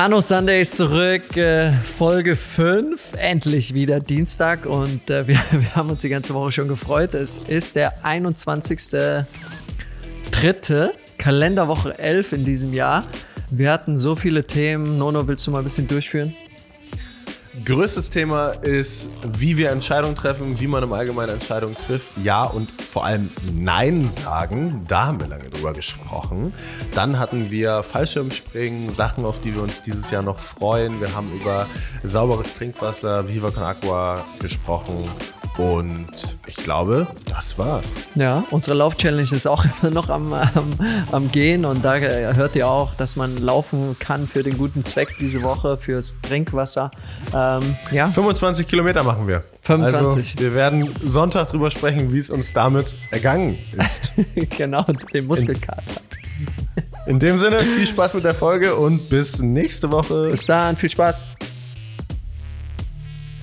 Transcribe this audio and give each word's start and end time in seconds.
Anno 0.00 0.22
Sunday 0.22 0.62
ist 0.62 0.78
zurück, 0.78 1.36
äh, 1.36 1.72
Folge 1.72 2.34
5, 2.34 3.12
endlich 3.18 3.74
wieder 3.74 4.00
Dienstag 4.00 4.64
und 4.64 5.10
äh, 5.10 5.28
wir, 5.28 5.38
wir 5.50 5.76
haben 5.76 5.90
uns 5.90 6.00
die 6.00 6.08
ganze 6.08 6.32
Woche 6.32 6.52
schon 6.52 6.68
gefreut. 6.68 7.12
Es 7.12 7.36
ist 7.36 7.76
der 7.76 8.02
21.3. 8.02 9.26
Kalenderwoche 11.18 11.98
11 11.98 12.32
in 12.32 12.44
diesem 12.44 12.72
Jahr. 12.72 13.04
Wir 13.50 13.70
hatten 13.70 13.98
so 13.98 14.16
viele 14.16 14.46
Themen. 14.46 14.96
Nono, 14.96 15.28
willst 15.28 15.46
du 15.46 15.50
mal 15.50 15.58
ein 15.58 15.64
bisschen 15.64 15.86
durchführen? 15.86 16.34
Größtes 17.64 18.10
Thema 18.10 18.50
ist, 18.50 19.10
wie 19.38 19.56
wir 19.56 19.70
Entscheidungen 19.70 20.16
treffen, 20.16 20.60
wie 20.60 20.66
man 20.66 20.82
im 20.82 20.92
Allgemeinen 20.92 21.34
Entscheidungen 21.34 21.76
trifft. 21.86 22.12
Ja 22.22 22.44
und 22.44 22.70
vor 22.80 23.04
allem 23.04 23.30
Nein 23.52 24.08
sagen. 24.08 24.84
Da 24.88 25.06
haben 25.06 25.20
wir 25.20 25.26
lange 25.26 25.50
drüber 25.50 25.72
gesprochen. 25.72 26.54
Dann 26.94 27.18
hatten 27.18 27.50
wir 27.50 27.82
Fallschirmspringen, 27.82 28.94
Sachen, 28.94 29.24
auf 29.24 29.40
die 29.40 29.54
wir 29.54 29.62
uns 29.62 29.82
dieses 29.82 30.10
Jahr 30.10 30.22
noch 30.22 30.38
freuen. 30.38 31.00
Wir 31.00 31.14
haben 31.14 31.30
über 31.38 31.66
sauberes 32.02 32.54
Trinkwasser, 32.54 33.28
Viva 33.28 33.50
Con 33.50 33.64
Aqua 33.64 34.24
gesprochen 34.38 35.04
und 35.58 36.36
ich 36.46 36.56
glaube, 36.56 37.06
das 37.26 37.58
war's. 37.58 37.86
Ja, 38.14 38.44
unsere 38.50 38.76
Lauf-Challenge 38.76 39.28
ist 39.30 39.46
auch 39.46 39.64
immer 39.82 39.90
noch 39.90 40.08
am, 40.08 40.32
am, 40.32 40.50
am, 41.12 41.30
Gehen 41.30 41.64
und 41.64 41.84
da 41.84 41.96
hört 41.96 42.56
ihr 42.56 42.68
auch, 42.68 42.94
dass 42.94 43.16
man 43.16 43.36
laufen 43.38 43.96
kann 43.98 44.26
für 44.26 44.42
den 44.42 44.58
guten 44.58 44.84
Zweck 44.84 45.14
diese 45.20 45.42
Woche, 45.42 45.76
fürs 45.76 46.16
Trinkwasser. 46.22 46.90
Ähm, 47.34 47.76
ja. 47.90 48.08
25 48.08 48.66
Kilometer 48.66 49.02
machen 49.02 49.26
wir. 49.26 49.42
25. 49.62 50.32
Also, 50.32 50.38
wir 50.38 50.54
werden 50.54 50.88
Sonntag 51.04 51.48
drüber 51.50 51.70
sprechen, 51.70 52.12
wie 52.12 52.18
es 52.18 52.30
uns 52.30 52.52
damit 52.52 52.94
ergangen 53.10 53.58
ist. 53.76 54.12
genau, 54.56 54.84
den 55.12 55.26
Muskelkater. 55.26 55.82
In, 57.06 57.12
in 57.12 57.18
dem 57.18 57.38
Sinne, 57.38 57.62
viel 57.62 57.86
Spaß 57.86 58.14
mit 58.14 58.24
der 58.24 58.34
Folge 58.34 58.74
und 58.74 59.08
bis 59.08 59.40
nächste 59.40 59.90
Woche. 59.92 60.30
Bis 60.30 60.46
dann, 60.46 60.76
viel 60.76 60.90
Spaß. 60.90 61.24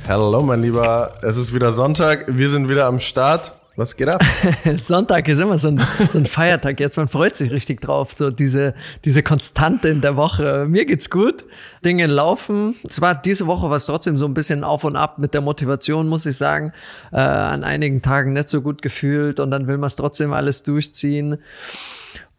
Hallo, 0.08 0.42
mein 0.42 0.62
Lieber. 0.62 1.12
Es 1.22 1.36
ist 1.36 1.54
wieder 1.54 1.74
Sonntag. 1.74 2.28
Wir 2.30 2.50
sind 2.50 2.70
wieder 2.70 2.86
am 2.86 2.98
Start. 2.98 3.52
Was 3.76 3.98
geht 3.98 4.08
ab? 4.08 4.24
Sonntag 4.78 5.28
ist 5.28 5.42
immer 5.42 5.58
so 5.58 5.68
ein, 5.68 5.82
so 6.08 6.18
ein 6.18 6.26
Feiertag. 6.26 6.80
Jetzt, 6.80 6.96
man 6.96 7.10
freut 7.10 7.36
sich 7.36 7.52
richtig 7.52 7.82
drauf. 7.82 8.14
So 8.16 8.32
diese, 8.32 8.74
diese 9.04 9.22
Konstante 9.22 9.90
in 9.90 10.00
der 10.00 10.16
Woche. 10.16 10.66
Mir 10.70 10.86
geht's 10.86 11.10
gut. 11.10 11.44
Dinge 11.84 12.08
laufen. 12.08 12.76
Zwar 12.88 13.16
diese 13.16 13.48
Woche 13.48 13.70
war 13.70 13.76
es 13.76 13.86
trotzdem 13.86 14.18
so 14.18 14.26
ein 14.26 14.34
bisschen 14.34 14.64
auf 14.64 14.86
und 14.86 14.96
ab 14.96 15.18
mit 15.18 15.34
der 15.34 15.42
Motivation, 15.42 16.08
muss 16.08 16.26
ich 16.26 16.38
sagen. 16.38 16.72
Äh, 17.12 17.18
an 17.18 17.66
einigen 17.66 18.02
Tagen 18.02 18.32
nicht 18.32 18.48
so 18.48 18.62
gut 18.62 18.82
gefühlt 18.82 19.42
und 19.42 19.52
dann 19.52 19.68
will 19.68 19.78
man 19.78 19.88
es 19.88 19.98
trotzdem 19.98 20.32
alles 20.32 20.64
durchziehen. 20.64 21.40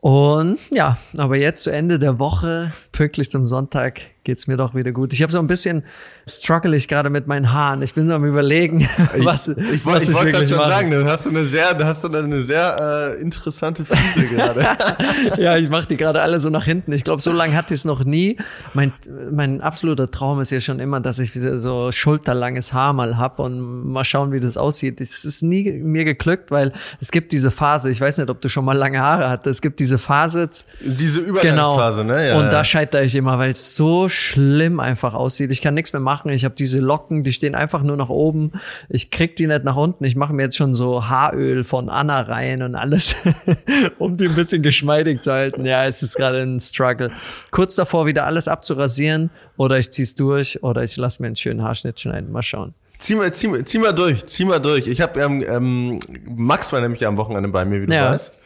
Und 0.00 0.58
ja, 0.70 0.96
aber 1.18 1.36
jetzt 1.36 1.64
zu 1.64 1.70
Ende 1.70 1.98
der 1.98 2.18
Woche, 2.18 2.72
pünktlich 2.92 3.30
zum 3.30 3.44
Sonntag, 3.44 4.00
geht's 4.28 4.46
mir 4.46 4.58
doch 4.58 4.74
wieder 4.74 4.92
gut. 4.92 5.14
Ich 5.14 5.22
habe 5.22 5.32
so 5.32 5.38
ein 5.38 5.46
bisschen 5.46 5.84
struggle 6.28 6.76
ich 6.76 6.86
gerade 6.86 7.08
mit 7.08 7.26
meinen 7.26 7.50
Haaren. 7.50 7.80
Ich 7.80 7.94
bin 7.94 8.06
so 8.08 8.14
am 8.14 8.26
überlegen, 8.26 8.86
was 9.20 9.48
ich, 9.48 9.56
ich, 9.56 9.86
was 9.86 10.02
ich, 10.02 10.10
ich 10.10 10.16
wollte 10.16 10.32
gerade 10.32 10.46
schon 10.46 10.58
mache. 10.58 10.68
sagen, 10.68 10.90
dann 10.90 11.08
hast 11.08 11.24
du 11.24 11.30
eine 11.30 11.46
sehr, 11.46 11.72
dann 11.72 11.88
hast 11.88 12.04
du 12.04 12.08
eine 12.08 12.42
sehr 12.42 13.14
äh, 13.16 13.22
interessante 13.22 13.86
Füße 13.86 14.26
gerade. 14.26 14.66
ja, 15.38 15.56
ich 15.56 15.70
mache 15.70 15.88
die 15.88 15.96
gerade 15.96 16.20
alle 16.20 16.40
so 16.40 16.50
nach 16.50 16.66
hinten. 16.66 16.92
Ich 16.92 17.04
glaube, 17.04 17.22
so 17.22 17.32
lange 17.32 17.56
hatte 17.56 17.72
ich 17.72 17.80
es 17.80 17.84
noch 17.86 18.04
nie. 18.04 18.36
Mein 18.74 18.92
mein 19.32 19.62
absoluter 19.62 20.10
Traum 20.10 20.42
ist 20.42 20.50
ja 20.50 20.60
schon 20.60 20.78
immer, 20.78 21.00
dass 21.00 21.18
ich 21.20 21.34
wieder 21.34 21.56
so 21.56 21.90
schulterlanges 21.90 22.74
Haar 22.74 22.92
mal 22.92 23.16
hab 23.16 23.38
und 23.38 23.90
mal 23.90 24.04
schauen, 24.04 24.30
wie 24.30 24.40
das 24.40 24.58
aussieht. 24.58 25.00
Es 25.00 25.24
ist 25.24 25.40
nie 25.40 25.72
mir 25.72 26.04
geglückt, 26.04 26.50
weil 26.50 26.72
es 27.00 27.10
gibt 27.10 27.32
diese 27.32 27.50
Phase. 27.50 27.90
Ich 27.90 28.02
weiß 28.02 28.18
nicht, 28.18 28.28
ob 28.28 28.42
du 28.42 28.50
schon 28.50 28.66
mal 28.66 28.76
lange 28.76 29.00
Haare 29.00 29.30
hattest. 29.30 29.56
Es 29.56 29.62
gibt 29.62 29.80
diese 29.80 29.96
Phase. 29.96 30.50
Diese 30.80 31.20
Übergangsphase, 31.20 32.02
genau. 32.02 32.14
ne? 32.14 32.28
Ja, 32.28 32.36
und 32.36 32.44
ja. 32.44 32.50
da 32.50 32.62
scheitere 32.62 33.04
ich 33.04 33.14
immer, 33.14 33.38
weil 33.38 33.52
es 33.52 33.74
so 33.74 34.10
schlimm 34.18 34.80
einfach 34.80 35.14
aussieht. 35.14 35.50
Ich 35.50 35.62
kann 35.62 35.74
nichts 35.74 35.92
mehr 35.92 36.00
machen. 36.00 36.30
Ich 36.30 36.44
habe 36.44 36.54
diese 36.54 36.80
Locken, 36.80 37.24
die 37.24 37.32
stehen 37.32 37.54
einfach 37.54 37.82
nur 37.82 37.96
nach 37.96 38.08
oben. 38.08 38.52
Ich 38.88 39.10
krieg 39.10 39.36
die 39.36 39.46
nicht 39.46 39.64
nach 39.64 39.76
unten. 39.76 40.04
Ich 40.04 40.16
mache 40.16 40.32
mir 40.32 40.42
jetzt 40.42 40.56
schon 40.56 40.74
so 40.74 41.08
Haaröl 41.08 41.64
von 41.64 41.88
Anna 41.88 42.20
rein 42.22 42.62
und 42.62 42.74
alles, 42.74 43.14
um 43.98 44.16
die 44.16 44.28
ein 44.28 44.34
bisschen 44.34 44.62
geschmeidig 44.62 45.22
zu 45.22 45.32
halten. 45.32 45.64
Ja, 45.64 45.86
es 45.86 46.02
ist 46.02 46.16
gerade 46.16 46.42
ein 46.42 46.60
Struggle. 46.60 47.10
Kurz 47.50 47.76
davor 47.76 48.06
wieder 48.06 48.26
alles 48.26 48.48
abzurasieren 48.48 49.30
oder 49.56 49.78
ich 49.78 49.90
zieh's 49.90 50.14
durch 50.14 50.62
oder 50.62 50.82
ich 50.82 50.96
lasse 50.96 51.22
mir 51.22 51.28
einen 51.28 51.36
schönen 51.36 51.62
Haarschnitt 51.62 52.00
schneiden. 52.00 52.32
Mal 52.32 52.42
schauen. 52.42 52.74
Zieh 52.98 53.14
mal, 53.14 53.32
zieh, 53.32 53.64
zieh 53.64 53.78
mal 53.78 53.92
durch, 53.92 54.26
zieh 54.26 54.44
mal 54.44 54.58
durch. 54.58 54.88
Ich 54.88 55.00
habe 55.00 55.20
ähm, 55.20 55.44
ähm, 55.48 56.00
Max 56.26 56.72
war 56.72 56.80
nämlich 56.80 57.06
am 57.06 57.16
Wochenende 57.16 57.48
bei 57.48 57.64
mir, 57.64 57.82
wie 57.82 57.86
du 57.86 57.94
ja. 57.94 58.10
weißt. 58.10 58.37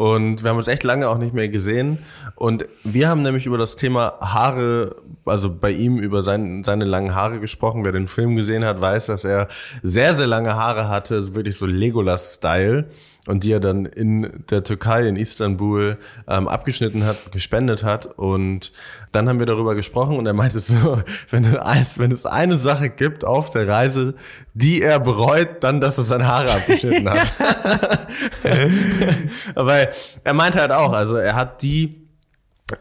Und 0.00 0.42
wir 0.42 0.48
haben 0.48 0.56
uns 0.56 0.66
echt 0.66 0.82
lange 0.82 1.10
auch 1.10 1.18
nicht 1.18 1.34
mehr 1.34 1.50
gesehen. 1.50 1.98
Und 2.34 2.66
wir 2.84 3.10
haben 3.10 3.20
nämlich 3.20 3.44
über 3.44 3.58
das 3.58 3.76
Thema 3.76 4.14
Haare, 4.22 4.96
also 5.26 5.54
bei 5.54 5.72
ihm 5.72 5.98
über 5.98 6.22
sein, 6.22 6.64
seine 6.64 6.86
langen 6.86 7.14
Haare 7.14 7.38
gesprochen. 7.38 7.84
Wer 7.84 7.92
den 7.92 8.08
Film 8.08 8.34
gesehen 8.34 8.64
hat, 8.64 8.80
weiß, 8.80 9.04
dass 9.04 9.24
er 9.24 9.48
sehr, 9.82 10.14
sehr 10.14 10.26
lange 10.26 10.54
Haare 10.54 10.88
hatte, 10.88 11.34
wirklich 11.34 11.58
so 11.58 11.66
Legolas-Style 11.66 12.86
und 13.26 13.44
die 13.44 13.52
er 13.52 13.60
dann 13.60 13.86
in 13.86 14.44
der 14.50 14.64
Türkei, 14.64 15.06
in 15.06 15.16
Istanbul, 15.16 15.98
ähm, 16.26 16.48
abgeschnitten 16.48 17.04
hat, 17.04 17.32
gespendet 17.32 17.84
hat. 17.84 18.06
Und 18.06 18.72
dann 19.12 19.28
haben 19.28 19.38
wir 19.38 19.46
darüber 19.46 19.74
gesprochen 19.74 20.16
und 20.16 20.26
er 20.26 20.32
meinte 20.32 20.60
so, 20.60 21.02
wenn, 21.30 21.44
es, 21.44 21.98
wenn 21.98 22.12
es 22.12 22.26
eine 22.26 22.56
Sache 22.56 22.88
gibt 22.90 23.24
auf 23.24 23.50
der 23.50 23.68
Reise, 23.68 24.14
die 24.54 24.82
er 24.82 25.00
bereut, 25.00 25.48
dann, 25.60 25.80
dass 25.80 25.98
er 25.98 26.04
seine 26.04 26.26
Haare 26.26 26.52
abgeschnitten 26.52 27.08
hat. 27.08 27.32
Aber 29.54 29.88
er 30.24 30.34
meinte 30.34 30.60
halt 30.60 30.72
auch, 30.72 30.92
also 30.92 31.16
er 31.16 31.34
hat 31.34 31.62
die 31.62 32.00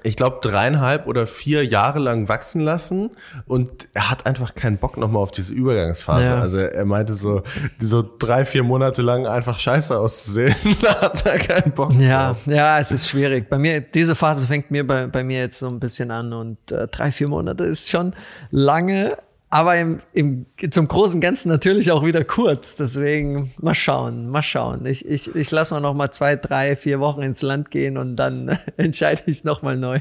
ich 0.04 0.16
glaube, 0.16 0.40
dreieinhalb 0.42 1.08
oder 1.08 1.28
vier 1.28 1.66
Jahre 1.66 2.00
lang 2.00 2.28
wachsen 2.30 2.62
lassen 2.62 3.12
und 3.48 3.88
er 3.94 4.10
hat 4.10 4.26
einfach 4.26 4.56
keinen 4.56 4.78
Bock 4.78 4.98
nochmal 4.98 5.22
auf 5.24 5.32
diese 5.32 5.54
Übergangsphase. 5.54 6.30
Ja. 6.32 6.40
Also 6.40 6.58
er 6.58 6.86
meinte 6.86 7.14
so, 7.14 7.44
so 7.80 8.04
drei, 8.20 8.46
vier 8.46 8.64
Monate 8.64 9.02
lang 9.02 9.28
einfach 9.28 9.60
scheiße 9.60 9.98
auszusehen, 9.98 10.56
da 10.82 11.02
hat 11.02 11.26
er 11.26 11.38
keinen 11.40 11.72
Bock 11.72 11.94
Ja, 12.00 12.30
drauf. 12.34 12.38
ja, 12.46 12.80
es 12.80 12.92
ist 12.92 13.08
schwierig. 13.10 13.50
Bei 13.50 13.58
mir, 13.58 13.82
diese 13.82 14.16
Phase 14.16 14.48
fängt 14.48 14.72
mir 14.72 14.86
bei, 14.86 15.08
bei 15.08 15.24
mir 15.24 15.40
jetzt 15.40 15.60
so 15.60 15.68
ein 15.68 15.80
bisschen 15.80 16.12
an 16.12 16.34
und 16.34 16.72
äh, 16.72 16.88
drei, 16.88 17.12
vier 17.12 17.28
Monate 17.28 17.64
ist 17.64 17.90
schon 17.90 18.14
lange, 18.52 19.10
aber 19.50 19.76
im, 19.78 20.00
im, 20.14 20.46
zum 20.70 20.88
großen 20.88 21.22
Ganzen 21.22 21.50
natürlich 21.50 21.92
auch 21.92 22.06
wieder 22.06 22.24
kurz. 22.24 22.76
Deswegen 22.76 23.52
mal 23.60 23.74
schauen, 23.74 24.30
mal 24.30 24.44
schauen. 24.44 24.86
Ich, 24.86 25.06
ich, 25.06 25.34
ich 25.36 25.52
lasse 25.52 25.74
mal 25.74 25.80
noch 25.80 25.94
mal 25.94 26.12
zwei, 26.12 26.36
drei, 26.36 26.76
vier 26.76 27.00
Wochen 27.00 27.22
ins 27.22 27.42
Land 27.42 27.72
gehen 27.72 27.98
und 27.98 28.16
dann 28.16 28.58
entscheide 28.78 29.24
ich 29.26 29.44
noch 29.44 29.62
mal 29.62 29.76
neu. 29.76 29.98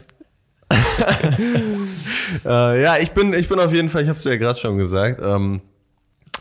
äh, 2.44 2.82
ja, 2.82 2.98
ich 2.98 3.12
bin, 3.12 3.32
ich 3.32 3.48
bin 3.48 3.58
auf 3.58 3.72
jeden 3.72 3.88
Fall, 3.88 4.02
ich 4.02 4.08
habe 4.08 4.18
es 4.18 4.24
ja 4.24 4.36
gerade 4.36 4.58
schon 4.58 4.76
gesagt, 4.76 5.18
ähm, 5.22 5.62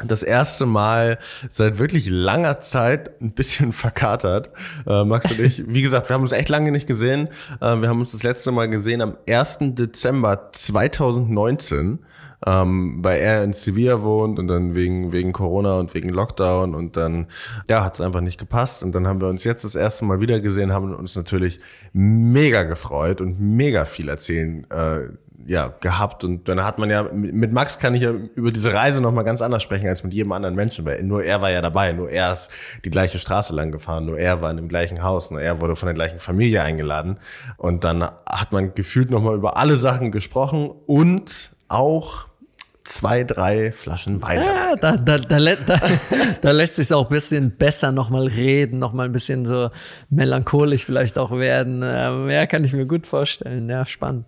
das 0.06 0.22
erste 0.22 0.66
Mal 0.66 1.18
seit 1.50 1.80
wirklich 1.80 2.08
langer 2.10 2.60
Zeit 2.60 3.22
ein 3.22 3.32
bisschen 3.32 3.72
verkatert. 3.74 4.52
Äh, 4.86 5.06
Max 5.06 5.32
und 5.32 5.40
ich, 5.40 5.64
wie 5.68 5.82
gesagt, 5.82 6.10
wir 6.10 6.14
haben 6.14 6.22
uns 6.22 6.34
echt 6.34 6.50
lange 6.50 6.72
nicht 6.72 6.88
gesehen. 6.88 7.30
Äh, 7.62 7.78
wir 7.78 7.90
haben 7.90 8.00
uns 8.00 8.12
das 8.12 8.24
letzte 8.24 8.52
Mal 8.52 8.70
gesehen 8.70 9.02
am 9.02 9.18
1. 9.28 9.60
Dezember 9.76 10.50
2019 10.52 12.00
ähm, 12.46 13.00
weil 13.02 13.20
er 13.20 13.44
in 13.44 13.54
Sevilla 13.54 14.02
wohnt 14.02 14.38
und 14.40 14.48
dann 14.48 14.76
wegen, 14.76 15.12
wegen 15.12 15.34
Corona 15.34 15.80
und 15.80 15.94
wegen 15.94 16.10
Lockdown 16.10 16.76
und 16.76 16.96
dann, 16.96 17.28
ja, 17.68 17.84
hat 17.84 17.96
es 17.96 18.02
einfach 18.02 18.22
nicht 18.22 18.40
gepasst. 18.40 18.84
Und 18.84 18.94
dann 18.94 19.08
haben 19.08 19.22
wir 19.22 19.28
uns 19.28 19.44
jetzt 19.44 19.64
das 19.64 19.76
erste 19.76 20.06
Mal 20.06 20.20
wieder 20.20 20.40
gesehen, 20.40 20.72
haben 20.72 20.94
uns 20.94 21.16
natürlich 21.16 21.60
mega 21.94 22.64
gefreut 22.64 23.22
und 23.22 23.40
mega 23.40 23.86
viel 23.86 24.10
erzählen 24.10 24.70
äh, 24.70 25.10
ja, 25.48 25.74
gehabt. 25.80 26.24
Und 26.24 26.48
dann 26.48 26.64
hat 26.64 26.78
man 26.78 26.90
ja, 26.90 27.04
mit 27.04 27.52
Max 27.54 27.80
kann 27.80 27.96
ich 27.96 28.02
ja 28.04 28.12
über 28.36 28.52
diese 28.52 28.74
Reise 28.74 29.02
nochmal 29.02 29.24
ganz 29.24 29.42
anders 29.42 29.64
sprechen 29.64 29.88
als 29.88 30.04
mit 30.04 30.14
jedem 30.14 30.32
anderen 30.34 30.56
Menschen, 30.56 30.86
weil 30.86 31.02
nur 31.04 31.24
er 31.24 31.42
war 31.42 31.50
ja 31.50 31.62
dabei, 31.62 31.94
nur 31.94 32.10
er 32.10 32.34
ist 32.34 32.52
die 32.84 32.90
gleiche 32.90 33.18
Straße 33.18 33.56
lang 33.56 33.72
gefahren, 33.72 34.06
nur 34.06 34.20
er 34.20 34.42
war 34.42 34.52
in 34.52 34.58
dem 34.58 34.68
gleichen 34.68 35.02
Haus, 35.02 35.32
nur 35.32 35.42
er 35.42 35.62
wurde 35.62 35.76
von 35.76 35.88
der 35.88 35.96
gleichen 35.96 36.20
Familie 36.20 36.62
eingeladen. 36.62 37.18
Und 37.56 37.84
dann 37.84 38.04
hat 38.04 38.52
man 38.52 38.74
gefühlt 38.74 39.10
nochmal 39.10 39.36
über 39.36 39.58
alle 39.58 39.78
Sachen 39.78 40.12
gesprochen 40.12 40.70
und 40.86 41.52
auch 41.70 42.27
zwei, 42.88 43.24
drei 43.24 43.72
Flaschen 43.72 44.22
Wein. 44.22 44.40
Ja, 44.40 44.76
da, 44.76 44.98
da, 44.98 45.18
da, 45.18 45.40
da, 45.40 45.80
da 46.42 46.52
lässt 46.52 46.76
sich 46.76 46.94
auch 46.94 47.10
ein 47.10 47.14
bisschen 47.14 47.52
besser 47.52 47.92
nochmal 47.92 48.28
reden, 48.28 48.80
nochmal 48.80 49.08
ein 49.08 49.12
bisschen 49.12 49.46
so 49.46 49.70
melancholisch 50.10 50.86
vielleicht 50.86 51.18
auch 51.18 51.32
werden. 51.32 51.82
Ähm, 51.84 52.30
ja, 52.30 52.46
kann 52.46 52.64
ich 52.64 52.74
mir 52.74 52.86
gut 52.86 53.06
vorstellen. 53.06 53.70
Ja, 53.70 53.86
spannend. 53.86 54.28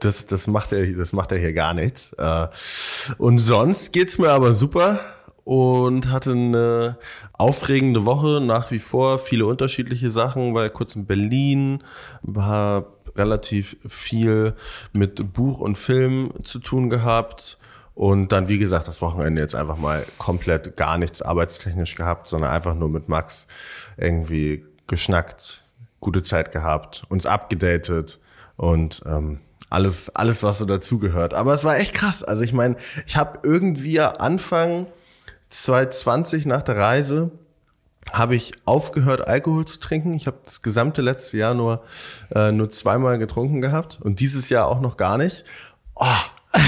Das, 0.00 0.26
das, 0.26 0.46
macht 0.46 0.72
er, 0.72 0.86
das 0.92 1.12
macht 1.12 1.32
er 1.32 1.38
hier 1.38 1.52
gar 1.52 1.74
nichts. 1.74 2.12
Äh, 2.14 2.48
und 3.18 3.38
sonst 3.38 3.92
geht's 3.92 4.18
mir 4.18 4.30
aber 4.30 4.54
super 4.54 5.00
und 5.44 6.10
hatte 6.10 6.32
eine 6.32 6.98
aufregende 7.32 8.06
Woche 8.06 8.40
nach 8.40 8.70
wie 8.70 8.78
vor, 8.78 9.18
viele 9.18 9.46
unterschiedliche 9.46 10.10
Sachen, 10.10 10.54
war 10.54 10.68
kurz 10.70 10.94
in 10.94 11.06
Berlin, 11.06 11.82
war 12.22 12.86
relativ 13.16 13.76
viel 13.86 14.54
mit 14.92 15.32
Buch 15.32 15.58
und 15.60 15.76
Film 15.76 16.32
zu 16.42 16.58
tun 16.58 16.90
gehabt. 16.90 17.58
Und 17.94 18.32
dann, 18.32 18.48
wie 18.48 18.58
gesagt, 18.58 18.88
das 18.88 19.02
Wochenende 19.02 19.42
jetzt 19.42 19.54
einfach 19.54 19.76
mal 19.76 20.06
komplett 20.16 20.76
gar 20.76 20.96
nichts 20.96 21.20
arbeitstechnisch 21.20 21.94
gehabt, 21.94 22.28
sondern 22.28 22.50
einfach 22.50 22.74
nur 22.74 22.88
mit 22.88 23.08
Max 23.08 23.48
irgendwie 23.98 24.64
geschnackt, 24.86 25.64
gute 26.00 26.22
Zeit 26.22 26.52
gehabt, 26.52 27.02
uns 27.10 27.26
abgedatet 27.26 28.18
und 28.56 29.02
ähm, 29.04 29.40
alles, 29.68 30.14
alles, 30.14 30.42
was 30.42 30.58
so 30.58 30.64
dazugehört. 30.64 31.34
Aber 31.34 31.52
es 31.52 31.64
war 31.64 31.76
echt 31.76 31.94
krass. 31.94 32.22
Also 32.22 32.44
ich 32.44 32.52
meine, 32.52 32.76
ich 33.06 33.16
habe 33.16 33.40
irgendwie 33.42 34.00
Anfang 34.00 34.86
2020 35.52 36.46
nach 36.46 36.62
der 36.62 36.78
Reise 36.78 37.30
habe 38.10 38.34
ich 38.34 38.52
aufgehört, 38.64 39.26
Alkohol 39.26 39.66
zu 39.66 39.78
trinken. 39.78 40.14
Ich 40.14 40.26
habe 40.26 40.38
das 40.44 40.62
gesamte 40.62 41.02
letzte 41.02 41.38
Jahr 41.38 41.54
nur, 41.54 41.84
äh, 42.34 42.50
nur 42.50 42.68
zweimal 42.68 43.18
getrunken 43.18 43.60
gehabt 43.60 44.00
und 44.02 44.20
dieses 44.20 44.48
Jahr 44.48 44.66
auch 44.66 44.80
noch 44.80 44.96
gar 44.96 45.18
nicht. 45.18 45.44
Oh, 45.94 46.06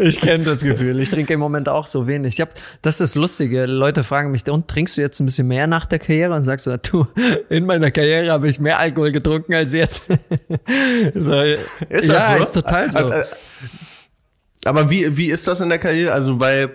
ich 0.00 0.20
kenne 0.20 0.44
das 0.44 0.62
Gefühl. 0.62 1.00
Ich 1.00 1.08
trinke 1.08 1.32
im 1.32 1.40
Moment 1.40 1.70
auch 1.70 1.86
so 1.86 2.06
wenig. 2.06 2.34
Ich 2.34 2.40
hab, 2.42 2.50
das 2.82 2.96
ist 2.96 3.00
das 3.00 3.14
Lustige. 3.14 3.64
Leute 3.64 4.04
fragen 4.04 4.30
mich, 4.30 4.46
und 4.50 4.68
trinkst 4.68 4.98
du 4.98 5.00
jetzt 5.00 5.20
ein 5.20 5.26
bisschen 5.26 5.48
mehr 5.48 5.66
nach 5.66 5.86
der 5.86 6.00
Karriere? 6.00 6.34
Und 6.34 6.42
sagst 6.42 6.66
du, 6.66 6.76
du, 6.78 7.06
in 7.48 7.64
meiner 7.64 7.90
Karriere 7.90 8.30
habe 8.30 8.46
ich 8.48 8.60
mehr 8.60 8.78
Alkohol 8.78 9.10
getrunken 9.12 9.54
als 9.54 9.72
jetzt. 9.72 10.04
so, 11.14 11.40
ist 11.40 11.88
das 11.90 12.08
ja, 12.08 12.36
so? 12.36 12.42
ist 12.42 12.52
total 12.52 12.90
so. 12.90 13.10
Aber 14.64 14.90
wie, 14.90 15.16
wie 15.16 15.26
ist 15.26 15.46
das 15.46 15.60
in 15.60 15.68
der 15.68 15.78
Karriere? 15.78 16.12
Also, 16.12 16.40
weil 16.40 16.70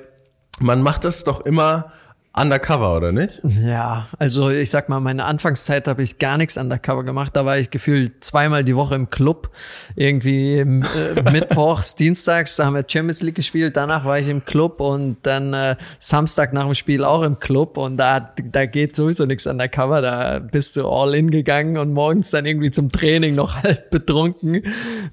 man 0.60 0.82
macht 0.82 1.04
das 1.04 1.24
doch 1.24 1.42
immer 1.42 1.92
undercover, 2.40 2.96
oder 2.96 3.12
nicht? 3.12 3.42
Ja, 3.44 4.08
also 4.18 4.50
ich 4.50 4.70
sag 4.70 4.90
mal, 4.90 5.00
meine 5.00 5.26
Anfangszeit 5.26 5.88
habe 5.88 6.02
ich 6.02 6.18
gar 6.18 6.38
nichts 6.38 6.58
undercover 6.58 7.04
gemacht. 7.04 7.36
Da 7.36 7.46
war 7.46 7.58
ich 7.58 7.70
gefühlt 7.70 8.24
zweimal 8.24 8.64
die 8.64 8.76
Woche 8.76 8.96
im 8.96 9.10
Club. 9.10 9.52
Irgendwie 9.96 10.60
äh, 10.60 10.66
mittwochs, 11.32 11.96
dienstags, 11.96 12.56
da 12.56 12.66
haben 12.66 12.76
wir 12.76 12.86
Champions 12.88 13.22
League 13.22 13.36
gespielt. 13.36 13.76
Danach 13.76 14.06
war 14.06 14.20
ich 14.20 14.30
im 14.30 14.46
Club 14.46 14.80
und 14.80 15.18
dann 15.24 15.54
äh, 15.54 15.76
Samstag 16.00 16.54
nach 16.54 16.66
dem 16.66 16.74
Spiel 16.74 17.04
auch 17.04 17.24
im 17.24 17.40
Club. 17.40 17.78
Und 17.78 17.98
da, 17.98 18.34
da 18.44 18.66
geht 18.66 18.96
sowieso 18.96 19.26
nichts 19.26 19.46
undercover. 19.46 20.02
Da 20.02 20.40
bist 20.40 20.78
du 20.78 20.88
all 20.88 21.16
in 21.16 21.32
gegangen 21.32 21.78
und 21.78 21.94
morgens 21.94 22.32
dann 22.32 22.46
irgendwie 22.46 22.72
zum 22.72 22.92
Training 22.92 23.36
noch 23.36 23.56
halb 23.64 23.90
betrunken. 23.90 24.64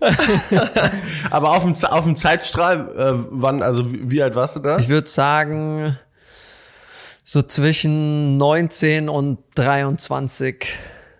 Aber 1.30 1.56
auf 1.56 1.64
dem, 1.64 1.74
auf 1.74 2.04
dem 2.04 2.16
Zeitstrahl, 2.16 2.88
äh, 2.96 3.26
wann, 3.30 3.62
also 3.62 3.92
wie, 3.92 4.10
wie 4.10 4.22
alt 4.22 4.34
warst 4.34 4.56
du 4.56 4.60
da? 4.60 4.78
Ich 4.78 4.88
würde 4.88 5.08
sagen, 5.08 5.98
so 7.28 7.42
zwischen 7.42 8.36
19 8.36 9.08
und 9.08 9.38
23 9.56 10.64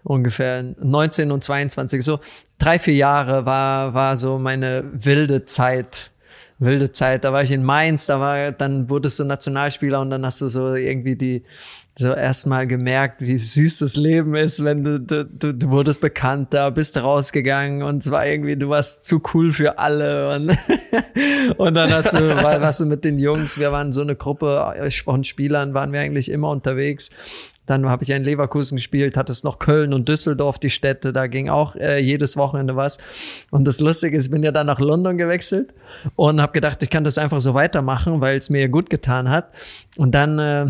ungefähr. 0.05 0.63
19 0.63 1.33
und 1.33 1.43
22 1.43 2.03
so 2.03 2.21
drei 2.59 2.79
vier 2.79 2.95
Jahre 2.95 3.45
war 3.45 3.93
war 3.93 4.17
so 4.17 4.39
meine 4.39 4.85
wilde 4.93 5.45
Zeit. 5.45 6.13
Wilde 6.59 6.93
Zeit. 6.93 7.25
Da 7.25 7.33
war 7.33 7.43
ich 7.43 7.51
in 7.51 7.65
Mainz 7.65 8.07
da 8.07 8.21
war 8.21 8.53
dann 8.53 8.89
wurdest 8.89 9.19
du 9.19 9.25
Nationalspieler 9.25 10.01
und 10.01 10.11
dann 10.11 10.25
hast 10.25 10.41
du 10.41 10.49
so 10.49 10.75
irgendwie 10.75 11.17
die 11.17 11.43
so 11.99 12.13
erstmal 12.13 12.67
gemerkt, 12.67 13.23
wie 13.23 13.39
süß 13.39 13.79
das 13.79 13.97
Leben 13.97 14.35
ist, 14.35 14.63
wenn 14.63 14.85
du, 14.85 15.01
du, 15.01 15.25
du, 15.25 15.55
du 15.55 15.71
wurdest 15.71 16.03
bekannt, 16.03 16.49
da 16.53 16.69
bist 16.69 16.99
rausgegangen 16.99 17.83
und 17.83 18.03
es 18.03 18.11
war 18.11 18.27
irgendwie, 18.27 18.57
du 18.57 18.69
warst 18.69 19.07
zu 19.07 19.23
cool 19.33 19.53
für 19.53 19.79
alle 19.79 20.35
und, 20.35 20.59
und 21.57 21.75
dann 21.75 21.91
hast 21.91 22.13
du, 22.13 22.29
war, 22.43 22.61
warst 22.61 22.81
du 22.81 22.87
mit 22.87 23.03
den 23.03 23.19
Jungs, 23.19 23.59
wir 23.59 23.73
waren 23.73 23.95
so 23.95 24.03
eine 24.03 24.15
Gruppe 24.15 24.91
von 25.05 25.25
Spielern, 25.25 25.73
waren 25.73 25.93
wir 25.93 26.01
eigentlich 26.01 26.31
immer 26.31 26.51
unterwegs. 26.51 27.11
Dann 27.65 27.89
habe 27.89 28.05
ich 28.05 28.11
in 28.11 28.23
Leverkusen 28.23 28.77
gespielt, 28.77 29.17
hatte 29.17 29.33
es 29.33 29.43
noch 29.43 29.59
Köln 29.59 29.93
und 29.93 30.09
Düsseldorf, 30.09 30.59
die 30.61 30.71
Städte, 30.71 31.13
da 31.13 31.27
ging 31.27 31.49
auch 31.49 31.75
äh, 31.75 31.99
jedes 31.99 32.37
Wochenende 32.37 32.77
was. 32.77 32.99
Und 33.51 33.65
das 33.65 33.81
Lustige 33.81 34.17
ist, 34.17 34.27
ich 34.27 34.31
bin 34.31 34.45
ja 34.45 34.53
dann 34.53 34.67
nach 34.67 34.79
London 34.79 35.19
gewechselt 35.19 35.75
und 36.15 36.41
habe 36.41 36.53
gedacht, 36.53 36.81
ich 36.83 36.91
kann 36.91 37.03
das 37.03 37.19
einfach 37.19 37.41
so 37.41 37.55
weitermachen, 37.55 38.21
weil 38.21 38.37
es 38.39 38.51
mir 38.51 38.69
gut 38.69 38.89
getan 38.89 39.31
hat. 39.31 39.53
Und 39.97 40.15
dann 40.15 40.39
äh, 40.39 40.67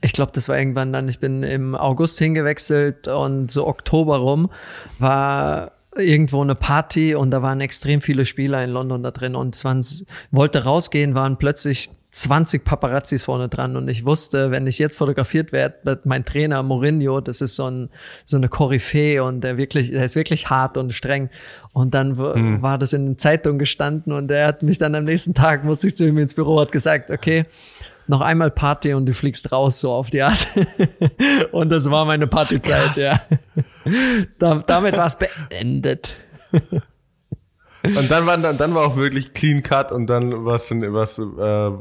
ich 0.00 0.12
glaube, 0.12 0.32
das 0.34 0.48
war 0.48 0.58
irgendwann 0.58 0.92
dann, 0.92 1.08
ich 1.08 1.18
bin 1.18 1.42
im 1.42 1.74
August 1.74 2.18
hingewechselt 2.18 3.08
und 3.08 3.50
so 3.50 3.66
Oktober 3.66 4.18
rum 4.18 4.50
war 4.98 5.72
irgendwo 5.96 6.40
eine 6.40 6.54
Party 6.54 7.14
und 7.14 7.30
da 7.30 7.42
waren 7.42 7.60
extrem 7.60 8.00
viele 8.00 8.24
Spieler 8.24 8.62
in 8.62 8.70
London 8.70 9.02
da 9.02 9.10
drin 9.10 9.34
und 9.34 9.54
20, 9.54 10.06
wollte 10.30 10.64
rausgehen, 10.64 11.14
waren 11.14 11.36
plötzlich 11.36 11.90
20 12.12 12.64
Paparazzis 12.64 13.22
vorne 13.22 13.48
dran 13.48 13.76
und 13.76 13.88
ich 13.88 14.04
wusste, 14.04 14.50
wenn 14.50 14.66
ich 14.66 14.78
jetzt 14.78 14.96
fotografiert 14.96 15.52
werde, 15.52 16.00
mein 16.04 16.24
Trainer 16.24 16.62
Mourinho, 16.62 17.20
das 17.20 17.40
ist 17.40 17.54
so, 17.54 17.70
ein, 17.70 17.88
so 18.24 18.36
eine 18.36 18.48
Koryphäe 18.48 19.22
und 19.22 19.42
der 19.42 19.56
wirklich, 19.56 19.90
der 19.90 20.04
ist 20.04 20.16
wirklich 20.16 20.50
hart 20.50 20.76
und 20.76 20.92
streng. 20.92 21.30
Und 21.72 21.94
dann 21.94 22.18
hm. 22.18 22.62
war 22.62 22.78
das 22.78 22.92
in 22.92 23.06
den 23.06 23.18
Zeitungen 23.18 23.60
gestanden 23.60 24.12
und 24.12 24.28
er 24.30 24.48
hat 24.48 24.62
mich 24.64 24.78
dann 24.78 24.96
am 24.96 25.04
nächsten 25.04 25.34
Tag, 25.34 25.64
musste 25.64 25.86
ich 25.86 25.96
zu 25.96 26.04
ihm 26.04 26.18
ins 26.18 26.34
Büro, 26.34 26.60
hat 26.60 26.72
gesagt, 26.72 27.12
okay, 27.12 27.44
noch 28.10 28.20
einmal 28.20 28.50
Party 28.50 28.92
und 28.92 29.06
du 29.06 29.14
fliegst 29.14 29.50
raus, 29.52 29.80
so 29.80 29.92
auf 29.92 30.10
die 30.10 30.20
Art. 30.20 30.46
und 31.52 31.70
das 31.70 31.90
war 31.90 32.04
meine 32.04 32.26
Partyzeit, 32.26 32.96
ja. 32.96 33.20
Da, 34.38 34.62
damit 34.66 34.96
war 34.96 35.06
es 35.06 35.16
beendet. 35.16 36.16
Und 37.82 38.10
dann 38.10 38.26
war, 38.26 38.36
dann 38.36 38.74
war 38.74 38.86
auch 38.86 38.96
wirklich 38.96 39.32
Clean 39.32 39.62
Cut 39.62 39.90
und 39.90 40.06
dann 40.08 40.44
war 40.44 40.56
es 40.56 40.70
was, 40.70 41.18
äh, 41.18 41.22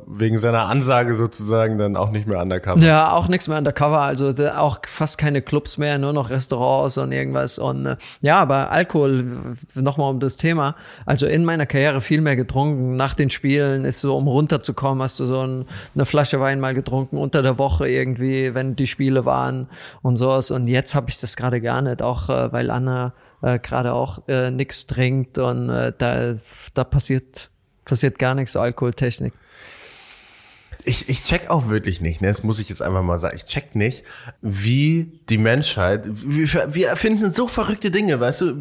wegen 0.07 0.37
seiner 0.37 0.67
Ansage 0.67 1.15
sozusagen 1.15 1.77
dann 1.77 1.97
auch 1.97 2.11
nicht 2.11 2.25
mehr 2.25 2.41
undercover. 2.41 2.79
Ja, 2.79 3.11
auch 3.11 3.27
nichts 3.27 3.47
mehr 3.47 3.57
undercover. 3.57 3.99
Also 4.01 4.33
auch 4.55 4.79
fast 4.87 5.17
keine 5.17 5.41
Clubs 5.41 5.77
mehr, 5.77 5.97
nur 5.97 6.13
noch 6.13 6.29
Restaurants 6.29 6.97
und 6.97 7.11
irgendwas. 7.11 7.59
Und 7.59 7.85
äh, 7.85 7.97
ja, 8.21 8.39
aber 8.39 8.71
Alkohol, 8.71 9.55
nochmal 9.75 10.11
um 10.11 10.19
das 10.19 10.37
Thema. 10.37 10.75
Also 11.05 11.25
in 11.27 11.43
meiner 11.43 11.65
Karriere 11.65 11.99
viel 11.99 12.21
mehr 12.21 12.37
getrunken. 12.37 12.95
Nach 12.95 13.13
den 13.13 13.29
Spielen 13.29 13.83
ist 13.83 13.99
so, 13.99 14.15
um 14.15 14.27
runterzukommen, 14.27 15.01
hast 15.03 15.19
du 15.19 15.25
so 15.25 15.41
ein, 15.41 15.65
eine 15.95 16.05
Flasche 16.05 16.39
Wein 16.39 16.61
mal 16.61 16.73
getrunken 16.73 17.17
unter 17.17 17.41
der 17.41 17.57
Woche 17.57 17.89
irgendwie, 17.89 18.53
wenn 18.53 18.75
die 18.75 18.87
Spiele 18.87 19.25
waren 19.25 19.67
und 20.01 20.15
sowas. 20.15 20.51
Und 20.51 20.67
jetzt 20.67 20.95
habe 20.95 21.09
ich 21.09 21.19
das 21.19 21.35
gerade 21.35 21.59
gar 21.59 21.81
nicht, 21.81 22.01
auch 22.01 22.29
äh, 22.29 22.53
weil 22.53 22.69
Anna 22.69 23.13
äh, 23.41 23.59
gerade 23.59 23.93
auch 23.93 24.27
äh, 24.27 24.51
nichts 24.51 24.87
trinkt 24.87 25.37
und 25.37 25.69
äh, 25.69 25.93
da, 25.97 26.35
da 26.73 26.83
passiert, 26.83 27.49
passiert 27.85 28.19
gar 28.19 28.35
nichts, 28.35 28.55
Alkoholtechnik. 28.55 29.33
Ich, 30.85 31.09
ich 31.09 31.23
check 31.23 31.49
auch 31.49 31.67
wirklich 31.67 31.99
nicht, 31.99 32.21
ne? 32.21 32.29
das 32.29 32.41
muss 32.41 32.57
ich 32.57 32.69
jetzt 32.69 32.81
einfach 32.81 33.03
mal 33.03 33.17
sagen, 33.17 33.35
ich 33.35 33.43
check 33.43 33.75
nicht, 33.75 34.05
wie 34.41 35.19
die 35.27 35.37
Menschheit, 35.37 36.03
wir, 36.05 36.73
wir 36.73 36.87
erfinden 36.87 37.31
so 37.31 37.49
verrückte 37.49 37.91
Dinge, 37.91 38.17
weißt 38.21 38.41
du, 38.41 38.53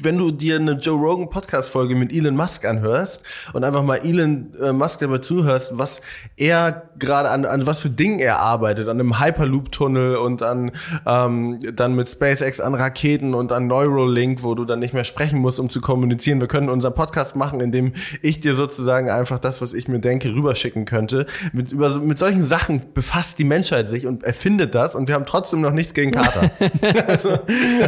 wenn 0.00 0.16
du 0.16 0.30
dir 0.30 0.56
eine 0.56 0.72
Joe 0.72 0.96
Rogan 0.96 1.28
Podcast 1.28 1.68
Folge 1.68 1.96
mit 1.96 2.12
Elon 2.12 2.36
Musk 2.36 2.64
anhörst 2.64 3.24
und 3.52 3.64
einfach 3.64 3.82
mal 3.82 3.96
Elon 3.96 4.54
äh, 4.62 4.72
Musk 4.72 5.00
dabei 5.00 5.18
zuhörst, 5.18 5.76
was 5.76 6.02
er 6.36 6.88
gerade 7.00 7.30
an, 7.30 7.44
an 7.44 7.66
was 7.66 7.80
für 7.80 7.90
Dingen 7.90 8.20
er 8.20 8.38
arbeitet, 8.38 8.86
an 8.86 9.00
einem 9.00 9.18
Hyperloop-Tunnel 9.18 10.16
und 10.18 10.42
an 10.42 10.70
ähm, 11.04 11.58
dann 11.74 11.94
mit 11.96 12.08
SpaceX 12.08 12.60
an 12.60 12.76
Raketen 12.76 13.34
und 13.34 13.50
an 13.50 13.66
Neuralink, 13.66 14.44
wo 14.44 14.54
du 14.54 14.64
dann 14.64 14.78
nicht 14.78 14.94
mehr 14.94 15.04
sprechen 15.04 15.40
musst, 15.40 15.58
um 15.58 15.68
zu 15.68 15.80
kommunizieren. 15.80 16.40
Wir 16.40 16.48
können 16.48 16.68
unseren 16.68 16.94
Podcast 16.94 17.34
machen, 17.34 17.60
indem 17.60 17.92
ich 18.22 18.38
dir 18.38 18.54
sozusagen 18.54 19.10
einfach 19.10 19.40
das, 19.40 19.60
was 19.60 19.74
ich 19.74 19.88
mir 19.88 19.98
denke, 19.98 20.32
rüberschicken 20.32 20.84
könnte 20.84 21.26
mit, 21.56 21.72
über, 21.72 21.98
mit 21.98 22.18
solchen 22.18 22.42
Sachen 22.42 22.82
befasst 22.92 23.38
die 23.38 23.44
Menschheit 23.44 23.88
sich 23.88 24.06
und 24.06 24.22
erfindet 24.22 24.74
das 24.74 24.94
und 24.94 25.08
wir 25.08 25.14
haben 25.14 25.24
trotzdem 25.24 25.62
noch 25.62 25.72
nichts 25.72 25.94
gegen 25.94 26.10
Kater. 26.10 26.50
also. 27.08 27.30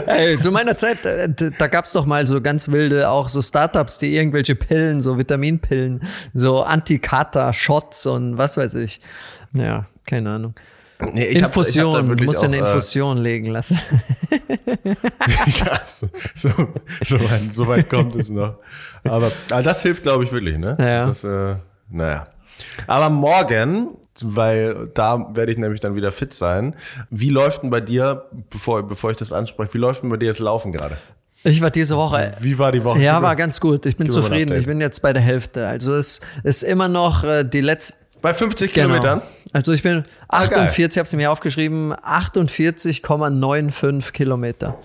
Ey, 0.06 0.40
zu 0.40 0.50
meiner 0.50 0.76
Zeit, 0.76 1.04
äh, 1.04 1.28
da 1.58 1.66
gab's 1.66 1.92
doch 1.92 2.06
mal 2.06 2.26
so 2.26 2.40
ganz 2.40 2.70
wilde, 2.70 3.10
auch 3.10 3.28
so 3.28 3.42
Startups, 3.42 3.98
die 3.98 4.16
irgendwelche 4.16 4.54
Pillen, 4.54 5.02
so 5.02 5.18
Vitaminpillen, 5.18 6.00
so 6.32 6.62
Anti-Kater-Shots 6.62 8.06
und 8.06 8.38
was 8.38 8.56
weiß 8.56 8.76
ich. 8.76 9.00
Ja, 9.52 9.86
keine 10.06 10.30
Ahnung. 10.30 10.54
Nee, 11.12 11.26
ich 11.26 11.38
Infusion, 11.38 11.94
hab, 11.94 12.04
ich 12.04 12.10
hab 12.10 12.16
du 12.16 12.24
musst 12.24 12.40
auch, 12.40 12.44
eine 12.44 12.56
äh, 12.56 12.60
Infusion 12.60 13.18
äh, 13.18 13.20
legen 13.20 13.46
lassen. 13.46 13.78
ja, 14.90 15.80
so, 15.84 16.08
so, 16.34 16.50
so, 17.04 17.20
weit, 17.30 17.52
so 17.52 17.68
weit 17.68 17.88
kommt 17.88 18.16
es 18.16 18.30
noch. 18.30 18.56
Aber, 19.04 19.30
aber 19.50 19.62
das 19.62 19.82
hilft, 19.82 20.02
glaube 20.02 20.24
ich, 20.24 20.32
wirklich, 20.32 20.58
ne? 20.58 20.76
Ja. 20.80 21.06
Das, 21.06 21.22
äh, 21.22 21.56
naja. 21.90 22.26
Aber 22.86 23.10
morgen, 23.10 23.88
weil 24.22 24.88
da 24.94 25.34
werde 25.34 25.52
ich 25.52 25.58
nämlich 25.58 25.80
dann 25.80 25.94
wieder 25.94 26.12
fit 26.12 26.34
sein. 26.34 26.74
Wie 27.10 27.30
läuft 27.30 27.62
denn 27.62 27.70
bei 27.70 27.80
dir, 27.80 28.24
bevor, 28.50 28.82
bevor 28.82 29.10
ich 29.10 29.16
das 29.16 29.32
anspreche, 29.32 29.74
wie 29.74 29.78
läuft 29.78 30.02
denn 30.02 30.10
bei 30.10 30.16
dir 30.16 30.28
das 30.28 30.38
Laufen 30.38 30.72
gerade? 30.72 30.96
Ich 31.44 31.60
war 31.60 31.70
diese 31.70 31.96
Woche. 31.96 32.36
Wie 32.40 32.58
war 32.58 32.72
die 32.72 32.82
Woche? 32.82 33.00
Ja, 33.00 33.22
war 33.22 33.36
ganz 33.36 33.60
gut. 33.60 33.86
Ich 33.86 33.96
bin 33.96 34.10
zufrieden. 34.10 34.58
Ich 34.58 34.66
bin 34.66 34.80
jetzt 34.80 35.00
bei 35.00 35.12
der 35.12 35.22
Hälfte. 35.22 35.68
Also 35.68 35.94
es 35.94 36.20
ist 36.42 36.64
immer 36.64 36.88
noch 36.88 37.22
äh, 37.22 37.44
die 37.44 37.60
letzte. 37.60 37.96
Bei 38.20 38.34
50 38.34 38.72
genau. 38.72 38.88
Kilometern? 38.88 39.22
Also 39.52 39.72
ich 39.72 39.82
bin 39.82 40.02
48, 40.28 40.98
ah, 40.98 41.00
habe 41.00 41.08
sie 41.08 41.16
mir 41.16 41.30
aufgeschrieben, 41.30 41.94
48,95 41.94 44.12
Kilometer. 44.12 44.78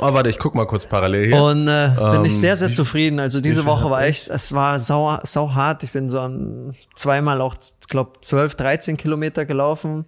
Oh, 0.00 0.12
warte, 0.12 0.30
ich 0.30 0.38
guck 0.38 0.54
mal 0.54 0.66
kurz 0.66 0.86
parallel 0.86 1.26
hier. 1.26 1.42
Und 1.42 1.68
äh, 1.68 1.92
bin 1.94 2.14
ähm, 2.16 2.24
ich 2.24 2.38
sehr, 2.38 2.56
sehr 2.56 2.70
wie, 2.70 2.72
zufrieden. 2.72 3.20
Also 3.20 3.40
diese 3.40 3.64
Woche 3.64 3.90
war 3.90 4.02
echt, 4.02 4.28
es 4.28 4.52
war 4.52 4.80
sau, 4.80 5.18
sau 5.22 5.54
hart. 5.54 5.82
Ich 5.82 5.92
bin 5.92 6.10
so 6.10 6.20
um, 6.20 6.72
zweimal 6.94 7.40
auch 7.40 7.54
ich 7.84 7.88
glaube, 7.88 8.12
12, 8.22 8.54
13 8.54 8.96
Kilometer 8.96 9.44
gelaufen. 9.44 10.06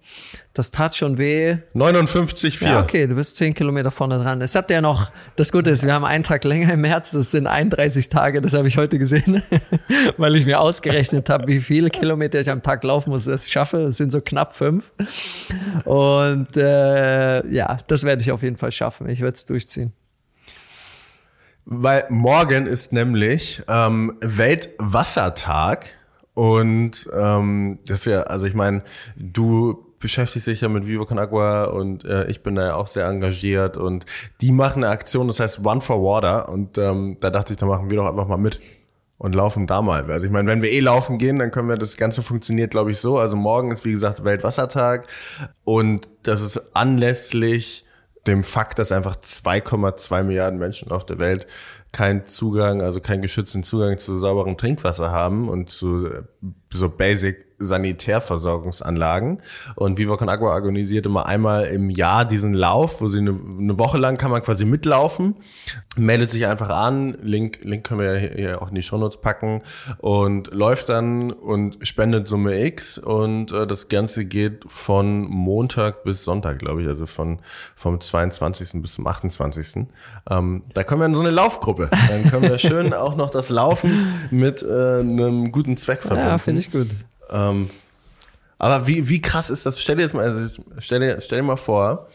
Das 0.55 0.71
tat 0.71 0.95
schon 0.95 1.19
weh. 1.19 1.57
59,4. 1.75 2.65
Ja, 2.65 2.81
okay, 2.81 3.05
du 3.05 3.13
bist 3.13 3.35
10 3.35 3.53
Kilometer 3.53 3.91
vorne 3.91 4.17
dran. 4.17 4.41
Es 4.41 4.55
hat 4.55 4.71
ja 4.71 4.81
noch, 4.81 5.11
das 5.35 5.51
Gute 5.51 5.69
ist, 5.69 5.85
wir 5.85 5.93
haben 5.93 6.03
einen 6.03 6.23
Tag 6.23 6.43
länger 6.43 6.73
im 6.73 6.81
März, 6.81 7.11
das 7.11 7.29
sind 7.29 7.45
31 7.45 8.09
Tage, 8.09 8.41
das 8.41 8.53
habe 8.53 8.67
ich 8.67 8.77
heute 8.77 8.97
gesehen, 8.97 9.43
weil 10.17 10.35
ich 10.35 10.47
mir 10.47 10.59
ausgerechnet 10.59 11.29
habe, 11.29 11.47
wie 11.47 11.61
viele 11.61 11.91
Kilometer 11.91 12.39
ich 12.39 12.49
am 12.49 12.63
Tag 12.63 12.83
laufen 12.83 13.11
muss, 13.11 13.25
dass 13.25 13.45
ich 13.45 13.53
schaffe. 13.53 13.83
Es 13.83 13.97
sind 13.97 14.11
so 14.11 14.21
knapp 14.21 14.55
fünf. 14.55 14.91
Und 15.85 16.57
äh, 16.57 17.47
ja, 17.47 17.77
das 17.85 18.05
werde 18.05 18.23
ich 18.23 18.31
auf 18.31 18.41
jeden 18.41 18.57
Fall 18.57 18.71
schaffen. 18.71 19.07
Ich 19.07 19.21
werde 19.21 19.35
es 19.35 19.45
durchziehen. 19.45 19.93
Weil 21.65 22.05
morgen 22.09 22.65
ist 22.65 22.91
nämlich 22.91 23.61
ähm, 23.67 24.17
Weltwassertag 24.21 25.96
und 26.37 27.09
ähm, 27.17 27.79
das 27.87 28.01
ist 28.01 28.05
ja, 28.05 28.21
also 28.21 28.45
ich 28.45 28.53
meine, 28.53 28.83
du 29.15 29.87
beschäftigst 29.97 30.45
dich 30.45 30.61
ja 30.61 30.69
mit 30.69 30.85
Vivo 30.85 31.03
Con 31.03 31.17
Agua 31.17 31.63
und 31.63 32.05
äh, 32.05 32.27
ich 32.27 32.43
bin 32.43 32.53
da 32.53 32.63
ja 32.63 32.75
auch 32.75 32.85
sehr 32.85 33.07
engagiert 33.07 33.75
und 33.75 34.05
die 34.39 34.51
machen 34.51 34.83
eine 34.83 34.93
Aktion, 34.93 35.25
das 35.25 35.39
heißt 35.39 35.65
One 35.65 35.81
for 35.81 36.03
Water 36.03 36.47
und 36.49 36.77
ähm, 36.77 37.17
da 37.21 37.31
dachte 37.31 37.53
ich, 37.53 37.57
da 37.57 37.65
machen 37.65 37.89
wir 37.89 37.97
doch 37.97 38.07
einfach 38.07 38.27
mal 38.27 38.37
mit 38.37 38.59
und 39.17 39.33
laufen 39.33 39.65
da 39.65 39.81
mal. 39.81 40.11
Also 40.11 40.27
ich 40.27 40.31
meine, 40.31 40.47
wenn 40.47 40.61
wir 40.61 40.71
eh 40.71 40.79
laufen 40.79 41.17
gehen, 41.17 41.39
dann 41.39 41.49
können 41.49 41.69
wir, 41.69 41.75
das 41.75 41.97
Ganze 41.97 42.21
funktioniert, 42.21 42.69
glaube 42.69 42.91
ich, 42.91 42.99
so. 42.99 43.17
Also 43.17 43.35
morgen 43.35 43.71
ist, 43.71 43.83
wie 43.83 43.91
gesagt, 43.91 44.23
Weltwassertag 44.23 45.07
und 45.63 46.07
das 46.21 46.43
ist 46.43 46.75
anlässlich 46.75 47.83
dem 48.27 48.43
Fakt, 48.43 48.77
dass 48.77 48.91
einfach 48.91 49.15
2,2 49.15 50.21
Milliarden 50.21 50.59
Menschen 50.59 50.91
auf 50.91 51.03
der 51.03 51.17
Welt 51.17 51.47
keinen 51.91 52.25
Zugang, 52.25 52.81
also 52.81 52.99
keinen 52.99 53.21
geschützten 53.21 53.63
Zugang 53.63 53.97
zu 53.97 54.17
sauberem 54.17 54.57
Trinkwasser 54.57 55.11
haben 55.11 55.49
und 55.49 55.69
zu 55.69 56.09
so 56.71 56.89
Basic 56.89 57.47
Sanitärversorgungsanlagen. 57.59 59.41
Und 59.75 59.97
Viva 59.97 60.17
Con 60.17 60.29
Agua 60.29 60.51
organisiert 60.51 61.05
immer 61.05 61.25
einmal 61.25 61.65
im 61.65 61.89
Jahr 61.89 62.25
diesen 62.25 62.53
Lauf, 62.53 63.01
wo 63.01 63.07
sie 63.07 63.19
eine, 63.19 63.31
eine, 63.31 63.79
Woche 63.79 63.97
lang 63.97 64.17
kann 64.17 64.31
man 64.31 64.43
quasi 64.43 64.65
mitlaufen. 64.65 65.35
Meldet 65.95 66.29
sich 66.29 66.45
einfach 66.45 66.69
an, 66.69 67.17
Link, 67.21 67.59
Link 67.63 67.85
können 67.85 67.99
wir 67.99 68.19
ja 68.19 68.29
hier 68.35 68.61
auch 68.61 68.69
in 68.69 68.75
die 68.75 68.83
Shownotes 68.83 69.21
packen 69.21 69.63
und 69.97 70.53
läuft 70.53 70.89
dann 70.89 71.31
und 71.31 71.79
spendet 71.81 72.27
Summe 72.27 72.63
X 72.63 72.99
und 72.99 73.51
äh, 73.51 73.65
das 73.65 73.89
Ganze 73.89 74.25
geht 74.25 74.65
von 74.67 75.21
Montag 75.21 76.03
bis 76.03 76.23
Sonntag, 76.23 76.59
glaube 76.59 76.83
ich, 76.83 76.87
also 76.87 77.07
von 77.07 77.39
vom 77.75 77.99
22. 77.99 78.81
bis 78.81 78.93
zum 78.93 79.07
28. 79.07 79.87
Ähm, 80.29 80.63
da 80.73 80.83
können 80.83 81.01
wir 81.01 81.05
in 81.05 81.15
so 81.15 81.21
eine 81.21 81.31
Laufgruppe. 81.31 81.89
Dann 82.09 82.25
können 82.25 82.43
wir 82.43 82.59
schön 82.59 82.93
auch 82.93 83.15
noch 83.15 83.31
das 83.31 83.49
Laufen 83.49 84.07
mit 84.29 84.61
äh, 84.61 84.99
einem 84.99 85.51
guten 85.51 85.77
Zweck 85.77 86.03
verbinden. 86.03 86.29
Ja, 86.29 86.36
finde 86.39 86.61
ich 86.61 86.71
gut. 86.71 86.87
Ähm, 87.29 87.69
aber 88.59 88.87
wie, 88.87 89.07
wie 89.07 89.21
krass 89.21 89.49
ist 89.49 89.65
das? 89.65 89.79
Stell 89.79 89.97
dir 89.97 90.03
jetzt 90.03 90.13
mal, 90.13 90.23
also 90.23 90.63
stell 90.79 90.99
dir, 90.99 91.21
stell 91.21 91.39
dir 91.39 91.43
mal 91.43 91.57
vor, 91.57 92.07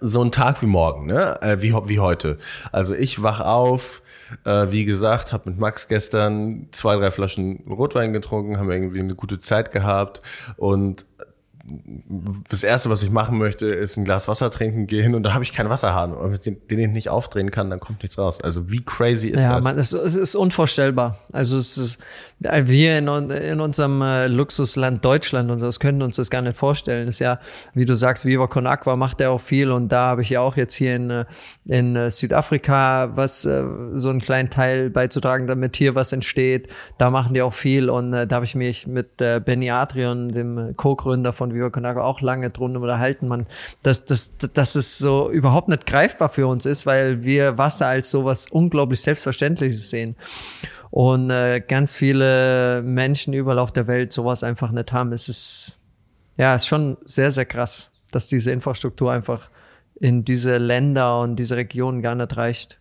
so 0.00 0.22
ein 0.22 0.30
Tag 0.30 0.62
wie 0.62 0.66
morgen, 0.66 1.06
ne? 1.06 1.40
Äh, 1.42 1.60
wie, 1.60 1.72
wie 1.72 1.98
heute. 1.98 2.38
Also 2.70 2.94
ich 2.94 3.22
wach 3.22 3.40
auf, 3.40 4.02
äh, 4.44 4.66
wie 4.70 4.84
gesagt, 4.84 5.32
habe 5.32 5.50
mit 5.50 5.58
Max 5.58 5.88
gestern 5.88 6.68
zwei, 6.70 6.96
drei 6.96 7.10
Flaschen 7.10 7.64
Rotwein 7.68 8.12
getrunken, 8.12 8.58
haben 8.58 8.70
irgendwie 8.70 9.00
eine 9.00 9.14
gute 9.14 9.40
Zeit 9.40 9.72
gehabt 9.72 10.22
und 10.56 11.04
das 12.48 12.64
erste, 12.64 12.90
was 12.90 13.02
ich 13.02 13.10
machen 13.10 13.38
möchte, 13.38 13.66
ist 13.66 13.96
ein 13.96 14.04
Glas 14.04 14.26
Wasser 14.26 14.50
trinken 14.50 14.86
gehen 14.86 15.14
und 15.14 15.22
da 15.22 15.32
habe 15.32 15.44
ich 15.44 15.52
keinen 15.52 15.70
Wasserhahn. 15.70 16.12
Und 16.12 16.44
den, 16.44 16.56
den 16.68 16.78
ich 16.78 16.88
nicht 16.88 17.08
aufdrehen 17.08 17.50
kann, 17.50 17.70
dann 17.70 17.78
kommt 17.78 18.02
nichts 18.02 18.18
raus. 18.18 18.40
Also 18.40 18.70
wie 18.70 18.84
crazy 18.84 19.28
ist 19.28 19.42
ja, 19.42 19.56
das? 19.56 19.64
Man, 19.64 19.78
es, 19.78 19.92
es 19.92 20.16
ist 20.16 20.34
unvorstellbar. 20.34 21.18
Also 21.32 21.56
es 21.56 21.78
ist, 21.78 21.98
wir 22.44 22.98
in, 22.98 23.08
in 23.30 23.60
unserem 23.60 24.02
äh, 24.02 24.26
Luxusland 24.26 25.04
Deutschland 25.04 25.50
und 25.50 25.62
das 25.62 25.80
können 25.80 26.02
uns 26.02 26.16
das 26.16 26.30
gar 26.30 26.42
nicht 26.42 26.56
vorstellen. 26.56 27.06
Das 27.06 27.16
ist 27.16 27.20
ja, 27.20 27.40
wie 27.74 27.84
du 27.84 27.94
sagst, 27.94 28.24
Viva 28.24 28.46
Con 28.46 28.66
Aqua 28.66 28.96
macht 28.96 29.20
ja 29.20 29.30
auch 29.30 29.40
viel 29.40 29.70
und 29.70 29.88
da 29.88 30.06
habe 30.06 30.22
ich 30.22 30.30
ja 30.30 30.40
auch 30.40 30.56
jetzt 30.56 30.74
hier 30.74 30.96
in, 30.96 31.10
äh, 31.10 31.24
in 31.66 31.96
äh, 31.96 32.10
Südafrika 32.10 33.12
was 33.14 33.42
so 33.42 34.08
einen 34.08 34.20
kleinen 34.20 34.50
Teil 34.50 34.90
beizutragen, 34.90 35.46
damit 35.46 35.76
hier 35.76 35.94
was 35.94 36.12
entsteht. 36.12 36.68
Da 36.98 37.10
machen 37.10 37.34
die 37.34 37.42
auch 37.42 37.54
viel 37.54 37.90
und 37.90 38.12
da 38.12 38.28
habe 38.30 38.44
ich 38.44 38.54
mich 38.54 38.86
mit 38.86 39.16
Benny 39.16 39.70
Adrian, 39.70 40.30
dem 40.30 40.74
Co-Gründer 40.76 41.32
von 41.32 41.54
Viva 41.54 41.70
Con 41.70 41.84
Aqua, 41.84 42.02
auch 42.02 42.20
lange 42.20 42.50
drunter 42.50 42.80
unterhalten. 42.80 43.28
Man, 43.28 43.46
dass, 43.82 44.04
dass, 44.04 44.38
dass 44.38 44.74
es 44.74 44.98
so 44.98 45.30
überhaupt 45.30 45.68
nicht 45.68 45.86
greifbar 45.86 46.28
für 46.28 46.46
uns 46.46 46.66
ist, 46.66 46.86
weil 46.86 47.24
wir 47.24 47.58
Wasser 47.58 47.86
als 47.86 48.10
sowas 48.10 48.46
unglaublich 48.50 49.00
Selbstverständliches 49.00 49.90
sehen 49.90 50.16
und 50.92 51.30
äh, 51.30 51.60
ganz 51.66 51.96
viele 51.96 52.82
Menschen 52.82 53.32
überall 53.32 53.58
auf 53.58 53.72
der 53.72 53.86
Welt 53.86 54.12
sowas 54.12 54.44
einfach 54.44 54.70
nicht 54.72 54.92
haben. 54.92 55.10
Es 55.12 55.26
ist 55.26 55.78
ja 56.36 56.54
ist 56.54 56.66
schon 56.66 56.98
sehr 57.06 57.30
sehr 57.30 57.46
krass, 57.46 57.90
dass 58.10 58.26
diese 58.26 58.52
Infrastruktur 58.52 59.10
einfach 59.10 59.48
in 59.98 60.26
diese 60.26 60.58
Länder 60.58 61.20
und 61.20 61.36
diese 61.36 61.56
Regionen 61.56 62.02
gar 62.02 62.14
nicht 62.14 62.36
reicht. 62.36 62.76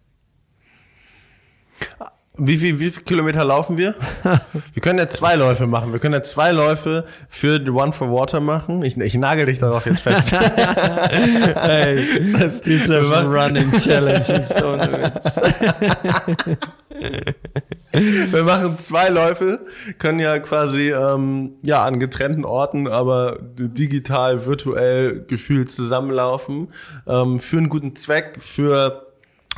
Wie 2.38 2.58
viel, 2.58 2.80
wie 2.80 2.89
viele 2.89 3.06
Kilometer 3.06 3.46
laufen 3.46 3.77
wir? 3.77 3.96
wir 4.74 4.82
können 4.82 5.00
ja 5.00 5.08
zwei 5.08 5.36
Läufe 5.36 5.65
machen. 5.65 5.94
Wir 5.94 6.00
können 6.00 6.15
ja 6.15 6.24
zwei 6.24 6.51
Läufe 6.51 7.06
für 7.30 7.62
the 7.63 7.70
One 7.70 7.94
for 7.94 8.12
Water 8.12 8.41
machen. 8.41 8.84
Ich, 8.84 8.98
ich 8.98 9.15
nagel 9.15 9.46
dich 9.46 9.60
darauf 9.60 9.86
jetzt 9.86 10.01
fest. 10.01 10.32
hey, 10.34 11.96
das 11.96 12.41
heißt, 12.41 12.65
diese 12.65 13.24
Running 13.24 13.72
Challenge 13.74 14.20
ist 14.20 14.56
so 14.56 14.72
ein 14.72 14.91
Witz. 14.91 15.39
wir 18.31 18.43
machen 18.43 18.77
zwei 18.77 19.10
Läufe, 19.10 19.65
können 19.98 20.19
ja 20.19 20.39
quasi 20.39 20.91
ähm, 20.91 21.53
ja 21.65 21.83
an 21.83 22.00
getrennten 22.00 22.45
Orten, 22.45 22.88
aber 22.88 23.39
digital, 23.41 24.45
virtuell 24.45 25.25
gefühlt 25.27 25.71
zusammenlaufen 25.71 26.69
ähm, 27.07 27.39
für 27.39 27.57
einen 27.57 27.69
guten 27.69 27.95
Zweck, 27.95 28.38
für 28.39 29.07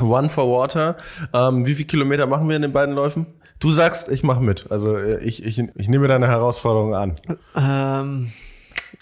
One 0.02 0.30
for 0.30 0.50
Water. 0.50 0.98
Ähm, 1.34 1.66
wie 1.66 1.76
viele 1.76 1.88
Kilometer 1.88 2.26
machen 2.26 2.50
wir 2.50 2.56
in 2.56 2.64
den 2.64 2.74
beiden 2.74 2.96
Läufen? 2.96 3.28
Du 3.60 3.72
sagst, 3.72 4.12
ich 4.12 4.24
mache 4.24 4.42
mit. 4.42 4.72
Also 4.72 4.98
äh, 4.98 5.24
ich, 5.24 5.44
ich, 5.46 5.60
ich 5.60 5.88
nehme 5.88 6.08
deine 6.08 6.28
Herausforderung 6.28 6.96
an. 6.96 7.16
Ähm, 7.56 8.32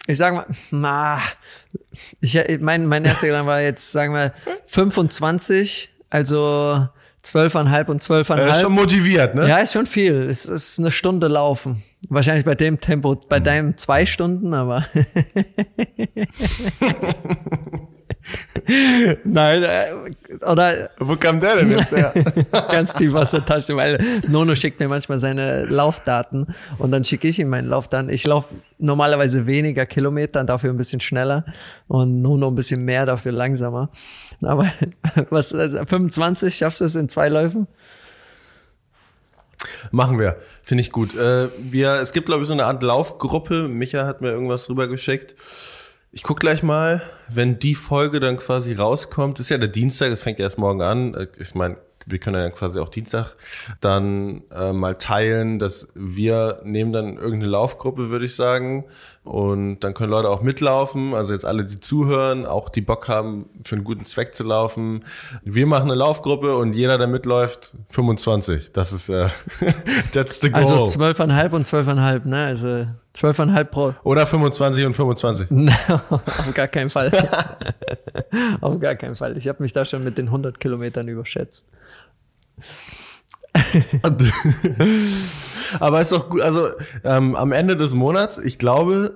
ich 0.07 0.17
sag 0.17 0.35
mal, 0.35 0.45
na, 0.71 1.19
ich, 2.19 2.38
mein, 2.59 2.85
mein 2.85 3.05
erster 3.05 3.27
Gedanke 3.27 3.47
war 3.47 3.61
jetzt, 3.61 3.91
sagen 3.91 4.13
wir, 4.13 4.33
25, 4.65 5.89
also 6.09 6.88
zwölfeinhalb 7.21 7.89
und 7.89 8.01
zwölfeinhalb. 8.01 8.49
Er 8.49 8.55
ist 8.55 8.61
schon 8.61 8.73
motiviert, 8.73 9.35
ne? 9.35 9.47
Ja, 9.47 9.57
ist 9.57 9.73
schon 9.73 9.85
viel. 9.85 10.23
Es 10.29 10.45
ist 10.45 10.79
eine 10.79 10.91
Stunde 10.91 11.27
laufen. 11.27 11.83
Wahrscheinlich 12.09 12.45
bei 12.45 12.55
dem 12.55 12.79
Tempo, 12.79 13.15
bei 13.15 13.39
deinem 13.39 13.77
zwei 13.77 14.05
Stunden, 14.05 14.53
aber. 14.53 14.85
Nein, 19.23 19.63
äh, 19.63 19.91
oder. 20.45 20.89
Wo 20.99 21.15
kam 21.15 21.39
der 21.39 21.57
denn 21.57 21.71
jetzt 21.71 21.91
her? 21.91 22.13
ganz 22.71 22.93
tief 22.93 23.13
aus 23.13 23.31
der 23.31 23.45
Tasche, 23.45 23.75
weil 23.75 23.99
Nono 24.27 24.55
schickt 24.55 24.79
mir 24.79 24.87
manchmal 24.87 25.19
seine 25.19 25.63
Laufdaten 25.63 26.47
und 26.77 26.91
dann 26.91 27.03
schicke 27.03 27.27
ich 27.27 27.39
ihm 27.39 27.49
meine 27.49 27.67
Laufdaten. 27.67 28.09
Ich 28.09 28.25
laufe 28.25 28.55
normalerweise 28.77 29.45
weniger 29.45 29.85
Kilometer, 29.85 30.43
dafür 30.43 30.71
ein 30.71 30.77
bisschen 30.77 30.99
schneller 30.99 31.45
und 31.87 32.21
Nono 32.21 32.47
ein 32.47 32.55
bisschen 32.55 32.83
mehr, 32.85 33.05
dafür 33.05 33.31
langsamer. 33.31 33.89
Aber 34.41 34.71
was, 35.29 35.51
25, 35.51 36.19
also 36.19 36.50
schaffst 36.50 36.81
du 36.81 36.86
es 36.86 36.95
in 36.95 37.10
zwei 37.10 37.29
Läufen? 37.29 37.67
Machen 39.91 40.19
wir, 40.19 40.38
finde 40.63 40.81
ich 40.81 40.91
gut. 40.91 41.15
Äh, 41.15 41.50
wir, 41.60 41.95
es 41.95 42.13
gibt, 42.13 42.25
glaube 42.25 42.41
ich, 42.41 42.48
so 42.48 42.53
eine 42.53 42.65
Art 42.65 42.81
Laufgruppe. 42.81 43.67
Micha 43.67 44.05
hat 44.05 44.21
mir 44.21 44.29
irgendwas 44.29 44.69
rübergeschickt. 44.69 45.36
Ich 46.12 46.24
guck 46.24 46.39
gleich 46.39 46.63
mal, 46.63 47.01
wenn 47.29 47.60
die 47.60 47.75
Folge 47.75 48.19
dann 48.19 48.38
quasi 48.38 48.74
rauskommt, 48.74 49.39
ist 49.39 49.50
ja 49.50 49.57
der 49.57 49.69
Dienstag, 49.69 50.12
es 50.12 50.21
fängt 50.21 50.39
erst 50.39 50.57
morgen 50.57 50.81
an. 50.81 51.13
Äh, 51.13 51.27
ich 51.38 51.55
meine, 51.55 51.77
wir 52.05 52.19
können 52.19 52.41
ja 52.41 52.50
quasi 52.50 52.79
auch 52.79 52.89
Dienstag 52.89 53.36
dann 53.79 54.43
äh, 54.51 54.74
mal 54.74 54.95
teilen, 54.95 55.60
dass 55.60 55.89
wir 55.93 56.62
nehmen 56.63 56.91
dann 56.91 57.17
irgendeine 57.17 57.51
Laufgruppe, 57.51 58.10
würde 58.10 58.25
ich 58.25 58.36
sagen. 58.36 58.86
Und 59.23 59.81
dann 59.81 59.93
können 59.93 60.09
Leute 60.09 60.29
auch 60.29 60.41
mitlaufen. 60.41 61.13
Also 61.13 61.33
jetzt 61.33 61.45
alle, 61.45 61.63
die 61.63 61.79
zuhören, 61.79 62.47
auch 62.47 62.69
die 62.69 62.81
Bock 62.81 63.07
haben, 63.07 63.49
für 63.63 63.75
einen 63.75 63.83
guten 63.83 64.03
Zweck 64.05 64.33
zu 64.33 64.43
laufen. 64.43 65.05
Wir 65.43 65.67
machen 65.67 65.91
eine 65.91 65.95
Laufgruppe 65.95 66.57
und 66.57 66.73
jeder, 66.73 66.97
der 66.97 67.05
mitläuft, 67.05 67.75
25. 67.91 68.71
Das 68.71 68.91
ist 68.91 69.09
äh, 69.09 69.29
that's 70.11 70.41
the 70.41 70.49
goal. 70.49 70.61
Also 70.61 70.85
zwölfeinhalb 70.85 71.53
und 71.53 71.67
zwölfeinhalb, 71.67 72.25
ne? 72.25 72.45
Also 72.45 72.87
zwölfeinhalb 73.13 73.69
pro. 73.69 73.93
Oder 74.03 74.25
25 74.25 74.85
und 74.87 74.93
25. 74.95 75.51
auf 76.09 76.53
gar 76.55 76.67
keinen 76.67 76.89
Fall. 76.89 77.11
auf 78.59 78.79
gar 78.79 78.95
keinen 78.95 79.15
Fall. 79.15 79.37
Ich 79.37 79.47
habe 79.47 79.61
mich 79.61 79.71
da 79.71 79.85
schon 79.85 80.03
mit 80.03 80.17
den 80.17 80.27
100 80.27 80.59
Kilometern 80.59 81.07
überschätzt. 81.07 81.67
Aber 85.79 86.01
ist 86.01 86.12
doch 86.12 86.29
gut, 86.29 86.41
also 86.41 86.67
ähm, 87.03 87.36
am 87.36 87.51
Ende 87.51 87.75
des 87.75 87.93
Monats, 87.93 88.38
ich 88.38 88.58
glaube, 88.58 89.13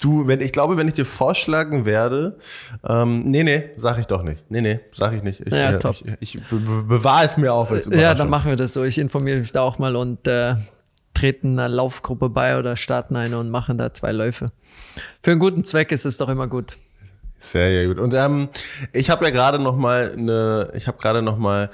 du, 0.00 0.26
wenn 0.26 0.40
ich 0.40 0.52
glaube, 0.52 0.76
wenn 0.76 0.88
ich 0.88 0.94
dir 0.94 1.04
vorschlagen 1.04 1.84
werde, 1.84 2.38
ähm, 2.86 3.24
nee, 3.24 3.42
nee, 3.42 3.70
sag 3.76 3.98
ich 3.98 4.06
doch 4.06 4.22
nicht. 4.22 4.50
Nee, 4.50 4.60
nee, 4.60 4.80
sag 4.90 5.14
ich 5.14 5.22
nicht. 5.22 5.40
Ich, 5.40 5.52
ja, 5.52 5.72
äh, 5.72 5.78
top. 5.78 5.96
ich, 6.20 6.36
ich 6.36 6.48
be 6.48 6.58
bewahre 6.58 7.24
es 7.24 7.36
mir 7.36 7.52
auf 7.52 7.70
als 7.70 7.86
Ja, 7.86 8.14
dann 8.14 8.30
machen 8.30 8.48
wir 8.48 8.56
das 8.56 8.72
so. 8.72 8.84
Ich 8.84 8.98
informiere 8.98 9.38
mich 9.38 9.52
da 9.52 9.62
auch 9.62 9.78
mal 9.78 9.96
und 9.96 10.26
äh, 10.26 10.56
treten 11.14 11.58
einer 11.58 11.68
Laufgruppe 11.68 12.28
bei 12.28 12.58
oder 12.58 12.76
starten 12.76 13.16
eine 13.16 13.38
und 13.38 13.50
machen 13.50 13.78
da 13.78 13.92
zwei 13.92 14.12
Läufe. 14.12 14.52
Für 15.22 15.32
einen 15.32 15.40
guten 15.40 15.64
Zweck 15.64 15.92
ist 15.92 16.04
es 16.04 16.18
doch 16.18 16.28
immer 16.28 16.46
gut. 16.46 16.76
Sehr, 17.38 17.68
sehr 17.68 17.86
gut. 17.86 17.98
Und 17.98 18.14
ähm, 18.14 18.48
ich 18.92 19.10
habe 19.10 19.24
ja 19.24 19.30
gerade 19.30 19.58
noch 19.58 19.76
mal 19.76 20.12
eine, 20.12 20.70
ich 20.74 20.86
habe 20.86 20.98
gerade 20.98 21.22
noch 21.22 21.38
mal 21.38 21.70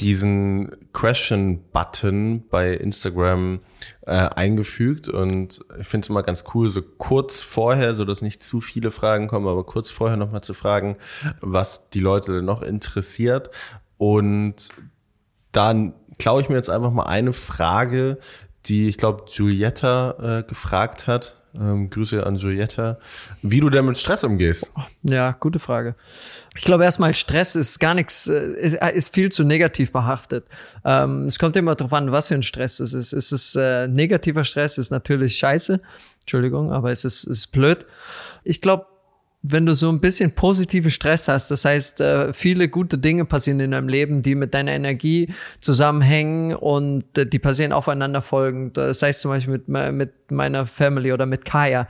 diesen 0.00 0.70
Question-Button 0.92 2.48
bei 2.48 2.72
Instagram 2.74 3.60
äh, 4.06 4.12
eingefügt 4.12 5.08
und 5.08 5.60
ich 5.78 5.86
finde 5.86 6.04
es 6.04 6.08
immer 6.08 6.22
ganz 6.22 6.44
cool, 6.54 6.70
so 6.70 6.80
kurz 6.82 7.42
vorher, 7.42 7.94
so 7.94 8.04
dass 8.04 8.22
nicht 8.22 8.42
zu 8.42 8.60
viele 8.60 8.90
Fragen 8.90 9.28
kommen, 9.28 9.46
aber 9.46 9.64
kurz 9.64 9.90
vorher 9.90 10.16
nochmal 10.16 10.40
zu 10.40 10.54
fragen, 10.54 10.96
was 11.40 11.90
die 11.90 12.00
Leute 12.00 12.42
noch 12.42 12.62
interessiert. 12.62 13.50
Und 13.98 14.70
dann 15.52 15.94
klaue 16.18 16.40
ich 16.40 16.48
mir 16.48 16.56
jetzt 16.56 16.70
einfach 16.70 16.92
mal 16.92 17.04
eine 17.04 17.32
Frage, 17.32 18.18
die 18.66 18.88
ich 18.88 18.96
glaube 18.96 19.24
Giulietta 19.30 20.38
äh, 20.38 20.42
gefragt 20.42 21.06
hat. 21.06 21.39
Ähm, 21.54 21.90
Grüße 21.90 22.24
an 22.24 22.36
Giulietta. 22.36 22.98
Wie 23.42 23.60
du 23.60 23.70
denn 23.70 23.84
mit 23.84 23.98
Stress 23.98 24.22
umgehst? 24.22 24.70
Ja, 25.02 25.32
gute 25.32 25.58
Frage. 25.58 25.96
Ich 26.56 26.64
glaube 26.64 26.84
erstmal, 26.84 27.12
Stress 27.14 27.56
ist 27.56 27.80
gar 27.80 27.94
nichts, 27.94 28.26
ist, 28.26 28.74
äh, 28.74 28.92
ist 28.94 29.12
viel 29.12 29.32
zu 29.32 29.44
negativ 29.44 29.92
behaftet. 29.92 30.46
Ähm, 30.84 31.26
es 31.26 31.38
kommt 31.38 31.56
immer 31.56 31.74
darauf 31.74 31.92
an, 31.92 32.12
was 32.12 32.28
für 32.28 32.34
ein 32.34 32.42
Stress 32.42 32.78
es 32.80 32.92
ist. 32.92 33.12
Ist 33.12 33.32
es 33.32 33.56
äh, 33.56 33.88
negativer 33.88 34.44
Stress, 34.44 34.78
ist 34.78 34.90
natürlich 34.90 35.36
scheiße. 35.36 35.80
Entschuldigung, 36.20 36.72
aber 36.72 36.92
es 36.92 37.04
ist, 37.04 37.24
ist 37.24 37.48
blöd. 37.48 37.86
Ich 38.44 38.60
glaube, 38.60 38.86
wenn 39.42 39.64
du 39.64 39.74
so 39.74 39.88
ein 39.88 40.00
bisschen 40.00 40.32
positive 40.32 40.90
Stress 40.90 41.26
hast, 41.26 41.50
das 41.50 41.64
heißt, 41.64 42.00
äh, 42.02 42.32
viele 42.34 42.68
gute 42.68 42.98
Dinge 42.98 43.24
passieren 43.24 43.58
in 43.60 43.70
deinem 43.70 43.88
Leben, 43.88 44.22
die 44.22 44.34
mit 44.34 44.52
deiner 44.52 44.72
Energie 44.72 45.32
zusammenhängen 45.62 46.54
und 46.54 47.16
äh, 47.16 47.24
die 47.24 47.38
passieren 47.38 47.72
aufeinander 47.72 48.20
folgend. 48.20 48.76
Das 48.76 49.02
heißt 49.02 49.20
zum 49.20 49.30
Beispiel 49.30 49.62
mit, 49.66 49.92
mit 49.92 50.30
meiner 50.30 50.66
Family 50.66 51.12
oder 51.12 51.24
mit 51.24 51.46
Kaya. 51.46 51.88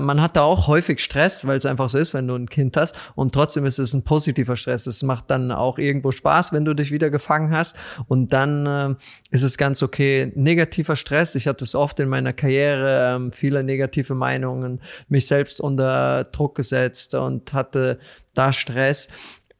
Man 0.00 0.22
hat 0.22 0.36
da 0.36 0.42
auch 0.42 0.68
häufig 0.68 1.00
Stress, 1.00 1.46
weil 1.46 1.58
es 1.58 1.66
einfach 1.66 1.90
so 1.90 1.98
ist, 1.98 2.14
wenn 2.14 2.26
du 2.28 2.34
ein 2.34 2.48
Kind 2.48 2.76
hast. 2.78 2.96
Und 3.14 3.34
trotzdem 3.34 3.66
ist 3.66 3.78
es 3.78 3.92
ein 3.92 4.02
positiver 4.02 4.56
Stress. 4.56 4.86
Es 4.86 5.02
macht 5.02 5.30
dann 5.30 5.52
auch 5.52 5.78
irgendwo 5.78 6.12
Spaß, 6.12 6.54
wenn 6.54 6.64
du 6.64 6.74
dich 6.74 6.90
wieder 6.90 7.10
gefangen 7.10 7.54
hast. 7.54 7.76
Und 8.08 8.32
dann 8.32 8.66
äh, 8.66 8.94
ist 9.30 9.42
es 9.42 9.58
ganz 9.58 9.82
okay. 9.82 10.32
Negativer 10.34 10.96
Stress. 10.96 11.34
Ich 11.34 11.46
hatte 11.46 11.64
es 11.64 11.74
oft 11.74 12.00
in 12.00 12.08
meiner 12.08 12.32
Karriere, 12.32 13.16
ähm, 13.16 13.32
viele 13.32 13.62
negative 13.62 14.14
Meinungen, 14.14 14.80
mich 15.08 15.26
selbst 15.26 15.60
unter 15.60 16.24
Druck 16.24 16.54
gesetzt 16.54 16.85
und 17.14 17.52
hatte 17.52 17.98
da 18.34 18.52
Stress. 18.52 19.08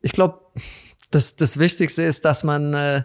Ich 0.02 0.12
glaube, 0.12 0.40
das, 1.10 1.36
das 1.36 1.58
Wichtigste 1.58 2.02
ist, 2.02 2.24
dass 2.24 2.44
man 2.44 2.74
äh, 2.74 3.02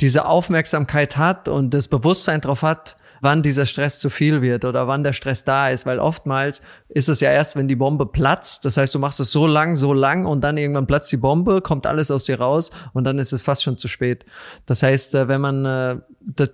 diese 0.00 0.26
Aufmerksamkeit 0.26 1.16
hat 1.16 1.48
und 1.48 1.72
das 1.72 1.88
Bewusstsein 1.88 2.40
darauf 2.40 2.62
hat, 2.62 2.96
wann 3.20 3.42
dieser 3.42 3.66
Stress 3.66 3.98
zu 3.98 4.10
viel 4.10 4.42
wird 4.42 4.64
oder 4.64 4.86
wann 4.88 5.02
der 5.02 5.12
Stress 5.12 5.44
da 5.44 5.70
ist, 5.70 5.86
weil 5.86 5.98
oftmals 5.98 6.62
ist 6.88 7.08
es 7.08 7.20
ja 7.20 7.30
erst, 7.30 7.56
wenn 7.56 7.68
die 7.68 7.76
Bombe 7.76 8.06
platzt. 8.06 8.64
Das 8.64 8.76
heißt, 8.76 8.94
du 8.94 8.98
machst 8.98 9.20
es 9.20 9.32
so 9.32 9.46
lang, 9.46 9.74
so 9.74 9.92
lang 9.92 10.26
und 10.26 10.42
dann 10.42 10.58
irgendwann 10.58 10.86
platzt 10.86 11.10
die 11.12 11.16
Bombe, 11.16 11.62
kommt 11.62 11.86
alles 11.86 12.10
aus 12.10 12.24
dir 12.24 12.38
raus 12.38 12.70
und 12.92 13.04
dann 13.04 13.18
ist 13.18 13.32
es 13.32 13.42
fast 13.42 13.62
schon 13.62 13.78
zu 13.78 13.88
spät. 13.88 14.24
Das 14.66 14.82
heißt, 14.82 15.14
äh, 15.14 15.28
wenn 15.28 15.40
man 15.40 15.64
äh, 15.64 15.96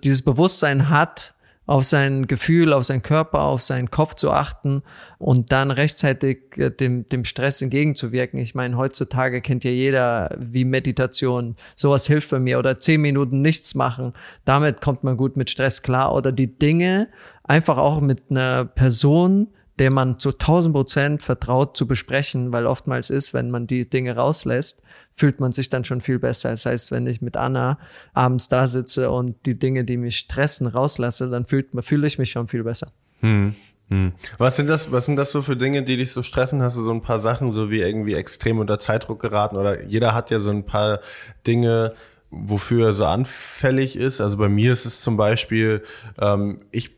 dieses 0.03 0.21
Bewusstsein 0.21 0.89
hat, 0.89 1.33
auf 1.65 1.83
sein 1.83 2.27
Gefühl, 2.27 2.73
auf 2.73 2.83
seinen 2.83 3.03
Körper, 3.03 3.41
auf 3.41 3.61
seinen 3.61 3.89
Kopf 3.89 4.15
zu 4.15 4.31
achten 4.31 4.83
und 5.17 5.51
dann 5.51 5.71
rechtzeitig 5.71 6.57
äh, 6.57 6.69
dem, 6.69 7.07
dem 7.09 7.23
Stress 7.23 7.61
entgegenzuwirken. 7.61 8.39
Ich 8.39 8.53
meine, 8.53 8.77
heutzutage 8.77 9.41
kennt 9.41 9.63
ja 9.63 9.71
jeder 9.71 10.35
wie 10.37 10.65
Meditation. 10.65 11.55
Sowas 11.75 12.05
hilft 12.05 12.31
bei 12.31 12.39
mir 12.39 12.59
oder 12.59 12.77
zehn 12.77 13.01
Minuten 13.01 13.41
nichts 13.41 13.75
machen. 13.75 14.13
Damit 14.43 14.81
kommt 14.81 15.03
man 15.03 15.15
gut 15.15 15.37
mit 15.37 15.49
Stress 15.49 15.81
klar 15.81 16.13
oder 16.13 16.31
die 16.31 16.47
Dinge 16.47 17.07
einfach 17.43 17.77
auch 17.77 18.01
mit 18.01 18.23
einer 18.29 18.65
Person 18.65 19.47
der 19.79 19.89
man 19.89 20.19
zu 20.19 20.29
1000 20.29 20.75
Prozent 20.75 21.23
vertraut 21.23 21.75
zu 21.75 21.87
besprechen, 21.87 22.51
weil 22.51 22.67
oftmals 22.67 23.09
ist, 23.09 23.33
wenn 23.33 23.49
man 23.49 23.67
die 23.67 23.89
Dinge 23.89 24.15
rauslässt, 24.15 24.81
fühlt 25.13 25.39
man 25.39 25.51
sich 25.51 25.69
dann 25.69 25.83
schon 25.83 26.01
viel 26.01 26.19
besser. 26.19 26.51
Das 26.51 26.65
heißt, 26.65 26.91
wenn 26.91 27.07
ich 27.07 27.21
mit 27.21 27.37
Anna 27.37 27.79
abends 28.13 28.49
da 28.49 28.67
sitze 28.67 29.09
und 29.09 29.35
die 29.45 29.57
Dinge, 29.57 29.83
die 29.83 29.97
mich 29.97 30.17
stressen, 30.17 30.67
rauslasse, 30.67 31.29
dann 31.29 31.45
fühlt, 31.45 31.69
fühle 31.81 32.07
ich 32.07 32.17
mich 32.17 32.31
schon 32.31 32.47
viel 32.47 32.63
besser. 32.63 32.91
Hm. 33.21 33.55
Hm. 33.89 34.13
Was 34.37 34.55
sind 34.55 34.67
das, 34.69 34.91
was 34.91 35.05
sind 35.05 35.17
das 35.17 35.31
so 35.31 35.41
für 35.41 35.57
Dinge, 35.57 35.83
die 35.83 35.97
dich 35.97 36.11
so 36.11 36.23
stressen? 36.23 36.61
Hast 36.61 36.77
du 36.77 36.81
so 36.81 36.91
ein 36.91 37.01
paar 37.01 37.19
Sachen, 37.19 37.51
so 37.51 37.69
wie 37.69 37.81
irgendwie 37.81 38.13
extrem 38.13 38.59
unter 38.59 38.79
Zeitdruck 38.79 39.21
geraten 39.21 39.57
oder 39.57 39.83
jeder 39.83 40.13
hat 40.13 40.31
ja 40.31 40.39
so 40.39 40.51
ein 40.51 40.65
paar 40.65 40.99
Dinge, 41.45 41.93
wofür 42.31 42.87
er 42.87 42.93
so 42.93 43.05
anfällig 43.05 43.95
ist. 43.95 44.21
Also 44.21 44.37
bei 44.37 44.49
mir 44.49 44.73
ist 44.73 44.85
es 44.85 45.01
zum 45.01 45.17
Beispiel, 45.17 45.83
ähm, 46.19 46.59
ich 46.71 46.91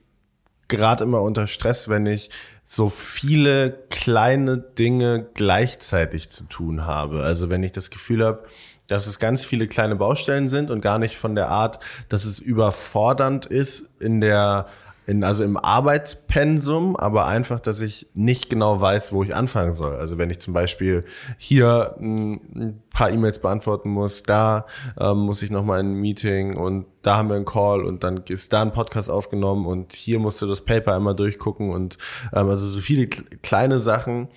gerade 0.68 1.04
immer 1.04 1.22
unter 1.22 1.48
Stress, 1.48 1.90
wenn 1.90 2.06
ich 2.06 2.30
so 2.66 2.90
viele 2.90 3.86
kleine 3.90 4.58
Dinge 4.58 5.28
gleichzeitig 5.36 6.32
zu 6.32 6.46
tun 6.46 6.86
habe. 6.86 7.22
Also 7.22 7.52
wenn 7.52 7.64
ich 7.64 7.72
das 7.72 7.92
Gefühl 7.92 8.26
habe, 8.26 8.44
dass 8.88 9.08
es 9.08 9.20
ganz 9.20 9.46
viele 9.46 9.68
kleine 9.68 9.96
Baustellen 9.96 10.48
sind 10.50 10.72
und 10.72 10.82
gar 10.82 11.00
nicht 11.00 11.16
von 11.16 11.36
der 11.36 11.50
Art, 11.50 11.80
dass 12.10 12.26
es 12.26 12.40
überfordernd 12.40 13.46
ist 13.46 13.90
in 14.00 14.20
der 14.20 14.66
in, 15.08 15.24
also 15.24 15.44
im 15.44 15.58
Arbeitspensum, 15.58 16.96
aber 16.96 17.28
einfach, 17.28 17.60
dass 17.60 17.82
ich 17.82 18.08
nicht 18.14 18.50
genau 18.50 18.82
weiß, 18.82 19.14
wo 19.14 19.24
ich 19.24 19.36
anfangen 19.36 19.76
soll. 19.76 19.96
Also 19.96 20.18
wenn 20.18 20.30
ich 20.30 20.40
zum 20.40 20.54
Beispiel 20.54 21.04
hier 21.38 21.96
ein, 22.00 22.82
paar 22.90 23.12
E-Mails 23.12 23.40
beantworten 23.40 23.90
muss, 23.90 24.24
da 24.24 24.66
ähm, 25.00 25.18
muss 25.18 25.42
ich 25.42 25.52
nochmal 25.52 25.80
ein 25.80 25.94
Meeting 25.96 26.56
und 26.56 26.86
da 27.02 27.18
haben 27.18 27.30
wir 27.30 27.36
einen 27.36 27.46
Call 27.46 27.84
und 27.84 28.04
dann 28.04 28.24
ist 28.30 28.54
da 28.54 28.62
ein 28.62 28.74
Podcast 28.74 29.10
aufgenommen 29.10 29.66
und 29.66 29.94
hier 29.94 30.20
musst 30.20 30.42
du 30.42 30.48
das 30.48 30.62
Paper 30.62 30.96
einmal 30.96 31.16
durchgucken 31.16 31.72
und 31.72 31.98
ähm, 32.34 32.50
also 32.50 32.68
so 32.68 32.80
viele 32.80 33.08
kleine 33.08 33.80
Sachen, 33.80 34.30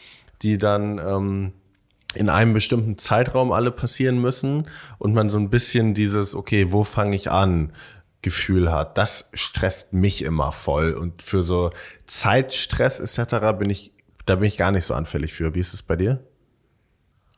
die 0.43 0.59
dann 0.59 0.99
ähm, 0.99 1.53
in 2.15 2.29
einem 2.29 2.55
bestimmten 2.55 2.97
Zeitraum 2.99 3.53
alle 3.53 3.71
passieren 3.71 4.21
müssen 4.21 4.67
und 4.99 5.13
man 5.15 5.29
so 5.29 5.39
ein 5.39 5.51
bisschen 5.51 5.95
dieses, 5.95 6.35
okay, 6.35 6.73
wo 6.73 6.83
fange 6.83 7.15
ich 7.15 7.31
an? 7.31 7.73
Gefühl 8.23 8.73
hat. 8.73 8.99
Das 8.99 9.31
stresst 9.33 9.93
mich 9.93 10.23
immer 10.23 10.53
voll. 10.53 10.93
Und 10.93 11.23
für 11.23 11.43
so 11.43 11.71
Zeitstress 12.07 13.01
etc. 13.01 13.59
bin 13.59 13.71
ich, 13.71 13.93
da 14.27 14.37
bin 14.37 14.45
ich 14.45 14.59
gar 14.59 14.73
nicht 14.73 14.85
so 14.85 14.95
anfällig 14.95 15.33
für. 15.33 15.55
Wie 15.55 15.61
ist 15.61 15.75
es 15.75 15.83
bei 15.83 15.97
dir? 15.97 16.21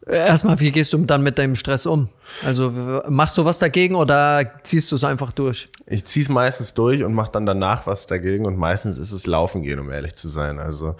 Erstmal, 0.06 0.58
wie 0.60 0.72
gehst 0.72 0.94
du 0.94 1.04
dann 1.04 1.22
mit 1.22 1.36
deinem 1.36 1.54
Stress 1.54 1.84
um? 1.84 2.08
Also 2.44 2.70
machst 3.08 3.36
du 3.36 3.44
was 3.44 3.58
dagegen 3.58 3.94
oder 3.94 4.50
ziehst 4.62 4.90
du 4.90 4.96
es 4.96 5.04
einfach 5.04 5.32
durch? 5.32 5.68
Ich 5.86 6.06
ziehe 6.06 6.22
es 6.22 6.30
meistens 6.30 6.72
durch 6.72 7.04
und 7.04 7.12
mache 7.12 7.32
dann 7.32 7.44
danach 7.44 7.86
was 7.86 8.06
dagegen 8.06 8.46
und 8.46 8.56
meistens 8.56 8.96
ist 8.96 9.12
es 9.12 9.26
Laufen 9.26 9.62
gehen, 9.62 9.78
um 9.78 9.90
ehrlich 9.90 10.16
zu 10.16 10.28
sein. 10.28 10.58
Also 10.58 10.96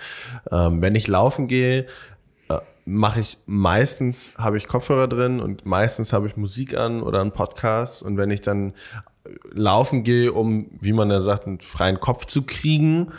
ähm, 0.52 0.82
wenn 0.82 0.94
ich 0.94 1.08
laufen 1.08 1.48
gehe, 1.48 1.86
äh, 2.50 2.58
mache 2.84 3.20
ich 3.20 3.38
meistens 3.46 4.30
habe 4.36 4.58
ich 4.58 4.68
Kopfhörer 4.68 5.08
drin 5.08 5.40
und 5.40 5.64
meistens 5.64 6.12
habe 6.12 6.28
ich 6.28 6.36
Musik 6.36 6.76
an 6.76 7.02
oder 7.02 7.22
einen 7.22 7.32
Podcast 7.32 8.02
und 8.02 8.18
wenn 8.18 8.30
ich 8.30 8.42
dann 8.42 8.74
laufen 9.52 10.02
gehe, 10.02 10.33
um, 10.33 10.70
wie 10.80 10.92
man 10.92 11.11
ja 11.11 11.20
sagt, 11.20 11.46
einen 11.46 11.61
freien 11.61 12.00
Kopf 12.00 12.26
zu 12.26 12.42
kriegen, 12.42 13.12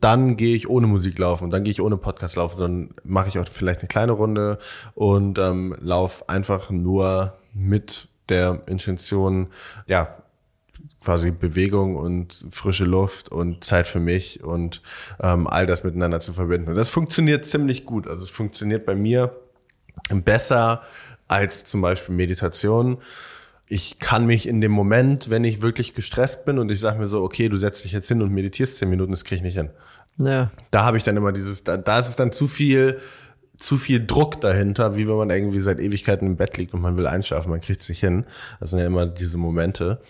dann 0.00 0.36
gehe 0.36 0.54
ich 0.54 0.68
ohne 0.68 0.86
Musik 0.86 1.18
laufen 1.18 1.44
und 1.44 1.50
dann 1.50 1.64
gehe 1.64 1.72
ich 1.72 1.82
ohne 1.82 1.96
Podcast 1.96 2.36
laufen, 2.36 2.56
sondern 2.56 2.94
mache 3.02 3.28
ich 3.28 3.38
auch 3.38 3.48
vielleicht 3.48 3.80
eine 3.80 3.88
kleine 3.88 4.12
Runde 4.12 4.58
und 4.94 5.38
ähm, 5.38 5.76
laufe 5.80 6.28
einfach 6.28 6.70
nur 6.70 7.36
mit 7.52 8.08
der 8.28 8.62
Intention, 8.66 9.48
ja, 9.86 10.22
quasi 11.02 11.30
Bewegung 11.30 11.96
und 11.96 12.44
frische 12.50 12.84
Luft 12.84 13.30
und 13.30 13.64
Zeit 13.64 13.86
für 13.86 14.00
mich 14.00 14.42
und 14.42 14.82
ähm, 15.20 15.46
all 15.46 15.66
das 15.66 15.84
miteinander 15.84 16.20
zu 16.20 16.32
verbinden. 16.32 16.70
Und 16.70 16.76
das 16.76 16.90
funktioniert 16.90 17.46
ziemlich 17.46 17.84
gut. 17.86 18.06
Also 18.06 18.24
es 18.24 18.30
funktioniert 18.30 18.84
bei 18.84 18.94
mir 18.94 19.34
besser 20.10 20.82
als 21.28 21.64
zum 21.64 21.80
Beispiel 21.80 22.14
Meditation 22.14 22.98
ich 23.68 23.98
kann 23.98 24.26
mich 24.26 24.48
in 24.48 24.60
dem 24.60 24.72
Moment, 24.72 25.30
wenn 25.30 25.44
ich 25.44 25.60
wirklich 25.60 25.94
gestresst 25.94 26.44
bin 26.44 26.58
und 26.58 26.70
ich 26.70 26.80
sage 26.80 26.98
mir 26.98 27.06
so, 27.06 27.22
okay, 27.22 27.48
du 27.48 27.56
setzt 27.56 27.84
dich 27.84 27.92
jetzt 27.92 28.08
hin 28.08 28.22
und 28.22 28.32
meditierst 28.32 28.78
zehn 28.78 28.88
Minuten, 28.88 29.10
das 29.10 29.24
kriege 29.24 29.36
ich 29.36 29.42
nicht 29.42 29.56
hin. 29.56 29.70
Ja. 30.18 30.50
Da 30.70 30.84
habe 30.84 30.96
ich 30.96 31.04
dann 31.04 31.16
immer 31.16 31.32
dieses, 31.32 31.64
da, 31.64 31.76
da 31.76 31.98
ist 31.98 32.08
es 32.08 32.16
dann 32.16 32.32
zu 32.32 32.48
viel, 32.48 32.98
zu 33.56 33.76
viel 33.76 34.04
Druck 34.04 34.40
dahinter, 34.40 34.96
wie 34.96 35.06
wenn 35.08 35.16
man 35.16 35.30
irgendwie 35.30 35.60
seit 35.60 35.80
Ewigkeiten 35.80 36.26
im 36.26 36.36
Bett 36.36 36.56
liegt 36.56 36.74
und 36.74 36.80
man 36.80 36.96
will 36.96 37.06
einschlafen, 37.06 37.50
man 37.50 37.60
kriegt 37.60 37.82
es 37.82 37.88
nicht 37.88 38.00
hin. 38.00 38.24
Das 38.60 38.70
sind 38.70 38.78
ja 38.78 38.86
immer 38.86 39.06
diese 39.06 39.36
Momente. 39.36 40.00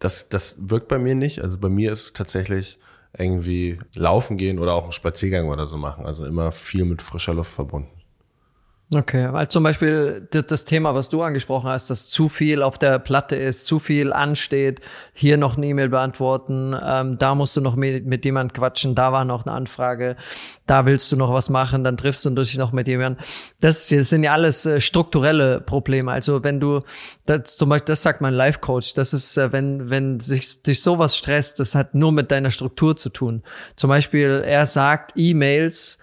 Das, 0.00 0.28
das 0.28 0.56
wirkt 0.58 0.88
bei 0.88 0.98
mir 0.98 1.14
nicht. 1.14 1.42
Also 1.42 1.58
bei 1.58 1.68
mir 1.68 1.92
ist 1.92 2.00
es 2.00 2.12
tatsächlich 2.14 2.78
irgendwie 3.16 3.78
laufen 3.94 4.36
gehen 4.36 4.58
oder 4.58 4.74
auch 4.74 4.84
einen 4.84 4.92
Spaziergang 4.92 5.48
oder 5.48 5.66
so 5.66 5.76
machen. 5.76 6.04
Also 6.04 6.26
immer 6.26 6.50
viel 6.50 6.84
mit 6.84 7.00
frischer 7.00 7.34
Luft 7.34 7.52
verbunden. 7.52 7.97
Okay, 8.94 9.30
weil 9.32 9.48
zum 9.48 9.64
Beispiel 9.64 10.26
das 10.30 10.64
Thema, 10.64 10.94
was 10.94 11.10
du 11.10 11.20
angesprochen 11.20 11.68
hast, 11.68 11.90
dass 11.90 12.08
zu 12.08 12.30
viel 12.30 12.62
auf 12.62 12.78
der 12.78 12.98
Platte 12.98 13.36
ist, 13.36 13.66
zu 13.66 13.80
viel 13.80 14.14
ansteht, 14.14 14.80
hier 15.12 15.36
noch 15.36 15.58
eine 15.58 15.66
E-Mail 15.66 15.90
beantworten, 15.90 16.74
ähm, 16.82 17.18
da 17.18 17.34
musst 17.34 17.54
du 17.54 17.60
noch 17.60 17.76
mit, 17.76 18.06
mit 18.06 18.24
jemand 18.24 18.54
quatschen, 18.54 18.94
da 18.94 19.12
war 19.12 19.26
noch 19.26 19.44
eine 19.44 19.54
Anfrage, 19.54 20.16
da 20.66 20.86
willst 20.86 21.12
du 21.12 21.16
noch 21.16 21.34
was 21.34 21.50
machen, 21.50 21.84
dann 21.84 21.98
triffst 21.98 22.24
du 22.24 22.30
dich 22.30 22.56
noch 22.56 22.72
mit 22.72 22.88
jemandem. 22.88 23.22
Das, 23.60 23.88
das 23.88 24.08
sind 24.08 24.24
ja 24.24 24.32
alles 24.32 24.64
äh, 24.64 24.80
strukturelle 24.80 25.60
Probleme. 25.60 26.10
Also 26.10 26.42
wenn 26.42 26.58
du, 26.58 26.80
das, 27.26 27.58
zum 27.58 27.68
Beispiel, 27.68 27.92
das 27.92 28.02
sagt 28.02 28.22
mein 28.22 28.32
Life-Coach, 28.32 28.94
das 28.94 29.12
ist, 29.12 29.36
äh, 29.36 29.52
wenn, 29.52 29.90
wenn 29.90 30.18
sich 30.18 30.62
dich 30.62 30.82
sowas 30.82 31.14
stresst, 31.14 31.60
das 31.60 31.74
hat 31.74 31.94
nur 31.94 32.12
mit 32.12 32.30
deiner 32.30 32.50
Struktur 32.50 32.96
zu 32.96 33.10
tun. 33.10 33.42
Zum 33.76 33.88
Beispiel, 33.88 34.42
er 34.46 34.64
sagt, 34.64 35.12
E-Mails, 35.14 35.98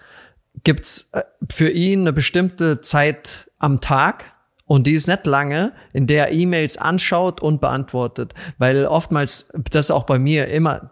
gibt's 0.66 1.10
äh, 1.12 1.22
für 1.50 1.70
ihn 1.70 2.00
eine 2.00 2.12
bestimmte 2.12 2.80
Zeit 2.80 3.48
am 3.60 3.80
Tag 3.80 4.32
und 4.64 4.88
die 4.88 4.94
ist 4.94 5.06
nicht 5.06 5.24
lange, 5.26 5.72
in 5.92 6.08
der 6.08 6.26
er 6.26 6.32
E-Mails 6.32 6.76
anschaut 6.76 7.40
und 7.40 7.60
beantwortet. 7.60 8.34
Weil 8.58 8.86
oftmals, 8.86 9.52
das 9.70 9.86
ist 9.86 9.90
auch 9.92 10.06
bei 10.06 10.18
mir 10.18 10.48
immer, 10.48 10.90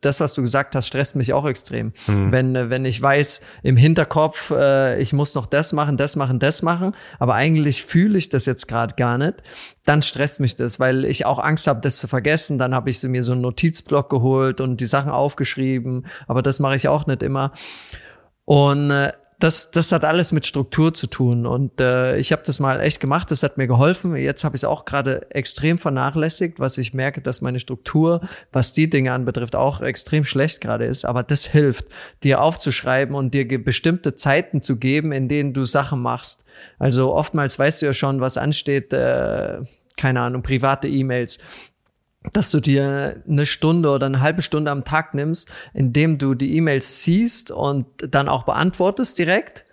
das, 0.00 0.20
was 0.20 0.32
du 0.32 0.40
gesagt 0.40 0.74
hast, 0.74 0.86
stresst 0.86 1.14
mich 1.16 1.34
auch 1.34 1.44
extrem. 1.44 1.92
Mhm. 2.06 2.32
Wenn, 2.32 2.70
wenn 2.70 2.86
ich 2.86 3.02
weiß, 3.02 3.42
im 3.62 3.76
Hinterkopf, 3.76 4.50
äh, 4.52 4.98
ich 5.02 5.12
muss 5.12 5.34
noch 5.34 5.44
das 5.44 5.74
machen, 5.74 5.98
das 5.98 6.16
machen, 6.16 6.38
das 6.38 6.62
machen, 6.62 6.94
aber 7.18 7.34
eigentlich 7.34 7.84
fühle 7.84 8.16
ich 8.16 8.30
das 8.30 8.46
jetzt 8.46 8.68
gerade 8.68 8.94
gar 8.94 9.18
nicht, 9.18 9.34
dann 9.84 10.00
stresst 10.00 10.40
mich 10.40 10.56
das, 10.56 10.80
weil 10.80 11.04
ich 11.04 11.26
auch 11.26 11.38
Angst 11.38 11.66
habe, 11.66 11.82
das 11.82 11.98
zu 11.98 12.08
vergessen. 12.08 12.58
Dann 12.58 12.74
habe 12.74 12.88
ich 12.88 13.02
mir 13.02 13.22
so 13.22 13.32
einen 13.32 13.42
Notizblock 13.42 14.08
geholt 14.08 14.62
und 14.62 14.80
die 14.80 14.86
Sachen 14.86 15.10
aufgeschrieben, 15.10 16.06
aber 16.26 16.40
das 16.40 16.58
mache 16.58 16.76
ich 16.76 16.88
auch 16.88 17.06
nicht 17.06 17.22
immer. 17.22 17.52
Und 18.44 18.90
äh, 18.90 19.12
das, 19.40 19.70
das 19.72 19.92
hat 19.92 20.04
alles 20.04 20.32
mit 20.32 20.46
Struktur 20.46 20.94
zu 20.94 21.06
tun. 21.06 21.46
Und 21.46 21.80
äh, 21.80 22.16
ich 22.16 22.32
habe 22.32 22.42
das 22.46 22.60
mal 22.60 22.80
echt 22.80 23.00
gemacht, 23.00 23.30
das 23.30 23.42
hat 23.42 23.58
mir 23.58 23.66
geholfen. 23.66 24.16
Jetzt 24.16 24.44
habe 24.44 24.56
ich 24.56 24.60
es 24.60 24.64
auch 24.64 24.84
gerade 24.84 25.30
extrem 25.30 25.78
vernachlässigt, 25.78 26.60
was 26.60 26.78
ich 26.78 26.94
merke, 26.94 27.20
dass 27.20 27.42
meine 27.42 27.60
Struktur, 27.60 28.22
was 28.52 28.72
die 28.72 28.88
Dinge 28.88 29.12
anbetrifft, 29.12 29.56
auch 29.56 29.80
extrem 29.80 30.24
schlecht 30.24 30.60
gerade 30.60 30.86
ist. 30.86 31.04
Aber 31.04 31.22
das 31.22 31.46
hilft, 31.46 31.86
dir 32.22 32.40
aufzuschreiben 32.40 33.14
und 33.14 33.34
dir 33.34 33.62
bestimmte 33.62 34.14
Zeiten 34.14 34.62
zu 34.62 34.78
geben, 34.78 35.12
in 35.12 35.28
denen 35.28 35.52
du 35.52 35.64
Sachen 35.64 36.00
machst. 36.00 36.44
Also 36.78 37.12
oftmals 37.12 37.58
weißt 37.58 37.82
du 37.82 37.86
ja 37.86 37.92
schon, 37.92 38.20
was 38.20 38.38
ansteht. 38.38 38.92
Äh, 38.92 39.58
keine 39.96 40.20
Ahnung, 40.20 40.42
private 40.42 40.88
E-Mails 40.88 41.38
dass 42.32 42.50
du 42.50 42.60
dir 42.60 43.22
eine 43.28 43.46
Stunde 43.46 43.90
oder 43.90 44.06
eine 44.06 44.20
halbe 44.20 44.42
Stunde 44.42 44.70
am 44.70 44.84
Tag 44.84 45.14
nimmst, 45.14 45.52
indem 45.72 46.18
du 46.18 46.34
die 46.34 46.56
E-Mails 46.56 47.02
siehst 47.02 47.50
und 47.50 47.86
dann 47.98 48.28
auch 48.28 48.44
beantwortest 48.44 49.18
direkt. 49.18 49.64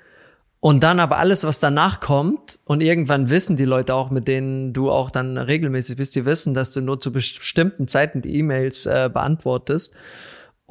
Und 0.60 0.84
dann 0.84 1.00
aber 1.00 1.18
alles, 1.18 1.44
was 1.44 1.60
danach 1.60 2.02
kommt, 2.02 2.60
und 2.66 2.82
irgendwann 2.82 3.32
wissen 3.32 3.58
die 3.58 3.66
Leute 3.66 3.96
auch, 3.96 4.12
mit 4.12 4.28
denen 4.28 4.74
du 4.74 4.92
auch 4.92 5.10
dann 5.10 5.40
regelmäßig 5.40 5.98
bist, 5.98 6.16
die 6.16 6.26
wissen, 6.26 6.54
dass 6.54 6.70
du 6.70 6.82
nur 6.82 7.02
zu 7.02 7.12
bestimmten 7.12 7.88
Zeiten 7.88 8.22
die 8.22 8.38
E-Mails 8.38 8.86
äh, 8.86 9.10
beantwortest. 9.12 9.96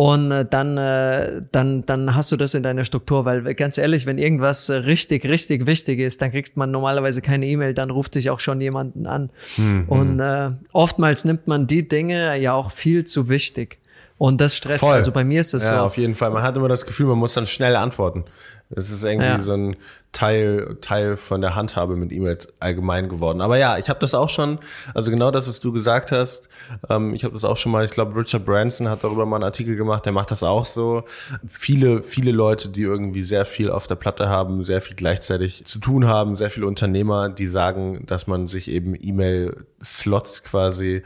Und 0.01 0.33
äh, 0.33 0.47
dann, 0.49 0.79
äh, 0.79 1.43
dann, 1.53 1.85
dann 1.85 2.15
hast 2.15 2.33
du 2.33 2.37
das 2.37 2.55
in 2.55 2.63
deiner 2.63 2.87
Struktur, 2.87 3.27
weil 3.27 3.55
ganz 3.55 3.77
ehrlich, 3.77 4.07
wenn 4.07 4.17
irgendwas 4.17 4.71
äh, 4.71 4.77
richtig, 4.77 5.27
richtig 5.27 5.67
wichtig 5.67 5.99
ist, 5.99 6.23
dann 6.23 6.31
kriegst 6.31 6.57
man 6.57 6.71
normalerweise 6.71 7.21
keine 7.21 7.47
E-Mail, 7.47 7.75
dann 7.75 7.91
ruft 7.91 8.15
dich 8.15 8.31
auch 8.31 8.41
schon 8.41 8.63
jemanden 8.63 9.07
an. 9.07 9.29
Mhm. 9.59 9.85
Und 9.89 10.21
äh, 10.21 10.53
oftmals 10.73 11.27
nimmt 11.27 11.49
man 11.49 11.67
die 11.67 11.87
Dinge 11.87 12.35
ja 12.39 12.55
auch 12.55 12.71
viel 12.71 13.05
zu 13.05 13.29
wichtig. 13.29 13.77
Und 14.17 14.41
das 14.41 14.57
stresst. 14.57 14.81
Voll. 14.81 14.95
Also 14.95 15.13
bei 15.13 15.23
mir 15.23 15.43
ist 15.43 15.53
es 15.53 15.65
ja, 15.65 15.69
so. 15.69 15.75
Ja, 15.75 15.83
auf 15.83 15.99
jeden 15.99 16.15
Fall. 16.15 16.31
Man 16.31 16.45
hat 16.45 16.57
immer 16.57 16.69
das 16.69 16.87
Gefühl, 16.87 17.05
man 17.05 17.19
muss 17.19 17.35
dann 17.35 17.47
schnell 17.47 17.77
antworten. 17.77 18.25
Das 18.71 18.91
ist 18.91 19.03
irgendwie 19.03 19.27
ja. 19.27 19.41
so 19.41 19.53
ein 19.53 19.77
Teil, 20.13 20.79
Teil 20.81 21.17
von 21.17 21.41
der 21.41 21.57
Handhabe 21.57 21.97
mit 21.97 22.13
E-Mails 22.13 22.53
allgemein 22.61 23.09
geworden. 23.09 23.41
Aber 23.41 23.59
ja, 23.59 23.79
ich 23.79 23.89
habe 23.89 23.99
das 23.99 24.15
auch 24.15 24.29
schon, 24.29 24.61
also 24.95 25.11
genau 25.11 25.33
das, 25.33 25.49
was 25.49 25.59
du 25.59 25.73
gesagt 25.73 26.13
hast, 26.13 26.49
ähm, 26.89 27.13
ich 27.13 27.25
habe 27.25 27.35
das 27.35 27.45
auch 27.45 27.57
schon 27.57 27.73
mal, 27.73 27.85
ich 27.85 27.91
glaube, 27.91 28.19
Richard 28.19 28.45
Branson 28.45 28.89
hat 28.89 29.03
darüber 29.03 29.27
mal 29.27 29.37
einen 29.37 29.45
Artikel 29.45 29.75
gemacht, 29.75 30.05
der 30.05 30.13
macht 30.13 30.31
das 30.31 30.45
auch 30.45 30.67
so. 30.67 31.03
Viele, 31.47 32.05
viele 32.05 32.31
Leute, 32.31 32.69
die 32.69 32.83
irgendwie 32.83 33.25
sehr 33.25 33.45
viel 33.45 33.71
auf 33.71 33.89
der 33.89 33.97
Platte 33.97 34.29
haben, 34.29 34.63
sehr 34.63 34.81
viel 34.81 34.95
gleichzeitig 34.95 35.65
zu 35.65 35.81
tun 35.81 36.07
haben, 36.07 36.37
sehr 36.37 36.51
viele 36.51 36.67
Unternehmer, 36.67 37.29
die 37.29 37.49
sagen, 37.49 38.05
dass 38.07 38.29
man 38.29 38.47
sich 38.47 38.71
eben 38.71 38.97
E-Mail-Slots 39.01 40.45
quasi 40.45 41.03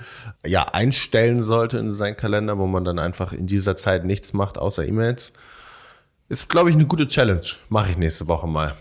ja 0.47 0.65
einstellen 0.65 1.41
sollte 1.41 1.79
in 1.79 1.93
seinen 1.93 2.17
Kalender, 2.17 2.59
wo 2.59 2.67
man 2.67 2.85
dann 2.85 2.99
einfach 2.99 3.33
in 3.33 3.47
dieser 3.47 3.77
Zeit 3.77 4.05
nichts 4.05 4.35
macht 4.35 4.59
außer 4.59 4.87
E-Mails. 4.87 5.33
Ist, 6.29 6.49
glaube 6.49 6.71
ich, 6.71 6.77
eine 6.77 6.87
gute 6.87 7.07
Challenge. 7.07 7.47
Mache 7.69 7.93
ich 7.93 7.97
nächste 7.99 8.27
Woche 8.29 8.47
mal. 8.47 8.75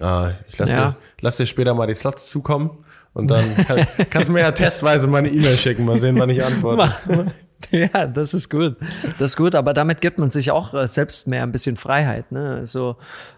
Äh, 0.00 0.30
ich 0.48 0.58
lasse 0.58 0.72
ja. 0.72 0.90
dir, 0.90 0.96
lass 1.20 1.36
dir 1.36 1.46
später 1.46 1.74
mal 1.74 1.86
die 1.86 1.94
Slots 1.94 2.30
zukommen 2.30 2.84
und 3.12 3.28
dann 3.28 3.56
kann, 3.66 3.86
kannst 4.10 4.28
du 4.28 4.32
mir 4.32 4.40
ja 4.40 4.52
testweise 4.52 5.06
meine 5.06 5.28
E-Mail 5.28 5.56
schicken. 5.56 5.84
Mal 5.84 5.98
sehen, 5.98 6.18
wann 6.18 6.30
ich 6.30 6.42
antworte. 6.44 6.92
Ja, 7.70 8.06
das 8.06 8.34
ist 8.34 8.50
gut. 8.50 8.76
Das 9.18 9.30
ist 9.30 9.36
gut, 9.36 9.54
aber 9.54 9.72
damit 9.72 10.02
gibt 10.02 10.18
man 10.18 10.28
sich 10.30 10.50
auch 10.50 10.74
äh, 10.74 10.86
selbst 10.86 11.26
mehr 11.26 11.42
ein 11.42 11.50
bisschen 11.50 11.76
Freiheit, 11.76 12.30
ne? 12.30 12.66
So 12.66 12.96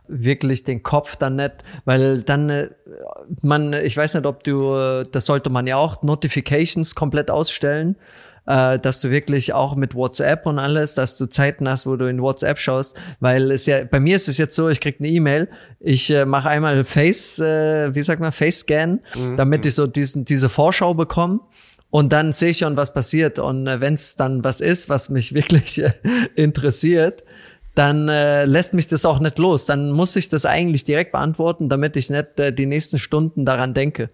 wirklich 0.09 0.65
den 0.65 0.83
Kopf 0.83 1.15
dann 1.15 1.37
nicht, 1.37 1.53
weil 1.85 2.23
dann 2.23 2.51
äh, 2.51 2.71
man, 3.43 3.73
ich 3.73 3.97
weiß 3.97 4.15
nicht, 4.15 4.27
ob 4.27 4.43
du, 4.43 4.75
äh, 4.75 5.05
das 5.11 5.27
sollte 5.27 5.49
man 5.49 5.69
ja 5.69 5.77
auch 5.77 6.03
Notifications 6.03 6.97
komplett 6.97 7.31
ausstellen 7.31 7.97
äh, 8.47 8.79
dass 8.79 9.01
du 9.01 9.11
wirklich 9.11 9.53
auch 9.53 9.75
mit 9.75 9.95
WhatsApp 9.95 10.47
und 10.47 10.59
alles, 10.59 10.95
dass 10.95 11.17
du 11.17 11.27
Zeiten 11.27 11.69
hast, 11.69 11.87
wo 11.87 11.97
du 11.97 12.09
in 12.09 12.23
WhatsApp 12.23 12.59
schaust, 12.59 12.97
weil 13.21 13.51
es 13.51 13.67
ja, 13.67 13.85
bei 13.85 14.01
mir 14.01 14.17
ist 14.17 14.29
es 14.29 14.39
jetzt 14.39 14.55
so, 14.55 14.69
ich 14.69 14.81
krieg 14.81 14.97
eine 14.99 15.09
E-Mail, 15.09 15.49
ich 15.81 16.11
äh, 16.11 16.25
mache 16.25 16.49
einmal 16.49 16.85
Face, 16.85 17.39
äh, 17.39 17.95
wie 17.95 18.03
sagt 18.03 18.21
man, 18.21 18.33
Face 18.33 18.61
Scan, 18.61 19.01
mhm. 19.15 19.37
damit 19.37 19.67
ich 19.67 19.75
so 19.75 19.87
diesen, 19.87 20.25
diese 20.25 20.49
Vorschau 20.49 20.95
bekomme. 20.95 21.41
Und 21.91 22.13
dann 22.13 22.33
sehe 22.33 22.51
ich 22.51 22.59
schon, 22.59 22.77
was 22.77 22.93
passiert. 22.93 23.39
Und 23.39 23.67
äh, 23.67 23.81
wenn 23.81 23.95
es 23.95 24.17
dann 24.17 24.45
was 24.45 24.61
ist, 24.61 24.89
was 24.89 25.09
mich 25.09 25.35
wirklich 25.35 25.83
äh, 25.83 25.93
interessiert, 26.35 27.23
dann 27.75 28.09
äh, 28.09 28.47
lässt 28.47 28.75
mich 28.75 28.89
das 28.89 29.05
auch 29.05 29.21
nicht 29.21 29.39
los. 29.39 29.67
Dann 29.67 29.93
muss 29.93 30.17
ich 30.17 30.29
das 30.29 30.47
eigentlich 30.47 30.85
direkt 30.85 31.13
beantworten, 31.13 31.69
damit 31.69 31.95
ich 31.97 32.11
nicht 32.11 32.41
äh, 32.41 32.53
die 32.53 32.67
nächsten 32.67 32.99
Stunden 32.99 33.45
daran 33.45 33.75
denke. 33.75 34.11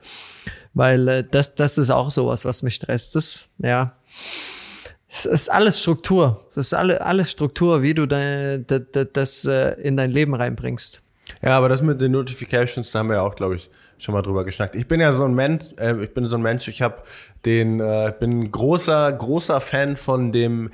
Weil 0.75 1.09
äh, 1.09 1.25
das, 1.29 1.55
das 1.55 1.79
ist 1.79 1.91
auch 1.91 2.11
sowas, 2.11 2.45
was 2.45 2.63
mich 2.63 2.75
stresst. 2.75 3.15
Das, 3.15 3.51
ja, 3.59 3.93
es 5.09 5.27
ist 5.27 5.49
alles 5.51 5.79
Struktur. 5.81 6.47
Das 6.55 6.69
ist 6.69 6.75
alle, 6.75 7.03
alles 7.03 7.31
Struktur, 7.31 7.83
wie 7.83 7.93
du 7.93 8.07
dein, 8.07 8.67
das, 8.67 8.83
das 9.13 9.45
äh, 9.45 9.73
in 9.83 9.97
dein 9.97 10.11
Leben 10.11 10.35
reinbringst. 10.35 11.03
Ja, 11.43 11.57
aber 11.57 11.69
das 11.69 11.83
mit 11.83 12.01
den 12.01 12.13
Notifications, 12.13 12.91
da 12.91 13.01
haben 13.01 13.09
wir 13.09 13.17
ja 13.17 13.23
auch, 13.23 13.37
glaube 13.37 13.57
ich, 13.57 13.71
schon 13.99 14.15
mal 14.15 14.23
drüber 14.23 14.45
geschnackt. 14.45 14.75
Ich 14.75 14.89
bin 14.89 15.01
ja 15.01 15.13
so 15.13 15.25
ein 15.25 15.35
Mensch, 15.35 15.67
äh, 15.79 16.03
ich 16.03 16.15
bin 16.15 16.25
so 16.25 16.37
ein 16.37 16.43
Mensch, 16.43 16.67
ich 16.69 16.83
habe 16.83 17.03
den, 17.45 17.81
äh, 17.81 18.13
bin 18.19 18.51
großer, 18.51 19.13
großer 19.13 19.61
Fan 19.61 19.97
von 19.97 20.33
dem 20.33 20.71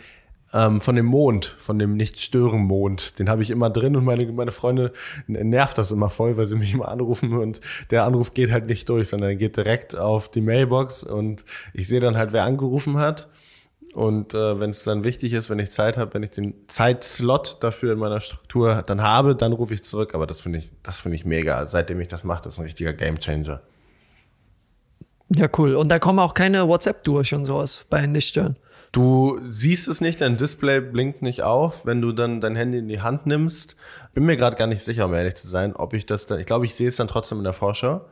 ähm, 0.52 0.80
von 0.80 0.96
dem 0.96 1.06
Mond, 1.06 1.56
von 1.58 1.78
dem 1.78 1.96
Nicht-Stören-Mond. 1.96 3.18
Den 3.18 3.28
habe 3.28 3.42
ich 3.42 3.50
immer 3.50 3.70
drin 3.70 3.96
und 3.96 4.04
meine, 4.04 4.26
meine 4.32 4.52
Freunde 4.52 4.92
nervt 5.26 5.78
das 5.78 5.90
immer 5.90 6.10
voll, 6.10 6.36
weil 6.36 6.46
sie 6.46 6.56
mich 6.56 6.72
immer 6.74 6.88
anrufen 6.88 7.32
und 7.32 7.60
der 7.90 8.04
Anruf 8.04 8.32
geht 8.32 8.50
halt 8.50 8.66
nicht 8.66 8.88
durch, 8.88 9.08
sondern 9.08 9.38
geht 9.38 9.56
direkt 9.56 9.96
auf 9.96 10.30
die 10.30 10.40
Mailbox 10.40 11.04
und 11.04 11.44
ich 11.74 11.88
sehe 11.88 12.00
dann 12.00 12.16
halt, 12.16 12.32
wer 12.32 12.44
angerufen 12.44 12.98
hat 12.98 13.28
und 13.94 14.34
äh, 14.34 14.60
wenn 14.60 14.70
es 14.70 14.82
dann 14.82 15.02
wichtig 15.04 15.32
ist, 15.32 15.48
wenn 15.48 15.58
ich 15.58 15.70
Zeit 15.70 15.96
habe, 15.96 16.12
wenn 16.14 16.22
ich 16.22 16.30
den 16.30 16.54
Zeitslot 16.68 17.58
dafür 17.60 17.94
in 17.94 17.98
meiner 17.98 18.20
Struktur 18.20 18.82
dann 18.86 19.02
habe, 19.02 19.34
dann 19.34 19.52
rufe 19.52 19.74
ich 19.74 19.82
zurück. 19.82 20.14
Aber 20.14 20.26
das 20.26 20.40
finde 20.40 20.58
ich, 20.58 20.70
das 20.82 20.98
finde 20.98 21.16
ich 21.16 21.24
mega. 21.24 21.64
Seitdem 21.66 22.00
ich 22.00 22.08
das 22.08 22.24
mache, 22.24 22.42
das 22.44 22.54
ist 22.54 22.60
ein 22.60 22.66
richtiger 22.66 22.92
Gamechanger. 22.92 23.60
Ja, 25.34 25.48
cool. 25.58 25.74
Und 25.74 25.90
da 25.90 25.98
kommen 25.98 26.18
auch 26.18 26.34
keine 26.34 26.68
WhatsApp 26.68 27.04
durch 27.04 27.34
und 27.34 27.44
sowas 27.46 27.86
bei 27.88 28.06
Nichtstören. 28.06 28.56
Du 28.92 29.38
siehst 29.48 29.88
es 29.88 30.00
nicht, 30.00 30.20
dein 30.20 30.36
Display 30.36 30.80
blinkt 30.80 31.22
nicht 31.22 31.42
auf, 31.42 31.84
wenn 31.84 32.00
du 32.00 32.12
dann 32.12 32.40
dein 32.40 32.56
Handy 32.56 32.78
in 32.78 32.88
die 32.88 33.00
Hand 33.00 33.26
nimmst. 33.26 33.76
Bin 34.14 34.24
mir 34.24 34.36
gerade 34.36 34.56
gar 34.56 34.66
nicht 34.66 34.82
sicher, 34.82 35.06
um 35.06 35.14
ehrlich 35.14 35.34
zu 35.34 35.48
sein, 35.48 35.76
ob 35.76 35.92
ich 35.94 36.06
das 36.06 36.26
dann, 36.26 36.40
ich 36.40 36.46
glaube, 36.46 36.64
ich 36.64 36.74
sehe 36.74 36.88
es 36.88 36.96
dann 36.96 37.08
trotzdem 37.08 37.38
in 37.38 37.44
der 37.44 37.52
Vorschau. 37.52 38.06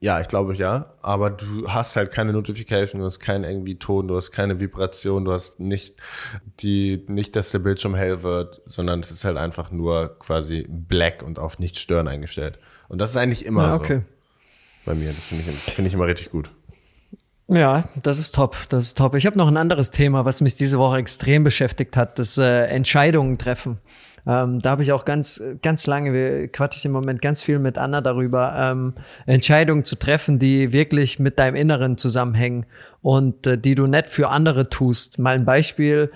Ja, 0.00 0.20
ich 0.20 0.28
glaube 0.28 0.54
ja. 0.54 0.92
Aber 1.00 1.30
du 1.30 1.68
hast 1.68 1.96
halt 1.96 2.10
keine 2.10 2.32
Notification, 2.32 3.00
du 3.00 3.06
hast 3.06 3.18
keinen 3.20 3.44
irgendwie 3.44 3.78
Ton, 3.78 4.08
du 4.08 4.16
hast 4.16 4.30
keine 4.30 4.60
Vibration, 4.60 5.24
du 5.24 5.32
hast 5.32 5.58
nicht 5.58 5.94
die, 6.60 7.04
nicht, 7.08 7.34
dass 7.34 7.50
der 7.50 7.60
Bildschirm 7.60 7.94
hell 7.94 8.22
wird, 8.22 8.60
sondern 8.66 9.00
es 9.00 9.10
ist 9.10 9.24
halt 9.24 9.38
einfach 9.38 9.70
nur 9.70 10.18
quasi 10.18 10.66
black 10.68 11.22
und 11.22 11.38
auf 11.38 11.58
nicht 11.58 11.78
stören 11.78 12.08
eingestellt. 12.08 12.58
Und 12.88 13.00
das 13.00 13.10
ist 13.10 13.16
eigentlich 13.16 13.46
immer 13.46 13.68
ja, 13.68 13.74
okay. 13.74 13.96
so. 13.98 14.02
Bei 14.84 14.94
mir. 14.94 15.12
Das 15.12 15.24
finde 15.24 15.44
ich, 15.50 15.56
finde 15.74 15.88
ich 15.88 15.94
immer 15.94 16.06
richtig 16.06 16.30
gut. 16.30 16.50
Ja, 17.48 17.84
das 18.02 18.18
ist 18.18 18.34
top. 18.34 18.56
Das 18.68 18.84
ist 18.84 18.98
top. 18.98 19.14
Ich 19.14 19.26
habe 19.26 19.38
noch 19.38 19.46
ein 19.46 19.56
anderes 19.56 19.90
Thema, 19.90 20.24
was 20.24 20.40
mich 20.40 20.54
diese 20.54 20.78
Woche 20.78 20.98
extrem 20.98 21.44
beschäftigt 21.44 21.96
hat, 21.96 22.18
das 22.18 22.38
äh, 22.38 22.64
Entscheidungen 22.66 23.38
treffen. 23.38 23.78
Ähm, 24.26 24.60
da 24.60 24.70
habe 24.70 24.82
ich 24.82 24.90
auch 24.90 25.04
ganz, 25.04 25.40
ganz 25.62 25.86
lange, 25.86 26.12
wir 26.12 26.48
quatschen 26.48 26.88
im 26.88 26.92
Moment 26.92 27.22
ganz 27.22 27.42
viel 27.42 27.60
mit 27.60 27.78
Anna 27.78 28.00
darüber, 28.00 28.56
ähm, 28.58 28.94
Entscheidungen 29.26 29.84
zu 29.84 29.94
treffen, 29.94 30.40
die 30.40 30.72
wirklich 30.72 31.20
mit 31.20 31.38
deinem 31.38 31.54
Inneren 31.54 31.96
zusammenhängen 31.96 32.66
und 33.02 33.46
äh, 33.46 33.56
die 33.56 33.76
du 33.76 33.86
nicht 33.86 34.08
für 34.08 34.28
andere 34.28 34.68
tust. 34.68 35.20
Mal 35.20 35.36
ein 35.36 35.44
Beispiel. 35.44 36.10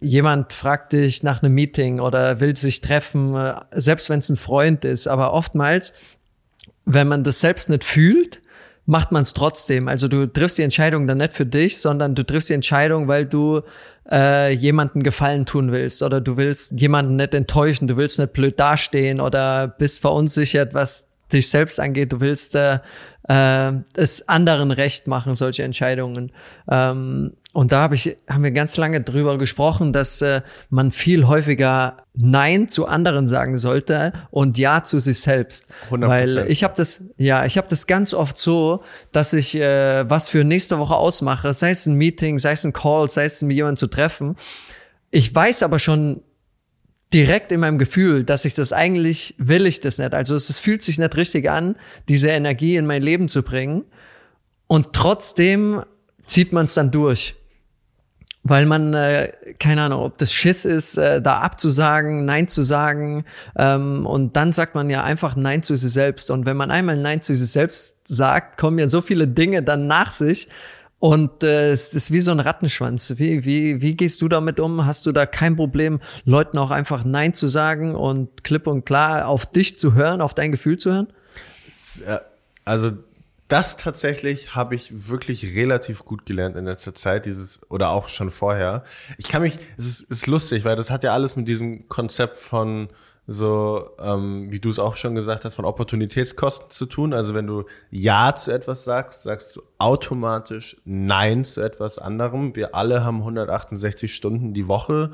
Jemand 0.00 0.54
fragt 0.54 0.94
dich 0.94 1.22
nach 1.22 1.42
einem 1.42 1.52
Meeting 1.52 2.00
oder 2.00 2.40
will 2.40 2.56
sich 2.56 2.80
treffen, 2.80 3.36
äh, 3.36 3.56
selbst 3.72 4.08
wenn 4.08 4.20
es 4.20 4.30
ein 4.30 4.36
Freund 4.36 4.86
ist, 4.86 5.08
aber 5.08 5.34
oftmals 5.34 5.92
wenn 6.84 7.08
man 7.08 7.24
das 7.24 7.40
selbst 7.40 7.70
nicht 7.70 7.84
fühlt, 7.84 8.40
macht 8.86 9.12
man 9.12 9.22
es 9.22 9.34
trotzdem. 9.34 9.88
Also 9.88 10.08
du 10.08 10.26
triffst 10.26 10.58
die 10.58 10.62
Entscheidung 10.62 11.06
dann 11.06 11.18
nicht 11.18 11.34
für 11.34 11.46
dich, 11.46 11.78
sondern 11.78 12.14
du 12.14 12.24
triffst 12.24 12.48
die 12.48 12.54
Entscheidung, 12.54 13.08
weil 13.08 13.26
du 13.26 13.62
äh, 14.10 14.52
jemanden 14.52 15.02
Gefallen 15.02 15.46
tun 15.46 15.72
willst 15.72 16.02
oder 16.02 16.20
du 16.20 16.36
willst 16.36 16.72
jemanden 16.72 17.16
nicht 17.16 17.34
enttäuschen, 17.34 17.86
du 17.86 17.96
willst 17.96 18.18
nicht 18.18 18.32
blöd 18.32 18.58
dastehen 18.58 19.20
oder 19.20 19.68
bist 19.68 20.00
verunsichert, 20.00 20.74
was 20.74 21.12
dich 21.32 21.48
selbst 21.48 21.78
angeht. 21.78 22.12
Du 22.12 22.20
willst 22.20 22.56
äh, 22.56 22.80
äh, 23.28 23.72
es 23.94 24.28
anderen 24.28 24.70
recht 24.72 25.06
machen, 25.06 25.34
solche 25.34 25.62
Entscheidungen. 25.62 26.32
Ähm, 26.68 27.34
und 27.52 27.72
da 27.72 27.82
hab 27.82 27.92
ich, 27.92 28.16
haben 28.28 28.44
wir 28.44 28.52
ganz 28.52 28.76
lange 28.76 29.00
drüber 29.00 29.36
gesprochen, 29.36 29.92
dass 29.92 30.22
äh, 30.22 30.42
man 30.68 30.92
viel 30.92 31.26
häufiger 31.26 32.06
Nein 32.14 32.68
zu 32.68 32.86
anderen 32.86 33.26
sagen 33.26 33.56
sollte 33.56 34.12
und 34.30 34.56
Ja 34.56 34.84
zu 34.84 35.00
sich 35.00 35.20
selbst. 35.20 35.66
100%. 35.90 36.08
Weil 36.08 36.46
ich 36.48 36.62
habe 36.62 36.74
das, 36.76 37.10
ja, 37.16 37.44
ich 37.44 37.58
habe 37.58 37.66
das 37.68 37.88
ganz 37.88 38.14
oft 38.14 38.38
so, 38.38 38.84
dass 39.10 39.32
ich 39.32 39.56
äh, 39.56 40.08
was 40.08 40.28
für 40.28 40.44
nächste 40.44 40.78
Woche 40.78 40.94
ausmache, 40.94 41.52
sei 41.52 41.70
es 41.70 41.86
ein 41.86 41.94
Meeting, 41.94 42.38
sei 42.38 42.52
es 42.52 42.64
ein 42.64 42.72
Call, 42.72 43.10
sei 43.10 43.24
es 43.24 43.42
mit 43.42 43.56
jemandem 43.56 43.78
zu 43.78 43.88
treffen. 43.88 44.36
Ich 45.10 45.34
weiß 45.34 45.64
aber 45.64 45.80
schon 45.80 46.22
direkt 47.12 47.50
in 47.50 47.58
meinem 47.58 47.78
Gefühl, 47.78 48.22
dass 48.22 48.44
ich 48.44 48.54
das 48.54 48.72
eigentlich 48.72 49.34
will 49.38 49.66
ich 49.66 49.80
das 49.80 49.98
nicht. 49.98 50.14
Also 50.14 50.36
es, 50.36 50.50
es 50.50 50.60
fühlt 50.60 50.84
sich 50.84 50.98
nicht 50.98 51.16
richtig 51.16 51.50
an, 51.50 51.74
diese 52.06 52.28
Energie 52.28 52.76
in 52.76 52.86
mein 52.86 53.02
Leben 53.02 53.26
zu 53.26 53.42
bringen. 53.42 53.86
Und 54.68 54.92
trotzdem 54.92 55.82
zieht 56.26 56.52
man 56.52 56.66
es 56.66 56.74
dann 56.74 56.92
durch 56.92 57.34
weil 58.42 58.64
man, 58.64 58.94
äh, 58.94 59.32
keine 59.58 59.82
Ahnung, 59.82 60.02
ob 60.02 60.18
das 60.18 60.32
Schiss 60.32 60.64
ist, 60.64 60.96
äh, 60.96 61.20
da 61.20 61.38
abzusagen, 61.40 62.24
Nein 62.24 62.48
zu 62.48 62.62
sagen. 62.62 63.24
Ähm, 63.56 64.06
und 64.06 64.36
dann 64.36 64.52
sagt 64.52 64.74
man 64.74 64.88
ja 64.88 65.04
einfach 65.04 65.36
Nein 65.36 65.62
zu 65.62 65.76
sich 65.76 65.92
selbst. 65.92 66.30
Und 66.30 66.46
wenn 66.46 66.56
man 66.56 66.70
einmal 66.70 66.96
Nein 66.96 67.20
zu 67.20 67.34
sich 67.34 67.50
selbst 67.50 68.08
sagt, 68.08 68.58
kommen 68.58 68.78
ja 68.78 68.88
so 68.88 69.02
viele 69.02 69.28
Dinge 69.28 69.62
dann 69.62 69.86
nach 69.86 70.10
sich. 70.10 70.48
Und 70.98 71.44
äh, 71.44 71.72
es 71.72 71.94
ist 71.94 72.12
wie 72.12 72.20
so 72.20 72.30
ein 72.30 72.40
Rattenschwanz. 72.40 73.14
Wie, 73.16 73.44
wie, 73.44 73.82
wie 73.82 73.96
gehst 73.96 74.22
du 74.22 74.28
damit 74.28 74.58
um? 74.58 74.86
Hast 74.86 75.06
du 75.06 75.12
da 75.12 75.26
kein 75.26 75.56
Problem, 75.56 76.00
Leuten 76.24 76.58
auch 76.58 76.70
einfach 76.70 77.04
Nein 77.04 77.34
zu 77.34 77.46
sagen 77.46 77.94
und 77.94 78.42
klipp 78.44 78.66
und 78.66 78.84
klar 78.84 79.26
auf 79.26 79.46
dich 79.46 79.78
zu 79.78 79.94
hören, 79.94 80.20
auf 80.20 80.34
dein 80.34 80.52
Gefühl 80.52 80.78
zu 80.78 80.92
hören? 80.92 81.08
Also 82.64 82.92
das 83.50 83.76
tatsächlich 83.76 84.54
habe 84.54 84.74
ich 84.74 85.08
wirklich 85.08 85.56
relativ 85.56 86.04
gut 86.04 86.24
gelernt 86.24 86.56
in 86.56 86.64
letzter 86.66 86.94
Zeit, 86.94 87.26
dieses, 87.26 87.60
oder 87.68 87.90
auch 87.90 88.08
schon 88.08 88.30
vorher. 88.30 88.84
Ich 89.18 89.28
kann 89.28 89.42
mich, 89.42 89.58
es 89.76 89.86
ist, 89.86 90.02
ist 90.02 90.26
lustig, 90.26 90.64
weil 90.64 90.76
das 90.76 90.90
hat 90.90 91.02
ja 91.02 91.12
alles 91.12 91.34
mit 91.34 91.48
diesem 91.48 91.88
Konzept 91.88 92.36
von 92.36 92.88
so, 93.32 93.90
ähm, 94.00 94.50
wie 94.50 94.58
du 94.58 94.70
es 94.70 94.80
auch 94.80 94.96
schon 94.96 95.14
gesagt 95.14 95.44
hast, 95.44 95.54
von 95.54 95.64
Opportunitätskosten 95.64 96.68
zu 96.70 96.86
tun. 96.86 97.14
Also 97.14 97.32
wenn 97.32 97.46
du 97.46 97.62
Ja 97.92 98.34
zu 98.34 98.52
etwas 98.52 98.82
sagst, 98.82 99.22
sagst 99.22 99.54
du 99.54 99.62
automatisch 99.78 100.78
Nein 100.84 101.44
zu 101.44 101.60
etwas 101.60 102.00
anderem. 102.00 102.56
Wir 102.56 102.74
alle 102.74 103.04
haben 103.04 103.18
168 103.18 104.12
Stunden 104.12 104.52
die 104.52 104.66
Woche. 104.66 105.12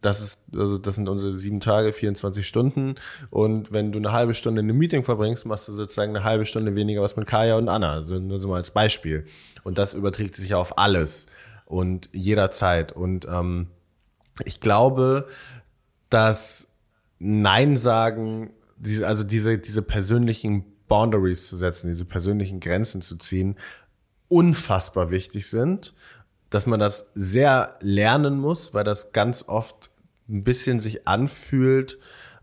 Das 0.00 0.20
ist, 0.20 0.42
also 0.56 0.78
das 0.78 0.94
sind 0.94 1.08
unsere 1.08 1.32
sieben 1.32 1.58
Tage, 1.58 1.92
24 1.92 2.46
Stunden. 2.46 2.94
Und 3.30 3.72
wenn 3.72 3.90
du 3.90 3.98
eine 3.98 4.12
halbe 4.12 4.34
Stunde 4.34 4.60
in 4.60 4.70
einem 4.70 4.78
Meeting 4.78 5.02
verbringst, 5.02 5.44
machst 5.44 5.66
du 5.66 5.72
sozusagen 5.72 6.14
eine 6.14 6.24
halbe 6.24 6.46
Stunde 6.46 6.76
weniger 6.76 7.02
was 7.02 7.16
mit 7.16 7.26
Kaya 7.26 7.56
und 7.56 7.68
Anna. 7.68 7.94
Also 7.94 8.20
nur 8.20 8.38
so 8.38 8.46
mal 8.46 8.58
als 8.58 8.70
Beispiel. 8.70 9.26
Und 9.64 9.78
das 9.78 9.92
überträgt 9.92 10.36
sich 10.36 10.54
auf 10.54 10.78
alles 10.78 11.26
und 11.64 12.10
jederzeit. 12.12 12.92
Und 12.92 13.26
ähm, 13.28 13.70
ich 14.44 14.60
glaube, 14.60 15.26
dass 16.10 16.68
Nein 17.18 17.76
sagen, 17.76 18.50
diese, 18.76 19.06
also 19.06 19.24
diese, 19.24 19.58
diese 19.58 19.82
persönlichen 19.82 20.64
Boundaries 20.88 21.48
zu 21.48 21.56
setzen, 21.56 21.88
diese 21.88 22.04
persönlichen 22.04 22.60
Grenzen 22.60 23.02
zu 23.02 23.16
ziehen, 23.16 23.56
unfassbar 24.28 25.10
wichtig 25.10 25.48
sind, 25.48 25.94
dass 26.50 26.66
man 26.66 26.80
das 26.80 27.10
sehr 27.14 27.76
lernen 27.80 28.38
muss, 28.38 28.74
weil 28.74 28.84
das 28.84 29.12
ganz 29.12 29.44
oft 29.48 29.90
ein 30.28 30.44
bisschen 30.44 30.80
sich 30.80 31.06
anfühlt, 31.06 31.98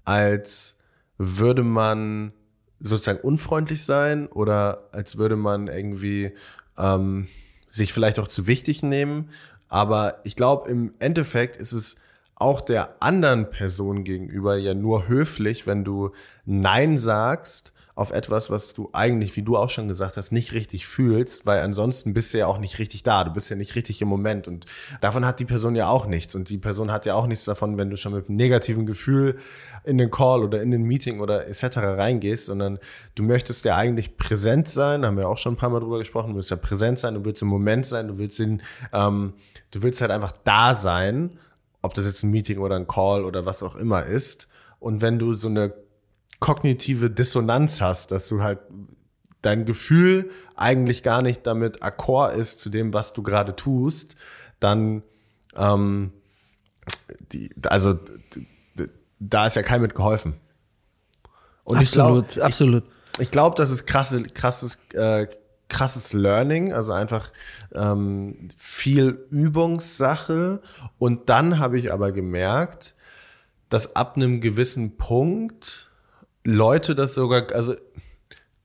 als 0.06 0.78
würde 1.18 1.64
man 1.64 2.34
sozusagen 2.80 3.20
unfreundlich 3.20 3.86
sein 3.86 4.28
oder 4.28 4.90
als 4.92 5.18
würde 5.18 5.36
man 5.36 5.68
irgendwie 5.68 6.34
ähm, 6.78 7.28
sich 7.70 7.94
vielleicht 7.94 8.20
auch 8.20 8.28
zu 8.28 8.48
wichtig 8.48 8.84
nehmen. 8.84 9.30
Aber 9.70 10.20
ich 10.26 10.36
glaube, 10.36 10.70
im 10.70 10.94
Endeffekt 11.00 11.56
ist 11.58 11.72
es 11.72 11.96
auch 12.36 12.62
der 12.62 13.02
anderen 13.02 13.50
Person 13.50 14.04
gegenüber 14.04 14.56
ja 14.58 14.74
nur 14.74 15.08
höflich, 15.08 15.68
wenn 15.68 15.84
du 15.84 16.12
Nein 16.46 16.98
sagst 16.98 17.74
auf 17.96 18.12
etwas, 18.12 18.50
was 18.50 18.74
du 18.74 18.90
eigentlich, 18.92 19.36
wie 19.36 19.44
du 19.44 19.56
auch 19.56 19.70
schon 19.70 19.88
gesagt 19.88 20.18
hast, 20.18 20.32
nicht 20.32 20.54
richtig 20.54 20.88
fühlst, 20.88 21.46
weil 21.46 21.60
ansonsten 21.60 22.14
bist 22.14 22.34
du 22.34 22.40
ja 22.40 22.48
auch 22.48 22.58
nicht 22.58 22.80
richtig 22.80 23.04
da, 23.04 23.24
du 23.24 23.32
bist 23.32 23.52
ja 23.52 23.56
nicht 23.56 23.76
richtig 23.76 24.02
im 24.02 24.08
Moment. 24.08 24.48
Und 24.48 24.66
davon 25.00 25.28
hat 25.28 25.40
die 25.40 25.46
Person 25.46 25.76
ja 25.76 25.88
auch 25.90 26.08
nichts. 26.08 26.34
Und 26.34 26.50
die 26.50 26.58
Person 26.58 26.92
hat 26.92 27.06
ja 27.06 27.14
auch 27.14 27.28
nichts 27.28 27.46
davon, 27.46 27.78
wenn 27.78 27.92
du 27.92 27.98
schon 27.98 28.14
mit 28.14 28.28
einem 28.28 28.38
negativen 28.38 28.88
Gefühl 28.88 29.38
in 29.84 30.00
den 30.00 30.10
Call 30.10 30.44
oder 30.44 30.62
in 30.62 30.72
den 30.72 30.84
Meeting 30.84 31.20
oder 31.20 31.48
etc. 31.48 31.78
reingehst, 31.78 32.48
sondern 32.48 32.80
du 33.14 33.22
möchtest 33.22 33.64
ja 33.64 33.76
eigentlich 33.76 34.18
präsent 34.18 34.68
sein, 34.68 35.06
haben 35.06 35.18
wir 35.18 35.30
auch 35.30 35.38
schon 35.38 35.54
ein 35.54 35.58
paar 35.58 35.70
Mal 35.70 35.80
drüber 35.80 36.00
gesprochen, 36.00 36.32
du 36.32 36.38
willst 36.38 36.50
ja 36.50 36.58
präsent 36.58 36.98
sein, 36.98 37.14
du 37.14 37.26
willst 37.26 37.44
im 37.44 37.48
Moment 37.48 37.86
sein, 37.86 38.08
du 38.08 38.18
willst 38.18 38.40
in, 38.40 38.64
ähm, 38.92 39.34
du 39.70 39.84
willst 39.84 40.02
halt 40.02 40.10
einfach 40.10 40.34
da 40.44 40.74
sein 40.74 41.38
ob 41.84 41.94
das 41.94 42.06
jetzt 42.06 42.24
ein 42.24 42.32
Meeting 42.32 42.58
oder 42.58 42.76
ein 42.76 42.88
Call 42.88 43.26
oder 43.26 43.46
was 43.46 43.62
auch 43.62 43.76
immer 43.76 44.06
ist. 44.06 44.48
Und 44.80 45.02
wenn 45.02 45.20
du 45.20 45.34
so 45.36 45.48
eine 45.48 45.74
kognitive 46.40 47.12
Dissonanz 47.12 47.82
hast, 47.82 48.12
dass 48.12 48.28
du 48.28 48.42
halt 48.42 48.60
dein 49.42 49.66
Gefühl 49.66 50.32
eigentlich 50.56 51.04
gar 51.04 51.22
nicht 51.22 51.46
damit 51.46 51.84
akkord 51.84 52.36
ist 52.36 52.60
zu 52.60 52.70
dem, 52.70 52.94
was 52.94 53.14
du 53.14 53.22
gerade 53.22 53.56
tust, 53.56 54.16
dann 54.60 55.04
ähm, 55.56 56.14
die, 57.32 57.50
also 57.68 58.00
da 59.20 59.46
ist 59.46 59.56
ja 59.56 59.62
kein 59.62 59.82
mit 59.82 59.94
geholfen. 59.96 60.36
Und 61.64 61.78
absolut, 61.78 62.28
ich 62.28 62.34
glaub, 62.34 62.46
absolut. 62.46 62.84
Ich, 63.14 63.20
ich 63.20 63.32
glaube, 63.32 63.56
das 63.58 63.72
ist 63.72 63.86
krasse, 63.86 64.24
krasses, 64.24 64.80
äh, 64.94 65.28
krasses 65.74 66.14
Learning, 66.14 66.72
also 66.72 66.94
einfach 66.94 67.32
ähm, 67.74 68.48
viel 68.56 69.26
Übungssache. 69.30 70.62
Und 70.98 71.30
dann 71.30 71.60
habe 71.60 71.78
ich 71.78 71.92
aber 71.92 72.12
gemerkt, 72.12 72.96
dass 73.70 73.96
ab 73.96 74.16
einem 74.16 74.40
gewissen 74.40 74.98
Punkt 74.98 75.92
Leute 76.46 76.96
das 76.96 77.16
sogar, 77.16 77.52
also 77.54 77.76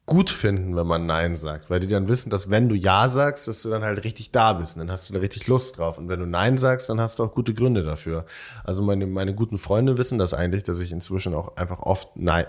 gut 0.09 0.31
finden, 0.31 0.75
wenn 0.75 0.87
man 0.87 1.07
Nein 1.07 1.37
sagt, 1.37 1.71
weil 1.71 1.81
die 1.81 1.87
dann 1.87 2.09
wissen, 2.09 2.31
dass 2.31 2.51
wenn 2.51 2.69
du 2.69 2.75
Ja 2.75 3.09
sagst, 3.09 3.47
dass 3.47 3.63
du 3.63 3.69
dann 3.69 3.83
halt 3.83 4.05
richtig 4.05 4.33
da 4.33 4.55
bist 4.55 4.75
und 4.75 4.81
dann 4.81 4.91
hast 4.91 5.09
du 5.09 5.15
da 5.15 5.21
richtig 5.21 5.47
Lust 5.47 5.79
drauf. 5.79 5.99
Und 5.99 6.09
wenn 6.09 6.19
du 6.19 6.27
Nein 6.27 6.59
sagst, 6.59 6.89
dann 6.89 7.01
hast 7.01 7.19
du 7.19 7.25
auch 7.25 7.35
gute 7.35 7.55
Gründe 7.55 7.85
dafür. 7.85 8.25
Also 8.65 8.83
meine, 8.83 9.07
meine 9.07 9.35
guten 9.35 9.59
Freunde 9.59 9.99
wissen 9.99 10.19
das 10.19 10.35
eigentlich, 10.35 10.65
dass 10.65 10.81
ich 10.81 10.93
inzwischen 10.93 11.35
auch 11.35 11.57
einfach 11.57 11.81
oft 11.81 12.09
Nein, 12.17 12.47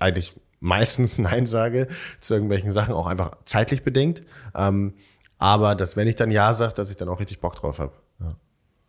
eigentlich 0.00 0.34
meistens 0.64 1.18
Nein 1.18 1.46
sage 1.46 1.88
zu 2.20 2.34
irgendwelchen 2.34 2.72
Sachen, 2.72 2.94
auch 2.94 3.06
einfach 3.06 3.32
zeitlich 3.44 3.84
bedingt. 3.84 4.22
Ähm, 4.54 4.94
aber 5.38 5.74
dass, 5.74 5.96
wenn 5.96 6.08
ich 6.08 6.16
dann 6.16 6.30
Ja 6.30 6.54
sage, 6.54 6.74
dass 6.74 6.90
ich 6.90 6.96
dann 6.96 7.08
auch 7.08 7.20
richtig 7.20 7.40
Bock 7.40 7.54
drauf 7.56 7.78
habe. 7.78 7.92
Ja. 8.20 8.36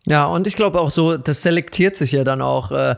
ja, 0.06 0.26
und 0.26 0.46
ich 0.46 0.56
glaube 0.56 0.80
auch 0.80 0.90
so, 0.90 1.16
das 1.16 1.42
selektiert 1.42 1.96
sich 1.96 2.12
ja 2.12 2.24
dann 2.24 2.42
auch. 2.42 2.72
Äh 2.72 2.96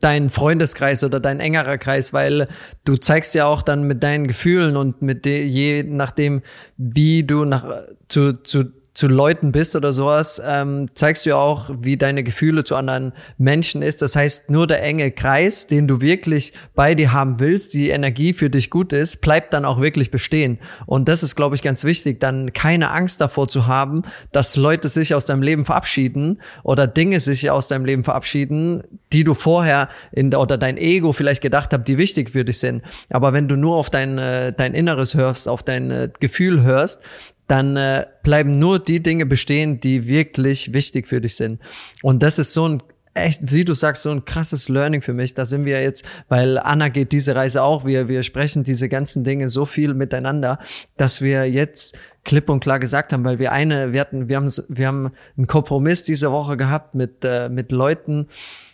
dein 0.00 0.30
Freundeskreis 0.30 1.04
oder 1.04 1.20
dein 1.20 1.38
engerer 1.38 1.78
Kreis, 1.78 2.12
weil 2.12 2.48
du 2.84 2.96
zeigst 2.96 3.36
ja 3.36 3.46
auch 3.46 3.62
dann 3.62 3.84
mit 3.84 4.02
deinen 4.02 4.26
Gefühlen 4.26 4.76
und 4.76 5.00
mit 5.00 5.24
de, 5.24 5.44
je 5.44 5.84
nachdem, 5.84 6.42
wie 6.76 7.22
du 7.22 7.44
nach 7.44 7.64
zu, 8.08 8.42
zu 8.42 8.72
zu 8.96 9.08
Leuten 9.08 9.52
bist 9.52 9.76
oder 9.76 9.92
sowas, 9.92 10.40
ähm, 10.42 10.86
zeigst 10.94 11.26
du 11.26 11.30
ja 11.30 11.36
auch, 11.36 11.68
wie 11.80 11.98
deine 11.98 12.24
Gefühle 12.24 12.64
zu 12.64 12.76
anderen 12.76 13.12
Menschen 13.36 13.82
ist. 13.82 14.00
Das 14.00 14.16
heißt, 14.16 14.48
nur 14.48 14.66
der 14.66 14.82
enge 14.82 15.10
Kreis, 15.10 15.66
den 15.66 15.86
du 15.86 16.00
wirklich 16.00 16.54
bei 16.74 16.94
dir 16.94 17.12
haben 17.12 17.38
willst, 17.38 17.74
die 17.74 17.90
Energie 17.90 18.32
für 18.32 18.48
dich 18.48 18.70
gut 18.70 18.94
ist, 18.94 19.20
bleibt 19.20 19.52
dann 19.52 19.66
auch 19.66 19.82
wirklich 19.82 20.10
bestehen. 20.10 20.58
Und 20.86 21.08
das 21.08 21.22
ist, 21.22 21.36
glaube 21.36 21.54
ich, 21.56 21.62
ganz 21.62 21.84
wichtig, 21.84 22.20
dann 22.20 22.54
keine 22.54 22.90
Angst 22.90 23.20
davor 23.20 23.48
zu 23.48 23.66
haben, 23.66 24.00
dass 24.32 24.56
Leute 24.56 24.88
sich 24.88 25.14
aus 25.14 25.26
deinem 25.26 25.42
Leben 25.42 25.66
verabschieden 25.66 26.40
oder 26.62 26.86
Dinge 26.86 27.20
sich 27.20 27.50
aus 27.50 27.68
deinem 27.68 27.84
Leben 27.84 28.02
verabschieden, 28.02 28.82
die 29.12 29.24
du 29.24 29.34
vorher 29.34 29.90
in 30.10 30.34
oder 30.34 30.56
dein 30.56 30.78
Ego 30.78 31.12
vielleicht 31.12 31.42
gedacht 31.42 31.74
habt, 31.74 31.86
die 31.86 31.98
wichtig 31.98 32.30
für 32.30 32.46
dich 32.46 32.60
sind. 32.60 32.82
Aber 33.10 33.34
wenn 33.34 33.46
du 33.46 33.56
nur 33.56 33.76
auf 33.76 33.90
dein, 33.90 34.16
äh, 34.16 34.54
dein 34.54 34.72
Inneres 34.72 35.14
hörst, 35.14 35.48
auf 35.48 35.62
dein 35.62 35.90
äh, 35.90 36.08
Gefühl 36.18 36.62
hörst, 36.62 37.02
dann 37.48 37.76
äh, 37.76 38.06
bleiben 38.22 38.58
nur 38.58 38.78
die 38.78 39.02
Dinge 39.02 39.26
bestehen, 39.26 39.80
die 39.80 40.08
wirklich 40.08 40.72
wichtig 40.72 41.06
für 41.06 41.20
dich 41.20 41.36
sind. 41.36 41.60
Und 42.02 42.22
das 42.22 42.38
ist 42.38 42.52
so 42.52 42.68
ein 42.68 42.82
echt, 43.16 43.52
wie 43.52 43.64
du 43.64 43.74
sagst, 43.74 44.02
so 44.02 44.10
ein 44.10 44.24
krasses 44.24 44.68
Learning 44.68 45.02
für 45.02 45.14
mich. 45.14 45.34
Da 45.34 45.44
sind 45.44 45.64
wir 45.64 45.82
jetzt, 45.82 46.04
weil 46.28 46.58
Anna 46.58 46.88
geht 46.88 47.12
diese 47.12 47.34
Reise 47.34 47.62
auch. 47.62 47.84
Wir, 47.84 48.08
wir 48.08 48.22
sprechen 48.22 48.62
diese 48.62 48.88
ganzen 48.88 49.24
Dinge 49.24 49.48
so 49.48 49.64
viel 49.64 49.94
miteinander, 49.94 50.58
dass 50.96 51.20
wir 51.20 51.50
jetzt 51.50 51.98
klipp 52.24 52.48
und 52.48 52.60
klar 52.60 52.78
gesagt 52.78 53.12
haben, 53.12 53.24
weil 53.24 53.38
wir 53.38 53.52
eine, 53.52 53.92
wir 53.92 54.00
hatten, 54.00 54.28
wir 54.28 54.36
haben, 54.36 54.50
wir 54.68 54.86
haben 54.86 55.12
einen 55.36 55.46
Kompromiss 55.46 56.02
diese 56.02 56.30
Woche 56.30 56.56
gehabt 56.56 56.94
mit, 56.94 57.24
äh, 57.24 57.48
mit 57.48 57.72
Leuten, 57.72 58.28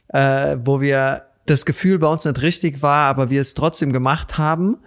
äh, 0.08 0.56
wo 0.64 0.80
wir 0.80 1.22
das 1.46 1.66
Gefühl 1.66 1.98
bei 1.98 2.08
uns 2.08 2.24
nicht 2.24 2.42
richtig 2.42 2.82
war, 2.82 3.08
aber 3.08 3.30
wir 3.30 3.40
es 3.40 3.54
trotzdem 3.54 3.92
gemacht 3.92 4.38
haben. 4.38 4.78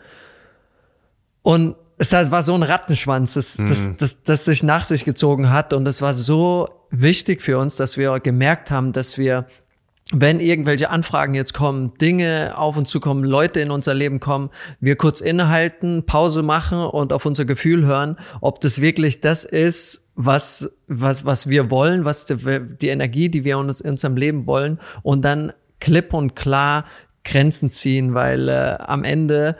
Und 1.41 1.75
es 1.97 2.11
war 2.11 2.43
so 2.43 2.53
ein 2.55 2.63
Rattenschwanz, 2.63 3.35
das, 3.35 3.57
mhm. 3.57 3.69
das, 3.69 3.97
das, 3.97 4.23
das 4.23 4.45
sich 4.45 4.63
nach 4.63 4.83
sich 4.83 5.05
gezogen 5.05 5.49
hat. 5.49 5.73
Und 5.73 5.87
es 5.87 6.01
war 6.01 6.13
so 6.13 6.69
wichtig 6.91 7.41
für 7.41 7.57
uns, 7.57 7.75
dass 7.77 7.97
wir 7.97 8.19
gemerkt 8.19 8.71
haben, 8.71 8.91
dass 8.91 9.17
wir 9.17 9.45
wenn 10.11 10.39
irgendwelche 10.39 10.91
Anfragen 10.91 11.33
jetzt 11.33 11.53
kommen, 11.53 11.93
Dinge 11.95 12.53
auf 12.55 12.77
uns 12.77 12.91
zukommen, 12.91 13.23
Leute 13.23 13.59
in 13.59 13.71
unser 13.71 13.95
Leben 13.95 14.19
kommen, 14.19 14.51
wir 14.79 14.97
kurz 14.97 15.19
innehalten, 15.19 16.05
Pause 16.05 16.43
machen 16.43 16.77
und 16.77 17.11
auf 17.11 17.25
unser 17.25 17.45
Gefühl 17.45 17.85
hören, 17.85 18.17
ob 18.39 18.61
das 18.61 18.81
wirklich 18.81 19.21
das 19.21 19.45
ist, 19.45 20.11
was, 20.13 20.77
was, 20.87 21.25
was 21.25 21.49
wir 21.49 21.71
wollen, 21.71 22.05
was 22.05 22.25
die, 22.25 22.37
die 22.79 22.89
Energie, 22.89 23.29
die 23.29 23.43
wir 23.45 23.57
uns 23.57 23.81
in 23.81 23.91
unserem 23.91 24.15
Leben 24.15 24.45
wollen 24.45 24.79
und 25.01 25.25
dann 25.25 25.53
klipp 25.79 26.13
und 26.13 26.35
klar 26.35 26.85
Grenzen 27.23 27.71
ziehen, 27.71 28.13
weil 28.13 28.47
äh, 28.47 28.77
am 28.79 29.03
Ende 29.03 29.57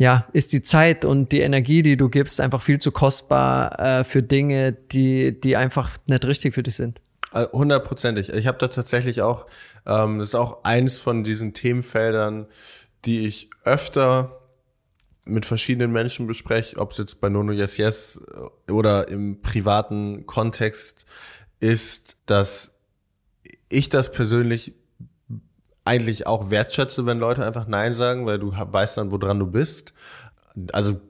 ja, 0.00 0.26
ist 0.32 0.54
die 0.54 0.62
Zeit 0.62 1.04
und 1.04 1.30
die 1.30 1.40
Energie, 1.40 1.82
die 1.82 1.98
du 1.98 2.08
gibst, 2.08 2.40
einfach 2.40 2.62
viel 2.62 2.78
zu 2.78 2.90
kostbar 2.90 3.78
äh, 3.78 4.04
für 4.04 4.22
Dinge, 4.22 4.72
die, 4.72 5.38
die 5.38 5.56
einfach 5.56 5.98
nicht 6.06 6.24
richtig 6.24 6.54
für 6.54 6.62
dich 6.62 6.76
sind. 6.76 7.02
Äh, 7.34 7.44
hundertprozentig. 7.52 8.30
Ich 8.30 8.46
habe 8.46 8.56
da 8.56 8.68
tatsächlich 8.68 9.20
auch, 9.20 9.44
ähm, 9.84 10.18
das 10.18 10.30
ist 10.30 10.36
auch 10.36 10.64
eins 10.64 10.96
von 10.96 11.22
diesen 11.22 11.52
Themenfeldern, 11.52 12.46
die 13.04 13.26
ich 13.26 13.50
öfter 13.64 14.40
mit 15.26 15.44
verschiedenen 15.44 15.92
Menschen 15.92 16.26
bespreche, 16.26 16.78
ob 16.78 16.92
es 16.92 16.98
jetzt 16.98 17.20
bei 17.20 17.28
Nono 17.28 17.52
Yes 17.52 17.76
Yes 17.76 18.22
äh, 18.66 18.72
oder 18.72 19.08
im 19.08 19.42
privaten 19.42 20.24
Kontext 20.24 21.04
ist, 21.60 22.16
dass 22.24 22.74
ich 23.68 23.90
das 23.90 24.10
persönlich 24.12 24.79
eigentlich 25.84 26.26
auch 26.26 26.50
wertschätze, 26.50 27.06
wenn 27.06 27.18
Leute 27.18 27.44
einfach 27.44 27.66
Nein 27.66 27.94
sagen, 27.94 28.26
weil 28.26 28.38
du 28.38 28.52
weißt 28.52 28.98
dann, 28.98 29.10
woran 29.10 29.38
du 29.38 29.46
bist. 29.46 29.92
Also 30.72 31.00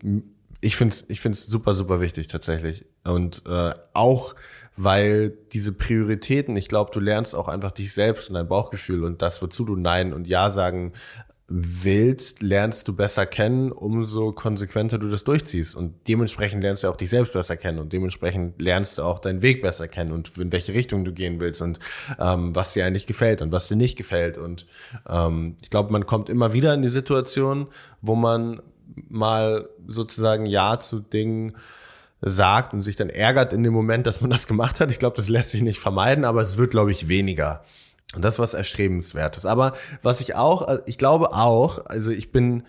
ich 0.61 0.76
finde 0.76 0.94
es 0.94 1.04
ich 1.09 1.20
find's 1.20 1.46
super, 1.46 1.74
super 1.74 2.00
wichtig 2.00 2.28
tatsächlich. 2.28 2.85
Und 3.04 3.42
äh, 3.48 3.72
auch, 3.92 4.35
weil 4.76 5.30
diese 5.52 5.72
Prioritäten, 5.72 6.56
ich 6.56 6.68
glaube, 6.68 6.90
du 6.92 7.00
lernst 7.00 7.35
auch 7.35 7.48
einfach 7.48 7.72
dich 7.72 7.92
selbst 7.92 8.28
und 8.28 8.35
dein 8.35 8.48
Bauchgefühl 8.48 9.04
und 9.04 9.22
das, 9.22 9.42
wozu 9.42 9.64
du 9.64 9.76
Nein 9.76 10.12
und 10.12 10.26
Ja 10.26 10.50
sagen 10.50 10.92
willst, 11.52 12.42
lernst 12.42 12.86
du 12.86 12.92
besser 12.94 13.26
kennen, 13.26 13.72
umso 13.72 14.30
konsequenter 14.30 14.98
du 14.98 15.08
das 15.10 15.24
durchziehst. 15.24 15.74
Und 15.74 15.94
dementsprechend 16.06 16.62
lernst 16.62 16.84
du 16.84 16.88
auch 16.88 16.96
dich 16.96 17.10
selbst 17.10 17.32
besser 17.32 17.56
kennen 17.56 17.80
und 17.80 17.92
dementsprechend 17.92 18.62
lernst 18.62 18.98
du 18.98 19.02
auch 19.02 19.18
deinen 19.18 19.42
Weg 19.42 19.60
besser 19.60 19.88
kennen 19.88 20.12
und 20.12 20.38
in 20.38 20.52
welche 20.52 20.74
Richtung 20.74 21.04
du 21.04 21.12
gehen 21.12 21.40
willst 21.40 21.60
und 21.60 21.80
ähm, 22.20 22.54
was 22.54 22.72
dir 22.72 22.86
eigentlich 22.86 23.08
gefällt 23.08 23.42
und 23.42 23.50
was 23.50 23.66
dir 23.66 23.74
nicht 23.74 23.98
gefällt. 23.98 24.38
Und 24.38 24.66
ähm, 25.08 25.56
ich 25.60 25.70
glaube, 25.70 25.92
man 25.92 26.06
kommt 26.06 26.28
immer 26.28 26.52
wieder 26.52 26.72
in 26.72 26.82
die 26.82 26.88
Situation, 26.88 27.66
wo 28.00 28.14
man 28.14 28.62
mal 29.08 29.68
sozusagen 29.88 30.46
Ja 30.46 30.78
zu 30.78 31.00
Dingen 31.00 31.56
sagt 32.20 32.74
und 32.74 32.82
sich 32.82 32.94
dann 32.94 33.10
ärgert 33.10 33.52
in 33.52 33.64
dem 33.64 33.72
Moment, 33.72 34.06
dass 34.06 34.20
man 34.20 34.30
das 34.30 34.46
gemacht 34.46 34.78
hat. 34.78 34.92
Ich 34.92 35.00
glaube, 35.00 35.16
das 35.16 35.28
lässt 35.28 35.50
sich 35.50 35.62
nicht 35.62 35.80
vermeiden, 35.80 36.24
aber 36.24 36.42
es 36.42 36.58
wird, 36.58 36.70
glaube 36.70 36.92
ich, 36.92 37.08
weniger. 37.08 37.64
Und 38.14 38.25
das 38.25 38.38
was 38.38 38.55
erstrebenswertes. 38.55 39.46
Aber 39.46 39.75
was 40.03 40.20
ich 40.20 40.35
auch, 40.35 40.68
äh, 40.68 40.81
ich 40.87 40.99
glaube 40.99 41.33
auch, 41.33 41.87
also 41.87 42.11
ich 42.11 42.33
bin, 42.33 42.64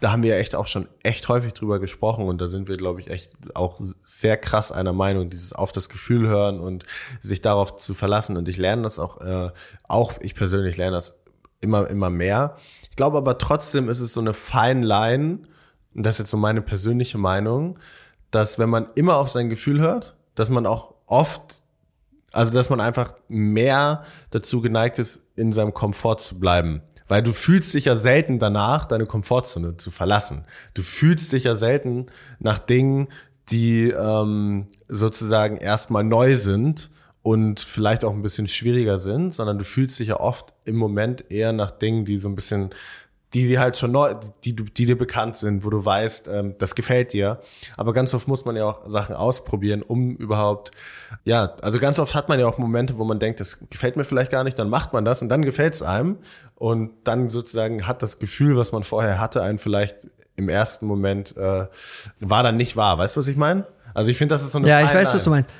da 0.00 0.12
haben 0.12 0.22
wir 0.22 0.34
ja 0.34 0.40
echt 0.40 0.54
auch 0.54 0.66
schon 0.66 0.88
echt 1.02 1.28
häufig 1.28 1.52
drüber 1.52 1.80
gesprochen 1.80 2.26
und 2.26 2.40
da 2.40 2.46
sind 2.46 2.68
wir, 2.68 2.76
glaube 2.76 3.00
ich, 3.00 3.10
echt 3.10 3.32
auch 3.54 3.80
sehr 4.02 4.36
krass 4.36 4.70
einer 4.70 4.92
Meinung, 4.92 5.30
dieses 5.30 5.52
auf 5.52 5.72
das 5.72 5.88
Gefühl 5.88 6.28
hören 6.28 6.60
und 6.60 6.84
sich 7.20 7.40
darauf 7.40 7.76
zu 7.76 7.94
verlassen. 7.94 8.36
Und 8.36 8.48
ich 8.48 8.56
lerne 8.56 8.82
das 8.82 8.98
auch, 8.98 9.20
äh, 9.20 9.50
auch 9.88 10.14
ich 10.20 10.34
persönlich 10.34 10.76
lerne 10.76 10.96
das 10.96 11.18
immer, 11.60 11.88
immer 11.88 12.10
mehr. 12.10 12.56
Ich 12.90 12.96
glaube 12.96 13.16
aber 13.16 13.38
trotzdem 13.38 13.88
ist 13.88 14.00
es 14.00 14.12
so 14.12 14.20
eine 14.20 14.34
fine 14.34 14.84
Line, 14.84 15.40
und 15.94 16.06
das 16.06 16.16
ist 16.16 16.18
jetzt 16.20 16.30
so 16.30 16.36
meine 16.36 16.62
persönliche 16.62 17.18
Meinung, 17.18 17.78
dass 18.30 18.58
wenn 18.58 18.70
man 18.70 18.86
immer 18.94 19.16
auf 19.16 19.28
sein 19.28 19.50
Gefühl 19.50 19.80
hört, 19.80 20.16
dass 20.34 20.50
man 20.50 20.66
auch 20.66 20.94
oft 21.06 21.61
also, 22.32 22.52
dass 22.52 22.70
man 22.70 22.80
einfach 22.80 23.14
mehr 23.28 24.04
dazu 24.30 24.60
geneigt 24.60 24.98
ist, 24.98 25.26
in 25.36 25.52
seinem 25.52 25.74
Komfort 25.74 26.16
zu 26.18 26.40
bleiben. 26.40 26.82
Weil 27.08 27.22
du 27.22 27.32
fühlst 27.32 27.74
dich 27.74 27.86
ja 27.86 27.96
selten 27.96 28.38
danach, 28.38 28.86
deine 28.86 29.06
Komfortzone 29.06 29.76
zu 29.76 29.90
verlassen. 29.90 30.44
Du 30.74 30.82
fühlst 30.82 31.32
dich 31.32 31.44
ja 31.44 31.54
selten 31.56 32.06
nach 32.38 32.58
Dingen, 32.58 33.08
die 33.50 33.90
ähm, 33.90 34.68
sozusagen 34.88 35.56
erstmal 35.56 36.04
neu 36.04 36.36
sind 36.36 36.90
und 37.22 37.60
vielleicht 37.60 38.04
auch 38.04 38.12
ein 38.12 38.22
bisschen 38.22 38.48
schwieriger 38.48 38.98
sind, 38.98 39.34
sondern 39.34 39.58
du 39.58 39.64
fühlst 39.64 39.98
dich 39.98 40.08
ja 40.08 40.20
oft 40.20 40.54
im 40.64 40.76
Moment 40.76 41.30
eher 41.30 41.52
nach 41.52 41.70
Dingen, 41.70 42.04
die 42.04 42.18
so 42.18 42.28
ein 42.28 42.34
bisschen 42.34 42.70
die 43.34 43.46
dir 43.46 43.60
halt 43.60 43.76
schon 43.76 43.92
neu, 43.92 44.14
die, 44.44 44.54
die 44.54 44.86
dir 44.86 44.98
bekannt 44.98 45.36
sind, 45.36 45.64
wo 45.64 45.70
du 45.70 45.84
weißt, 45.84 46.28
ähm, 46.28 46.54
das 46.58 46.74
gefällt 46.74 47.12
dir. 47.12 47.40
Aber 47.76 47.92
ganz 47.92 48.12
oft 48.14 48.28
muss 48.28 48.44
man 48.44 48.56
ja 48.56 48.66
auch 48.66 48.88
Sachen 48.88 49.14
ausprobieren, 49.14 49.82
um 49.82 50.16
überhaupt, 50.16 50.70
ja, 51.24 51.54
also 51.62 51.78
ganz 51.78 51.98
oft 51.98 52.14
hat 52.14 52.28
man 52.28 52.38
ja 52.38 52.46
auch 52.46 52.58
Momente, 52.58 52.98
wo 52.98 53.04
man 53.04 53.18
denkt, 53.18 53.40
das 53.40 53.58
gefällt 53.70 53.96
mir 53.96 54.04
vielleicht 54.04 54.30
gar 54.30 54.44
nicht, 54.44 54.58
dann 54.58 54.68
macht 54.68 54.92
man 54.92 55.04
das 55.04 55.22
und 55.22 55.28
dann 55.28 55.42
gefällt 55.42 55.74
es 55.74 55.82
einem 55.82 56.18
und 56.56 56.90
dann 57.04 57.30
sozusagen 57.30 57.86
hat 57.86 58.02
das 58.02 58.18
Gefühl, 58.18 58.56
was 58.56 58.72
man 58.72 58.82
vorher 58.82 59.18
hatte, 59.18 59.42
einen 59.42 59.58
vielleicht 59.58 60.08
im 60.36 60.48
ersten 60.48 60.86
Moment 60.86 61.36
äh, 61.36 61.66
war 62.20 62.42
dann 62.42 62.56
nicht 62.56 62.76
wahr. 62.76 62.98
Weißt 62.98 63.16
du, 63.16 63.20
was 63.20 63.28
ich 63.28 63.36
meine? 63.36 63.66
Also 63.94 64.10
ich 64.10 64.18
finde, 64.18 64.34
das 64.34 64.42
ist 64.42 64.52
so 64.52 64.58
eine 64.58 64.68
Ja, 64.68 64.80
ich 64.82 64.92
weiß, 64.92 65.14
was 65.14 65.24
du 65.24 65.30
meinst. 65.30 65.50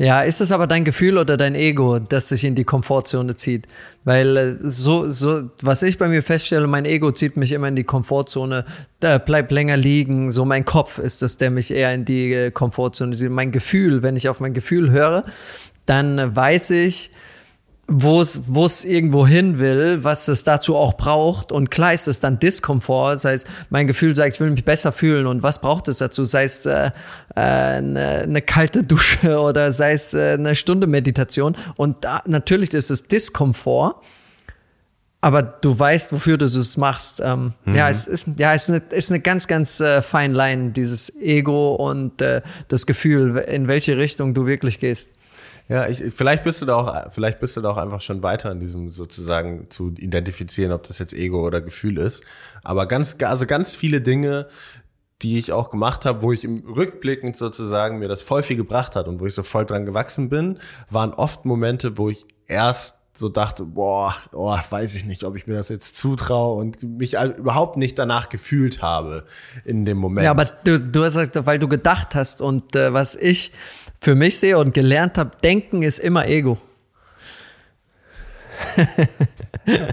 Ja, 0.00 0.20
ist 0.22 0.40
es 0.40 0.52
aber 0.52 0.68
dein 0.68 0.84
Gefühl 0.84 1.18
oder 1.18 1.36
dein 1.36 1.56
Ego, 1.56 1.98
das 1.98 2.28
sich 2.28 2.44
in 2.44 2.54
die 2.54 2.62
Komfortzone 2.62 3.34
zieht? 3.34 3.66
Weil 4.04 4.36
äh, 4.36 4.56
so, 4.62 5.08
so, 5.08 5.50
was 5.60 5.82
ich 5.82 5.98
bei 5.98 6.06
mir 6.06 6.22
feststelle, 6.22 6.68
mein 6.68 6.84
Ego 6.84 7.10
zieht 7.10 7.36
mich 7.36 7.50
immer 7.50 7.66
in 7.66 7.74
die 7.74 7.82
Komfortzone, 7.82 8.64
da 9.00 9.18
bleibt 9.18 9.50
länger 9.50 9.76
liegen. 9.76 10.30
So 10.30 10.44
mein 10.44 10.64
Kopf 10.64 10.98
ist 10.98 11.22
das, 11.22 11.36
der 11.36 11.50
mich 11.50 11.72
eher 11.72 11.92
in 11.92 12.04
die 12.04 12.32
äh, 12.32 12.50
Komfortzone 12.52 13.16
zieht. 13.16 13.30
Mein 13.30 13.50
Gefühl, 13.50 14.04
wenn 14.04 14.14
ich 14.14 14.28
auf 14.28 14.38
mein 14.38 14.54
Gefühl 14.54 14.92
höre, 14.92 15.24
dann 15.84 16.36
weiß 16.36 16.70
ich, 16.70 17.10
wo 17.90 18.20
es, 18.20 18.42
wo 18.46 18.66
es 18.66 18.84
irgendwo 18.84 19.26
hin 19.26 19.58
will, 19.58 20.04
was 20.04 20.28
es 20.28 20.44
dazu 20.44 20.76
auch 20.76 20.98
braucht. 20.98 21.50
Und 21.50 21.70
klar 21.70 21.94
ist 21.94 22.06
es 22.06 22.20
dann 22.20 22.38
Diskomfort. 22.38 23.14
Das 23.14 23.24
heißt, 23.24 23.46
mein 23.70 23.86
Gefühl 23.86 24.14
sagt, 24.14 24.34
ich 24.34 24.40
will 24.40 24.50
mich 24.50 24.66
besser 24.66 24.92
fühlen. 24.92 25.26
Und 25.26 25.42
was 25.42 25.62
braucht 25.62 25.88
es 25.88 25.98
dazu? 25.98 26.26
Sei 26.26 26.44
es 26.44 26.66
äh, 26.66 26.90
äh, 27.34 27.40
eine, 27.40 28.20
eine 28.24 28.42
kalte 28.42 28.82
Dusche 28.82 29.40
oder 29.40 29.72
sei 29.72 29.92
es 29.92 30.12
äh, 30.12 30.34
eine 30.34 30.54
Stunde 30.54 30.86
Meditation. 30.86 31.56
Und 31.76 32.04
da, 32.04 32.22
natürlich 32.26 32.74
ist 32.74 32.90
es 32.90 33.08
Diskomfort. 33.08 33.96
Aber 35.22 35.42
du 35.42 35.76
weißt, 35.76 36.12
wofür 36.12 36.36
du 36.36 36.44
es 36.44 36.76
machst. 36.76 37.20
Ähm, 37.24 37.54
mhm. 37.64 37.72
Ja, 37.72 37.88
es 37.88 38.06
ist, 38.06 38.26
ja, 38.36 38.52
es 38.52 38.68
ist 38.68 38.70
eine, 38.70 38.82
ist 38.90 39.10
eine 39.10 39.20
ganz, 39.20 39.48
ganz 39.48 39.80
äh, 39.80 40.02
fine 40.02 40.34
Line, 40.34 40.70
dieses 40.72 41.20
Ego 41.20 41.74
und 41.74 42.20
äh, 42.20 42.42
das 42.68 42.86
Gefühl, 42.86 43.38
in 43.38 43.66
welche 43.66 43.96
Richtung 43.96 44.34
du 44.34 44.46
wirklich 44.46 44.78
gehst. 44.78 45.10
Ja, 45.68 45.86
ich, 45.86 46.02
vielleicht 46.14 46.44
bist 46.44 46.62
du 46.62 46.66
da 46.66 46.74
auch, 46.76 47.12
vielleicht 47.12 47.40
bist 47.40 47.56
du 47.56 47.60
da 47.60 47.70
auch 47.70 47.76
einfach 47.76 48.00
schon 48.00 48.22
weiter 48.22 48.50
in 48.50 48.60
diesem 48.60 48.88
sozusagen 48.88 49.68
zu 49.68 49.92
identifizieren, 49.98 50.72
ob 50.72 50.86
das 50.86 50.98
jetzt 50.98 51.12
Ego 51.12 51.46
oder 51.46 51.60
Gefühl 51.60 51.98
ist. 51.98 52.24
Aber 52.64 52.86
ganz, 52.86 53.16
also 53.22 53.44
ganz 53.44 53.76
viele 53.76 54.00
Dinge, 54.00 54.48
die 55.20 55.38
ich 55.38 55.52
auch 55.52 55.70
gemacht 55.70 56.04
habe, 56.04 56.22
wo 56.22 56.32
ich 56.32 56.44
im 56.44 56.64
Rückblickend 56.64 57.36
sozusagen 57.36 57.98
mir 57.98 58.08
das 58.08 58.22
voll 58.22 58.42
viel 58.42 58.56
gebracht 58.56 58.96
hat 58.96 59.08
und 59.08 59.20
wo 59.20 59.26
ich 59.26 59.34
so 59.34 59.42
voll 59.42 59.66
dran 59.66 59.84
gewachsen 59.84 60.30
bin, 60.30 60.58
waren 60.88 61.12
oft 61.12 61.44
Momente, 61.44 61.98
wo 61.98 62.08
ich 62.08 62.24
erst 62.46 62.98
so 63.14 63.28
dachte, 63.28 63.64
boah, 63.64 64.14
oh, 64.32 64.56
weiß 64.70 64.94
ich 64.94 65.04
nicht, 65.04 65.24
ob 65.24 65.36
ich 65.36 65.48
mir 65.48 65.54
das 65.54 65.68
jetzt 65.68 65.96
zutraue 65.96 66.60
und 66.60 66.82
mich 66.84 67.14
überhaupt 67.14 67.76
nicht 67.76 67.98
danach 67.98 68.28
gefühlt 68.28 68.80
habe 68.80 69.24
in 69.64 69.84
dem 69.84 69.98
Moment. 69.98 70.24
Ja, 70.24 70.30
aber 70.30 70.44
du, 70.64 70.78
du 70.78 71.04
hast 71.04 71.14
gesagt, 71.14 71.44
weil 71.46 71.58
du 71.58 71.66
gedacht 71.66 72.14
hast 72.14 72.40
und 72.40 72.76
äh, 72.76 72.92
was 72.92 73.16
ich 73.16 73.52
für 74.00 74.14
mich 74.14 74.38
sehe 74.38 74.58
und 74.58 74.74
gelernt 74.74 75.18
habe, 75.18 75.32
denken 75.42 75.82
ist 75.82 75.98
immer 75.98 76.26
Ego. 76.26 76.58
ja. 79.66 79.88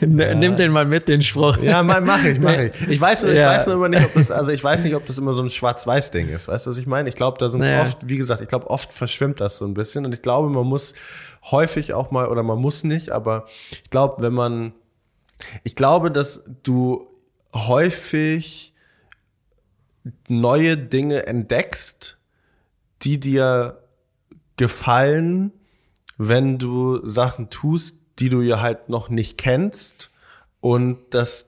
Nimm 0.00 0.56
den 0.56 0.72
mal 0.72 0.84
mit, 0.84 1.08
den 1.08 1.22
Spruch. 1.22 1.56
Ja, 1.58 1.82
mache 1.82 2.28
ich, 2.28 2.38
mache 2.38 2.66
ich. 2.66 2.88
Ich 2.88 3.00
weiß, 3.00 3.22
ich 3.24 3.34
ja. 3.36 3.50
weiß 3.50 3.66
nur 3.66 3.76
immer 3.76 3.88
nicht, 3.88 4.04
ob 4.04 4.12
das, 4.14 4.30
also 4.30 4.50
ich 4.50 4.62
weiß 4.62 4.84
nicht, 4.84 4.94
ob 4.94 5.06
das 5.06 5.16
immer 5.16 5.32
so 5.32 5.42
ein 5.42 5.48
Schwarz-Weiß-Ding 5.48 6.28
ist. 6.28 6.48
Weißt 6.48 6.66
du, 6.66 6.70
was 6.70 6.76
ich 6.76 6.86
meine? 6.86 7.08
Ich 7.08 7.14
glaube, 7.14 7.38
da 7.38 7.48
sind 7.48 7.60
naja. 7.60 7.82
oft, 7.82 8.08
wie 8.08 8.16
gesagt, 8.16 8.42
ich 8.42 8.48
glaube, 8.48 8.68
oft 8.68 8.92
verschwimmt 8.92 9.40
das 9.40 9.58
so 9.58 9.64
ein 9.64 9.72
bisschen 9.74 10.04
und 10.04 10.12
ich 10.12 10.20
glaube, 10.20 10.50
man 10.50 10.66
muss 10.66 10.92
häufig 11.50 11.94
auch 11.94 12.10
mal, 12.10 12.28
oder 12.28 12.42
man 12.42 12.58
muss 12.58 12.84
nicht, 12.84 13.10
aber 13.10 13.46
ich 13.70 13.90
glaube, 13.90 14.22
wenn 14.22 14.34
man, 14.34 14.72
ich 15.64 15.76
glaube, 15.76 16.10
dass 16.10 16.44
du 16.62 17.08
häufig 17.54 18.74
neue 20.28 20.76
Dinge 20.76 21.26
entdeckst, 21.26 22.17
die 23.02 23.18
dir 23.20 23.82
gefallen, 24.56 25.52
wenn 26.16 26.58
du 26.58 27.06
Sachen 27.06 27.50
tust, 27.50 27.96
die 28.18 28.28
du 28.28 28.40
ja 28.40 28.60
halt 28.60 28.88
noch 28.88 29.08
nicht 29.08 29.38
kennst 29.38 30.10
und 30.60 30.98
dass 31.14 31.46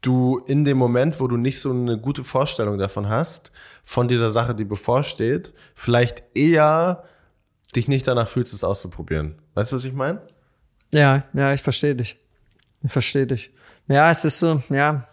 du 0.00 0.38
in 0.46 0.64
dem 0.64 0.76
Moment, 0.76 1.20
wo 1.20 1.28
du 1.28 1.36
nicht 1.36 1.60
so 1.60 1.70
eine 1.70 1.98
gute 1.98 2.24
Vorstellung 2.24 2.78
davon 2.78 3.08
hast, 3.08 3.52
von 3.84 4.08
dieser 4.08 4.30
Sache, 4.30 4.54
die 4.54 4.64
bevorsteht, 4.64 5.52
vielleicht 5.74 6.22
eher 6.34 7.04
dich 7.74 7.88
nicht 7.88 8.06
danach 8.06 8.28
fühlst, 8.28 8.52
es 8.52 8.64
auszuprobieren. 8.64 9.36
Weißt 9.54 9.72
du, 9.72 9.76
was 9.76 9.84
ich 9.84 9.92
meine? 9.92 10.20
Ja, 10.92 11.24
ja, 11.32 11.54
ich 11.54 11.62
verstehe 11.62 11.94
dich. 11.94 12.16
Ich 12.82 12.92
verstehe 12.92 13.26
dich. 13.26 13.50
Ja, 13.88 14.10
es 14.10 14.24
ist 14.24 14.38
so, 14.38 14.62
ja, 14.68 15.06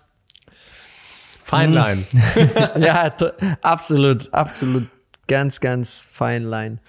Fine 1.51 1.73
line. 1.73 2.05
ja, 2.79 3.11
absolut, 3.61 4.33
absolut. 4.33 4.87
Ganz, 5.27 5.59
ganz 5.61 6.07
fine 6.11 6.47
line. 6.47 6.79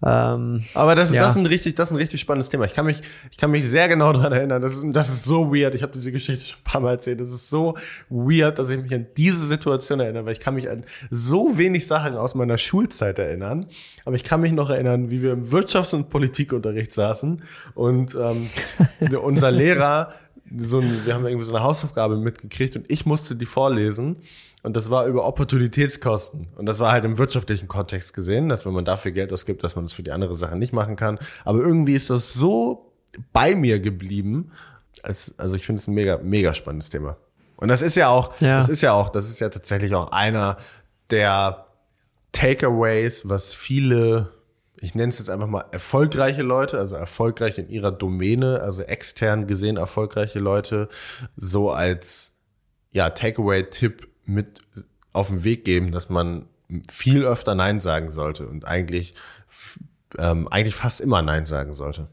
Ähm, 0.00 0.62
Aber 0.74 0.94
das, 0.94 1.12
ja. 1.12 1.22
das, 1.22 1.30
ist 1.32 1.38
ein 1.38 1.46
richtig, 1.46 1.74
das 1.74 1.88
ist 1.88 1.92
ein 1.92 1.96
richtig 1.96 2.20
spannendes 2.20 2.48
Thema. 2.48 2.66
Ich 2.66 2.74
kann 2.74 2.86
mich, 2.86 3.00
ich 3.30 3.36
kann 3.36 3.50
mich 3.50 3.68
sehr 3.68 3.88
genau 3.88 4.12
daran 4.14 4.32
erinnern. 4.32 4.62
Das 4.62 4.74
ist, 4.74 4.84
das 4.92 5.08
ist 5.08 5.24
so 5.24 5.52
weird. 5.52 5.74
Ich 5.74 5.82
habe 5.82 5.92
diese 5.92 6.12
Geschichte 6.12 6.46
schon 6.46 6.58
ein 6.58 6.64
paar 6.64 6.80
Mal 6.80 6.92
erzählt. 6.92 7.20
Das 7.20 7.30
ist 7.30 7.50
so 7.50 7.76
weird, 8.08 8.58
dass 8.58 8.70
ich 8.70 8.80
mich 8.80 8.94
an 8.94 9.06
diese 9.16 9.46
Situation 9.46 10.00
erinnere, 10.00 10.26
weil 10.26 10.32
ich 10.32 10.40
kann 10.40 10.54
mich 10.54 10.70
an 10.70 10.84
so 11.10 11.58
wenig 11.58 11.86
Sachen 11.86 12.16
aus 12.16 12.34
meiner 12.34 12.58
Schulzeit 12.58 13.18
erinnern. 13.18 13.66
Aber 14.04 14.14
ich 14.14 14.24
kann 14.24 14.40
mich 14.40 14.52
noch 14.52 14.70
erinnern, 14.70 15.10
wie 15.10 15.22
wir 15.22 15.32
im 15.32 15.46
Wirtschafts- 15.46 15.94
und 15.94 16.10
Politikunterricht 16.10 16.92
saßen 16.92 17.42
und 17.74 18.14
ähm, 18.14 18.50
unser 19.20 19.50
Lehrer 19.50 20.12
so 20.56 20.80
ein, 20.80 21.04
wir 21.04 21.14
haben 21.14 21.26
irgendwie 21.26 21.44
so 21.44 21.54
eine 21.54 21.64
Hausaufgabe 21.64 22.16
mitgekriegt 22.16 22.76
und 22.76 22.90
ich 22.90 23.04
musste 23.04 23.36
die 23.36 23.46
vorlesen. 23.46 24.16
Und 24.62 24.76
das 24.76 24.90
war 24.90 25.06
über 25.06 25.26
Opportunitätskosten. 25.26 26.48
Und 26.56 26.66
das 26.66 26.80
war 26.80 26.92
halt 26.92 27.04
im 27.04 27.18
wirtschaftlichen 27.18 27.68
Kontext 27.68 28.12
gesehen, 28.12 28.48
dass 28.48 28.66
wenn 28.66 28.72
man 28.72 28.84
dafür 28.84 29.12
Geld 29.12 29.32
ausgibt, 29.32 29.62
dass 29.62 29.76
man 29.76 29.84
das 29.84 29.92
für 29.92 30.02
die 30.02 30.10
andere 30.10 30.34
Sache 30.34 30.56
nicht 30.56 30.72
machen 30.72 30.96
kann. 30.96 31.18
Aber 31.44 31.60
irgendwie 31.60 31.94
ist 31.94 32.10
das 32.10 32.34
so 32.34 32.92
bei 33.32 33.54
mir 33.54 33.78
geblieben. 33.78 34.50
Als, 35.02 35.34
also 35.38 35.54
ich 35.54 35.64
finde 35.64 35.80
es 35.80 35.86
ein 35.86 35.94
mega, 35.94 36.18
mega 36.18 36.54
spannendes 36.54 36.90
Thema. 36.90 37.16
Und 37.56 37.68
das 37.68 37.82
ist 37.82 37.94
ja 37.94 38.08
auch, 38.08 38.40
ja. 38.40 38.56
das 38.56 38.68
ist 38.68 38.82
ja 38.82 38.92
auch, 38.92 39.10
das 39.10 39.28
ist 39.28 39.40
ja 39.40 39.48
tatsächlich 39.48 39.94
auch 39.94 40.10
einer 40.10 40.56
der 41.10 41.66
Takeaways, 42.32 43.28
was 43.28 43.54
viele 43.54 44.32
ich 44.80 44.94
nenne 44.94 45.10
es 45.10 45.18
jetzt 45.18 45.30
einfach 45.30 45.46
mal 45.46 45.64
erfolgreiche 45.72 46.42
Leute, 46.42 46.78
also 46.78 46.96
erfolgreich 46.96 47.58
in 47.58 47.68
ihrer 47.68 47.90
Domäne, 47.90 48.60
also 48.60 48.82
extern 48.82 49.46
gesehen 49.46 49.76
erfolgreiche 49.76 50.38
Leute, 50.38 50.88
so 51.36 51.70
als 51.70 52.36
ja, 52.92 53.10
Takeaway-Tipp 53.10 54.08
mit 54.28 54.60
auf 55.12 55.28
den 55.28 55.42
Weg 55.42 55.64
geben, 55.64 55.90
dass 55.90 56.08
man 56.08 56.46
viel 56.90 57.24
öfter 57.24 57.54
Nein 57.54 57.80
sagen 57.80 58.12
sollte 58.12 58.46
und 58.46 58.66
eigentlich, 58.66 59.14
ähm, 60.18 60.46
eigentlich 60.48 60.74
fast 60.74 61.00
immer 61.00 61.22
Nein 61.22 61.46
sagen 61.46 61.72
sollte. 61.72 62.08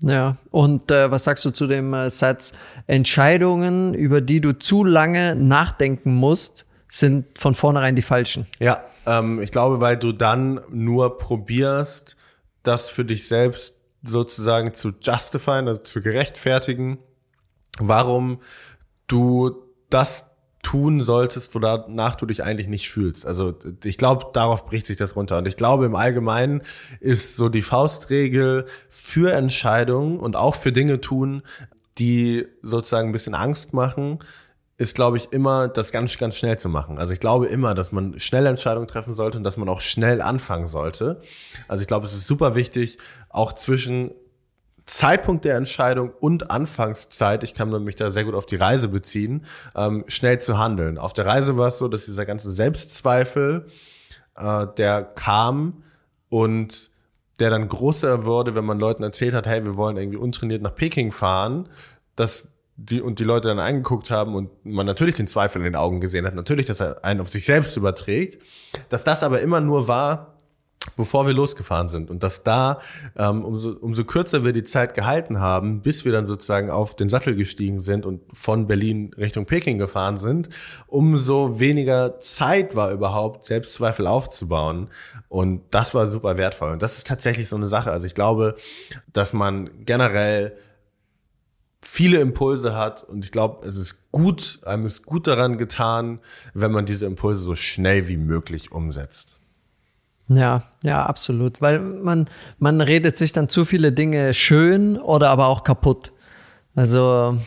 Ja, 0.00 0.36
und 0.50 0.90
äh, 0.90 1.10
was 1.10 1.24
sagst 1.24 1.44
du 1.44 1.50
zu 1.50 1.66
dem 1.66 1.92
äh, 1.92 2.08
Satz, 2.10 2.52
Entscheidungen, 2.86 3.94
über 3.94 4.20
die 4.20 4.40
du 4.40 4.58
zu 4.58 4.84
lange 4.84 5.34
nachdenken 5.34 6.14
musst, 6.14 6.66
sind 6.88 7.38
von 7.38 7.54
vornherein 7.54 7.96
die 7.96 8.02
falschen? 8.02 8.46
Ja, 8.60 8.84
ähm, 9.06 9.40
ich 9.42 9.50
glaube, 9.50 9.80
weil 9.80 9.96
du 9.96 10.12
dann 10.12 10.60
nur 10.70 11.18
probierst, 11.18 12.16
das 12.62 12.88
für 12.88 13.04
dich 13.04 13.26
selbst 13.26 13.76
sozusagen 14.02 14.72
zu 14.72 14.92
justifieren, 15.00 15.66
also 15.68 15.82
zu 15.82 16.00
gerechtfertigen, 16.00 16.98
warum 17.78 18.40
du 19.08 19.56
das 19.90 20.27
tun 20.62 21.00
solltest, 21.00 21.54
wonach 21.54 22.16
du 22.16 22.26
dich 22.26 22.42
eigentlich 22.42 22.68
nicht 22.68 22.90
fühlst. 22.90 23.26
Also 23.26 23.54
ich 23.84 23.96
glaube, 23.96 24.26
darauf 24.32 24.66
bricht 24.66 24.86
sich 24.86 24.98
das 24.98 25.16
runter. 25.16 25.38
Und 25.38 25.46
ich 25.46 25.56
glaube, 25.56 25.86
im 25.86 25.94
Allgemeinen 25.94 26.62
ist 27.00 27.36
so 27.36 27.48
die 27.48 27.62
Faustregel 27.62 28.66
für 28.90 29.32
Entscheidungen 29.32 30.18
und 30.18 30.36
auch 30.36 30.56
für 30.56 30.72
Dinge 30.72 31.00
tun, 31.00 31.42
die 31.98 32.46
sozusagen 32.62 33.08
ein 33.08 33.12
bisschen 33.12 33.34
Angst 33.34 33.72
machen, 33.72 34.18
ist, 34.78 34.94
glaube 34.94 35.16
ich, 35.16 35.32
immer 35.32 35.66
das 35.66 35.90
ganz, 35.90 36.16
ganz 36.18 36.36
schnell 36.36 36.56
zu 36.58 36.68
machen. 36.68 36.98
Also 36.98 37.12
ich 37.12 37.18
glaube 37.18 37.46
immer, 37.46 37.74
dass 37.74 37.90
man 37.90 38.18
schnell 38.20 38.46
Entscheidungen 38.46 38.86
treffen 38.86 39.12
sollte 39.12 39.38
und 39.38 39.44
dass 39.44 39.56
man 39.56 39.68
auch 39.68 39.80
schnell 39.80 40.22
anfangen 40.22 40.68
sollte. 40.68 41.20
Also 41.66 41.82
ich 41.82 41.88
glaube, 41.88 42.06
es 42.06 42.12
ist 42.12 42.28
super 42.28 42.54
wichtig, 42.54 42.98
auch 43.28 43.52
zwischen 43.52 44.12
Zeitpunkt 44.88 45.44
der 45.44 45.56
Entscheidung 45.56 46.12
und 46.18 46.50
Anfangszeit, 46.50 47.44
ich 47.44 47.52
kann 47.52 47.70
mich 47.84 47.96
da 47.96 48.10
sehr 48.10 48.24
gut 48.24 48.34
auf 48.34 48.46
die 48.46 48.56
Reise 48.56 48.88
beziehen, 48.88 49.44
ähm, 49.76 50.04
schnell 50.08 50.40
zu 50.40 50.58
handeln. 50.58 50.96
Auf 50.98 51.12
der 51.12 51.26
Reise 51.26 51.58
war 51.58 51.68
es 51.68 51.78
so, 51.78 51.88
dass 51.88 52.06
dieser 52.06 52.24
ganze 52.24 52.50
Selbstzweifel, 52.50 53.66
äh, 54.36 54.66
der 54.78 55.02
kam 55.02 55.84
und 56.30 56.90
der 57.38 57.50
dann 57.50 57.68
größer 57.68 58.24
wurde, 58.24 58.54
wenn 58.54 58.64
man 58.64 58.78
Leuten 58.78 59.02
erzählt 59.02 59.34
hat, 59.34 59.46
hey, 59.46 59.62
wir 59.62 59.76
wollen 59.76 59.98
irgendwie 59.98 60.18
untrainiert 60.18 60.62
nach 60.62 60.74
Peking 60.74 61.12
fahren, 61.12 61.68
dass 62.16 62.48
die 62.76 63.02
und 63.02 63.18
die 63.18 63.24
Leute 63.24 63.48
dann 63.48 63.58
eingeguckt 63.58 64.10
haben 64.10 64.34
und 64.34 64.64
man 64.64 64.86
natürlich 64.86 65.16
den 65.16 65.26
Zweifel 65.26 65.58
in 65.58 65.64
den 65.64 65.76
Augen 65.76 66.00
gesehen 66.00 66.26
hat, 66.26 66.34
natürlich, 66.34 66.66
dass 66.66 66.80
er 66.80 67.04
einen 67.04 67.20
auf 67.20 67.28
sich 67.28 67.44
selbst 67.44 67.76
überträgt, 67.76 68.42
dass 68.88 69.04
das 69.04 69.22
aber 69.22 69.40
immer 69.40 69.60
nur 69.60 69.86
war, 69.86 70.37
bevor 70.96 71.26
wir 71.26 71.34
losgefahren 71.34 71.88
sind 71.88 72.10
und 72.10 72.22
dass 72.22 72.42
da 72.42 72.80
ähm, 73.16 73.44
umso, 73.44 73.70
umso 73.70 74.04
kürzer 74.04 74.44
wir 74.44 74.52
die 74.52 74.62
Zeit 74.62 74.94
gehalten 74.94 75.40
haben, 75.40 75.82
bis 75.82 76.04
wir 76.04 76.12
dann 76.12 76.26
sozusagen 76.26 76.70
auf 76.70 76.94
den 76.94 77.08
Sattel 77.08 77.34
gestiegen 77.34 77.80
sind 77.80 78.06
und 78.06 78.22
von 78.32 78.66
Berlin 78.66 79.12
Richtung 79.16 79.44
Peking 79.44 79.78
gefahren 79.78 80.18
sind, 80.18 80.48
umso 80.86 81.58
weniger 81.58 82.18
Zeit 82.20 82.76
war 82.76 82.92
überhaupt 82.92 83.44
Selbstzweifel 83.46 84.06
aufzubauen 84.06 84.88
und 85.28 85.62
das 85.70 85.94
war 85.94 86.06
super 86.06 86.36
wertvoll 86.36 86.72
und 86.72 86.82
das 86.82 86.98
ist 86.98 87.06
tatsächlich 87.06 87.48
so 87.48 87.56
eine 87.56 87.66
Sache. 87.66 87.90
Also 87.90 88.06
ich 88.06 88.14
glaube, 88.14 88.56
dass 89.12 89.32
man 89.32 89.84
generell 89.84 90.56
viele 91.82 92.20
Impulse 92.20 92.76
hat 92.76 93.02
und 93.04 93.24
ich 93.24 93.32
glaube, 93.32 93.66
es 93.66 93.76
ist 93.76 94.10
gut, 94.12 94.60
einem 94.64 94.86
ist 94.86 95.06
gut 95.06 95.26
daran 95.26 95.58
getan, 95.58 96.20
wenn 96.54 96.70
man 96.70 96.86
diese 96.86 97.06
Impulse 97.06 97.42
so 97.42 97.54
schnell 97.54 98.08
wie 98.08 98.16
möglich 98.16 98.72
umsetzt. 98.72 99.37
Ja, 100.28 100.64
ja, 100.82 101.06
absolut, 101.06 101.60
weil 101.62 101.80
man 101.80 102.28
man 102.58 102.80
redet 102.80 103.16
sich 103.16 103.32
dann 103.32 103.48
zu 103.48 103.64
viele 103.64 103.92
Dinge 103.92 104.34
schön 104.34 104.98
oder 104.98 105.30
aber 105.30 105.46
auch 105.46 105.64
kaputt. 105.64 106.12
Also 106.74 107.38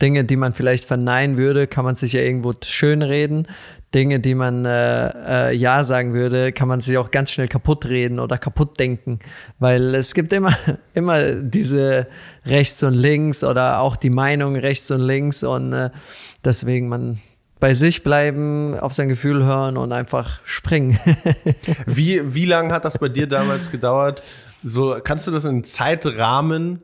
Dinge, 0.00 0.24
die 0.24 0.36
man 0.36 0.54
vielleicht 0.54 0.84
verneinen 0.84 1.36
würde, 1.38 1.66
kann 1.66 1.84
man 1.84 1.96
sich 1.96 2.12
ja 2.12 2.20
irgendwo 2.20 2.54
schön 2.64 3.02
reden. 3.02 3.46
Dinge, 3.94 4.20
die 4.20 4.34
man 4.34 4.64
äh, 4.64 5.50
äh, 5.50 5.56
ja 5.56 5.82
sagen 5.82 6.14
würde, 6.14 6.52
kann 6.52 6.68
man 6.68 6.80
sich 6.80 6.96
auch 6.98 7.10
ganz 7.10 7.30
schnell 7.30 7.48
kaputt 7.48 7.86
reden 7.86 8.20
oder 8.20 8.38
kaputt 8.38 8.78
denken, 8.78 9.18
weil 9.58 9.94
es 9.94 10.14
gibt 10.14 10.32
immer 10.32 10.56
immer 10.94 11.34
diese 11.34 12.06
rechts 12.44 12.82
und 12.82 12.94
links 12.94 13.42
oder 13.44 13.80
auch 13.80 13.96
die 13.96 14.10
Meinung 14.10 14.56
rechts 14.56 14.90
und 14.90 15.00
links 15.00 15.42
und 15.42 15.72
äh, 15.72 15.90
deswegen 16.44 16.88
man 16.88 17.18
bei 17.60 17.74
sich 17.74 18.02
bleiben, 18.02 18.78
auf 18.78 18.92
sein 18.92 19.08
Gefühl 19.08 19.44
hören 19.44 19.76
und 19.76 19.92
einfach 19.92 20.40
springen. 20.44 20.98
wie 21.86 22.34
wie 22.34 22.46
lang 22.46 22.72
hat 22.72 22.84
das 22.84 22.98
bei 22.98 23.08
dir 23.08 23.26
damals 23.26 23.70
gedauert? 23.70 24.22
So 24.62 24.96
kannst 25.02 25.26
du 25.26 25.30
das 25.30 25.44
in 25.44 25.64
Zeitrahmen 25.64 26.82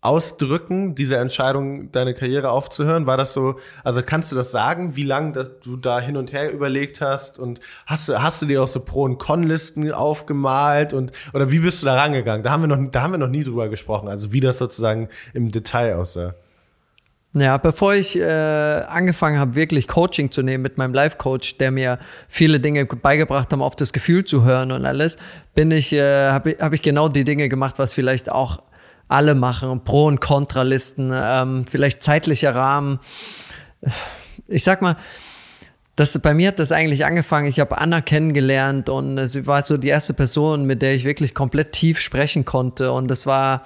ausdrücken, 0.00 0.94
diese 0.94 1.16
Entscheidung, 1.16 1.90
deine 1.90 2.14
Karriere 2.14 2.50
aufzuhören? 2.50 3.06
War 3.06 3.16
das 3.16 3.34
so, 3.34 3.56
also 3.82 4.02
kannst 4.02 4.30
du 4.30 4.36
das 4.36 4.52
sagen, 4.52 4.94
wie 4.96 5.02
lange 5.02 5.32
du 5.64 5.76
da 5.76 6.00
hin 6.00 6.16
und 6.16 6.32
her 6.32 6.52
überlegt 6.52 7.00
hast 7.00 7.38
und 7.38 7.60
hast 7.86 8.08
du, 8.08 8.22
hast 8.22 8.40
du 8.40 8.46
dir 8.46 8.62
auch 8.62 8.68
so 8.68 8.80
Pro- 8.80 9.02
und 9.02 9.18
Con-Listen 9.18 9.90
aufgemalt 9.92 10.92
und, 10.92 11.12
oder 11.32 11.50
wie 11.50 11.58
bist 11.58 11.82
du 11.82 11.86
da 11.86 11.96
rangegangen? 11.96 12.42
Da 12.42 12.50
haben 12.50 12.62
wir 12.62 12.68
noch, 12.68 12.90
da 12.90 13.02
haben 13.02 13.12
wir 13.12 13.18
noch 13.18 13.28
nie 13.28 13.42
drüber 13.42 13.68
gesprochen, 13.68 14.08
also 14.08 14.32
wie 14.32 14.40
das 14.40 14.58
sozusagen 14.58 15.08
im 15.34 15.50
Detail 15.50 15.96
aussah. 15.96 16.34
Ja, 17.34 17.58
bevor 17.58 17.94
ich 17.94 18.18
äh, 18.18 18.22
angefangen 18.22 19.38
habe, 19.38 19.54
wirklich 19.54 19.86
Coaching 19.86 20.30
zu 20.30 20.42
nehmen 20.42 20.62
mit 20.62 20.78
meinem 20.78 20.94
Life-Coach, 20.94 21.58
der 21.58 21.70
mir 21.70 21.98
viele 22.28 22.58
Dinge 22.58 22.86
beigebracht 22.86 23.52
haben, 23.52 23.60
auf 23.60 23.76
das 23.76 23.92
Gefühl 23.92 24.24
zu 24.24 24.44
hören 24.44 24.72
und 24.72 24.86
alles, 24.86 25.18
bin 25.54 25.70
ich, 25.70 25.92
äh, 25.92 26.30
habe 26.30 26.56
hab 26.58 26.72
ich 26.72 26.80
genau 26.80 27.08
die 27.08 27.24
Dinge 27.24 27.50
gemacht, 27.50 27.78
was 27.78 27.92
vielleicht 27.92 28.30
auch 28.30 28.62
alle 29.08 29.34
machen, 29.34 29.84
Pro- 29.84 30.06
und 30.06 30.20
Kontralisten, 30.20 31.12
ähm, 31.14 31.66
vielleicht 31.68 32.02
zeitlicher 32.02 32.54
Rahmen. 32.54 32.98
Ich 34.46 34.64
sag 34.64 34.80
mal, 34.80 34.96
das, 35.96 36.18
bei 36.20 36.32
mir 36.32 36.48
hat 36.48 36.58
das 36.58 36.72
eigentlich 36.72 37.04
angefangen. 37.04 37.48
Ich 37.48 37.58
habe 37.58 37.76
Anna 37.78 38.00
kennengelernt 38.00 38.88
und 38.88 39.26
sie 39.26 39.46
war 39.46 39.62
so 39.62 39.76
die 39.76 39.88
erste 39.88 40.14
Person, 40.14 40.64
mit 40.64 40.80
der 40.80 40.94
ich 40.94 41.04
wirklich 41.04 41.34
komplett 41.34 41.72
tief 41.72 42.00
sprechen 42.00 42.44
konnte. 42.44 42.92
Und 42.92 43.08
das 43.08 43.26
war, 43.26 43.64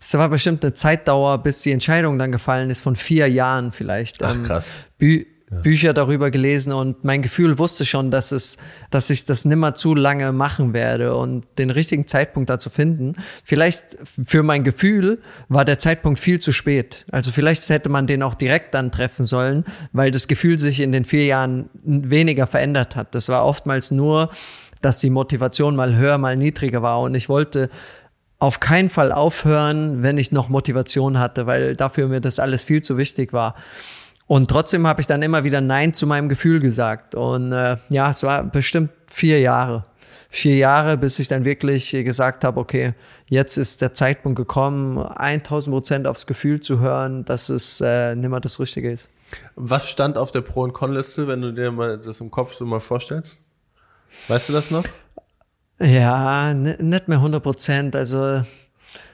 es 0.00 0.14
war 0.14 0.28
bestimmt 0.28 0.64
eine 0.64 0.74
Zeitdauer, 0.74 1.38
bis 1.38 1.60
die 1.60 1.72
Entscheidung 1.72 2.18
dann 2.18 2.32
gefallen 2.32 2.70
ist, 2.70 2.80
von 2.80 2.96
vier 2.96 3.28
Jahren 3.28 3.72
vielleicht. 3.72 4.22
Ach 4.22 4.36
ähm, 4.36 4.42
krass. 4.42 4.76
Bü 4.98 5.24
Bücher 5.50 5.92
darüber 5.92 6.30
gelesen 6.30 6.72
und 6.72 7.02
mein 7.02 7.22
Gefühl 7.22 7.58
wusste 7.58 7.84
schon, 7.84 8.12
dass 8.12 8.30
es, 8.30 8.56
dass 8.90 9.10
ich 9.10 9.24
das 9.24 9.44
nimmer 9.44 9.74
zu 9.74 9.96
lange 9.96 10.30
machen 10.30 10.72
werde 10.72 11.16
und 11.16 11.44
den 11.58 11.70
richtigen 11.70 12.06
Zeitpunkt 12.06 12.48
dazu 12.48 12.70
finden. 12.70 13.14
Vielleicht 13.44 13.98
für 14.24 14.44
mein 14.44 14.62
Gefühl 14.62 15.18
war 15.48 15.64
der 15.64 15.80
Zeitpunkt 15.80 16.20
viel 16.20 16.38
zu 16.38 16.52
spät. 16.52 17.04
Also 17.10 17.32
vielleicht 17.32 17.68
hätte 17.68 17.88
man 17.88 18.06
den 18.06 18.22
auch 18.22 18.36
direkt 18.36 18.74
dann 18.74 18.92
treffen 18.92 19.24
sollen, 19.24 19.64
weil 19.92 20.12
das 20.12 20.28
Gefühl 20.28 20.60
sich 20.60 20.80
in 20.80 20.92
den 20.92 21.04
vier 21.04 21.24
Jahren 21.24 21.68
weniger 21.82 22.46
verändert 22.46 22.94
hat. 22.94 23.16
Das 23.16 23.28
war 23.28 23.44
oftmals 23.44 23.90
nur, 23.90 24.30
dass 24.80 25.00
die 25.00 25.10
Motivation 25.10 25.74
mal 25.74 25.96
höher, 25.96 26.16
mal 26.16 26.36
niedriger 26.36 26.80
war 26.80 27.00
und 27.00 27.16
ich 27.16 27.28
wollte 27.28 27.70
auf 28.40 28.58
keinen 28.58 28.90
Fall 28.90 29.12
aufhören, 29.12 30.02
wenn 30.02 30.18
ich 30.18 30.32
noch 30.32 30.48
Motivation 30.48 31.18
hatte, 31.18 31.46
weil 31.46 31.76
dafür 31.76 32.08
mir 32.08 32.20
das 32.20 32.40
alles 32.40 32.62
viel 32.62 32.82
zu 32.82 32.96
wichtig 32.96 33.32
war. 33.32 33.54
Und 34.26 34.50
trotzdem 34.50 34.86
habe 34.86 35.00
ich 35.00 35.06
dann 35.06 35.22
immer 35.22 35.44
wieder 35.44 35.60
Nein 35.60 35.92
zu 35.92 36.06
meinem 36.06 36.28
Gefühl 36.28 36.60
gesagt. 36.60 37.14
Und 37.14 37.52
äh, 37.52 37.76
ja, 37.90 38.10
es 38.10 38.22
war 38.22 38.42
bestimmt 38.44 38.90
vier 39.06 39.40
Jahre. 39.40 39.84
Vier 40.30 40.56
Jahre, 40.56 40.96
bis 40.96 41.18
ich 41.18 41.28
dann 41.28 41.44
wirklich 41.44 41.90
gesagt 41.90 42.44
habe, 42.44 42.60
okay, 42.60 42.94
jetzt 43.26 43.56
ist 43.56 43.82
der 43.82 43.92
Zeitpunkt 43.92 44.36
gekommen, 44.36 44.98
1000 44.98 45.74
Prozent 45.74 46.06
aufs 46.06 46.26
Gefühl 46.26 46.60
zu 46.60 46.78
hören, 46.78 47.24
dass 47.24 47.48
es 47.48 47.80
äh, 47.80 48.14
nimmer 48.14 48.40
das 48.40 48.58
Richtige 48.60 48.90
ist. 48.90 49.10
Was 49.56 49.88
stand 49.88 50.16
auf 50.16 50.30
der 50.30 50.40
Pro- 50.40 50.62
und 50.62 50.72
Con-Liste, 50.72 51.28
wenn 51.28 51.42
du 51.42 51.52
dir 51.52 51.72
mal 51.72 51.98
das 51.98 52.20
im 52.20 52.30
Kopf 52.30 52.54
so 52.54 52.64
mal 52.64 52.80
vorstellst? 52.80 53.42
Weißt 54.28 54.48
du 54.48 54.52
das 54.52 54.70
noch? 54.70 54.84
Ja, 55.80 56.52
nicht 56.52 57.08
mehr 57.08 57.18
100 57.18 57.42
Prozent. 57.42 57.96
Also 57.96 58.42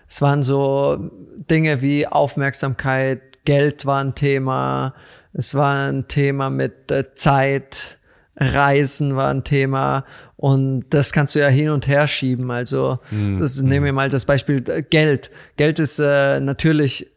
es 0.08 0.22
waren 0.22 0.42
so 0.42 1.10
Dinge 1.50 1.80
wie 1.80 2.06
Aufmerksamkeit, 2.06 3.44
Geld 3.44 3.86
war 3.86 4.02
ein 4.02 4.14
Thema, 4.14 4.94
es 5.32 5.54
war 5.54 5.88
ein 5.88 6.08
Thema 6.08 6.50
mit 6.50 6.90
äh, 6.90 7.14
Zeit, 7.14 7.98
Reisen 8.36 9.16
war 9.16 9.30
ein 9.30 9.44
Thema 9.44 10.04
und 10.36 10.86
das 10.90 11.12
kannst 11.12 11.34
du 11.34 11.38
ja 11.38 11.48
hin 11.48 11.70
und 11.70 11.86
her 11.86 12.06
schieben. 12.06 12.50
Also 12.50 12.98
mhm. 13.10 13.38
das, 13.38 13.60
nehmen 13.62 13.86
wir 13.86 13.92
mal 13.92 14.10
das 14.10 14.24
Beispiel 14.24 14.64
äh, 14.68 14.82
Geld. 14.82 15.30
Geld 15.56 15.78
ist 15.78 16.00
äh, 16.00 16.40
natürlich 16.40 17.10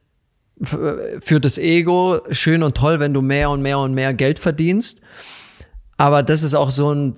für 0.61 1.39
das 1.39 1.57
Ego 1.57 2.19
schön 2.31 2.63
und 2.63 2.75
toll, 2.75 2.99
wenn 2.99 3.13
du 3.13 3.21
mehr 3.21 3.49
und 3.49 3.61
mehr 3.61 3.79
und 3.79 3.93
mehr 3.93 4.13
Geld 4.13 4.39
verdienst. 4.39 5.01
Aber 5.97 6.21
das 6.21 6.43
ist 6.43 6.53
auch 6.53 6.71
so 6.71 6.93
ein 6.93 7.17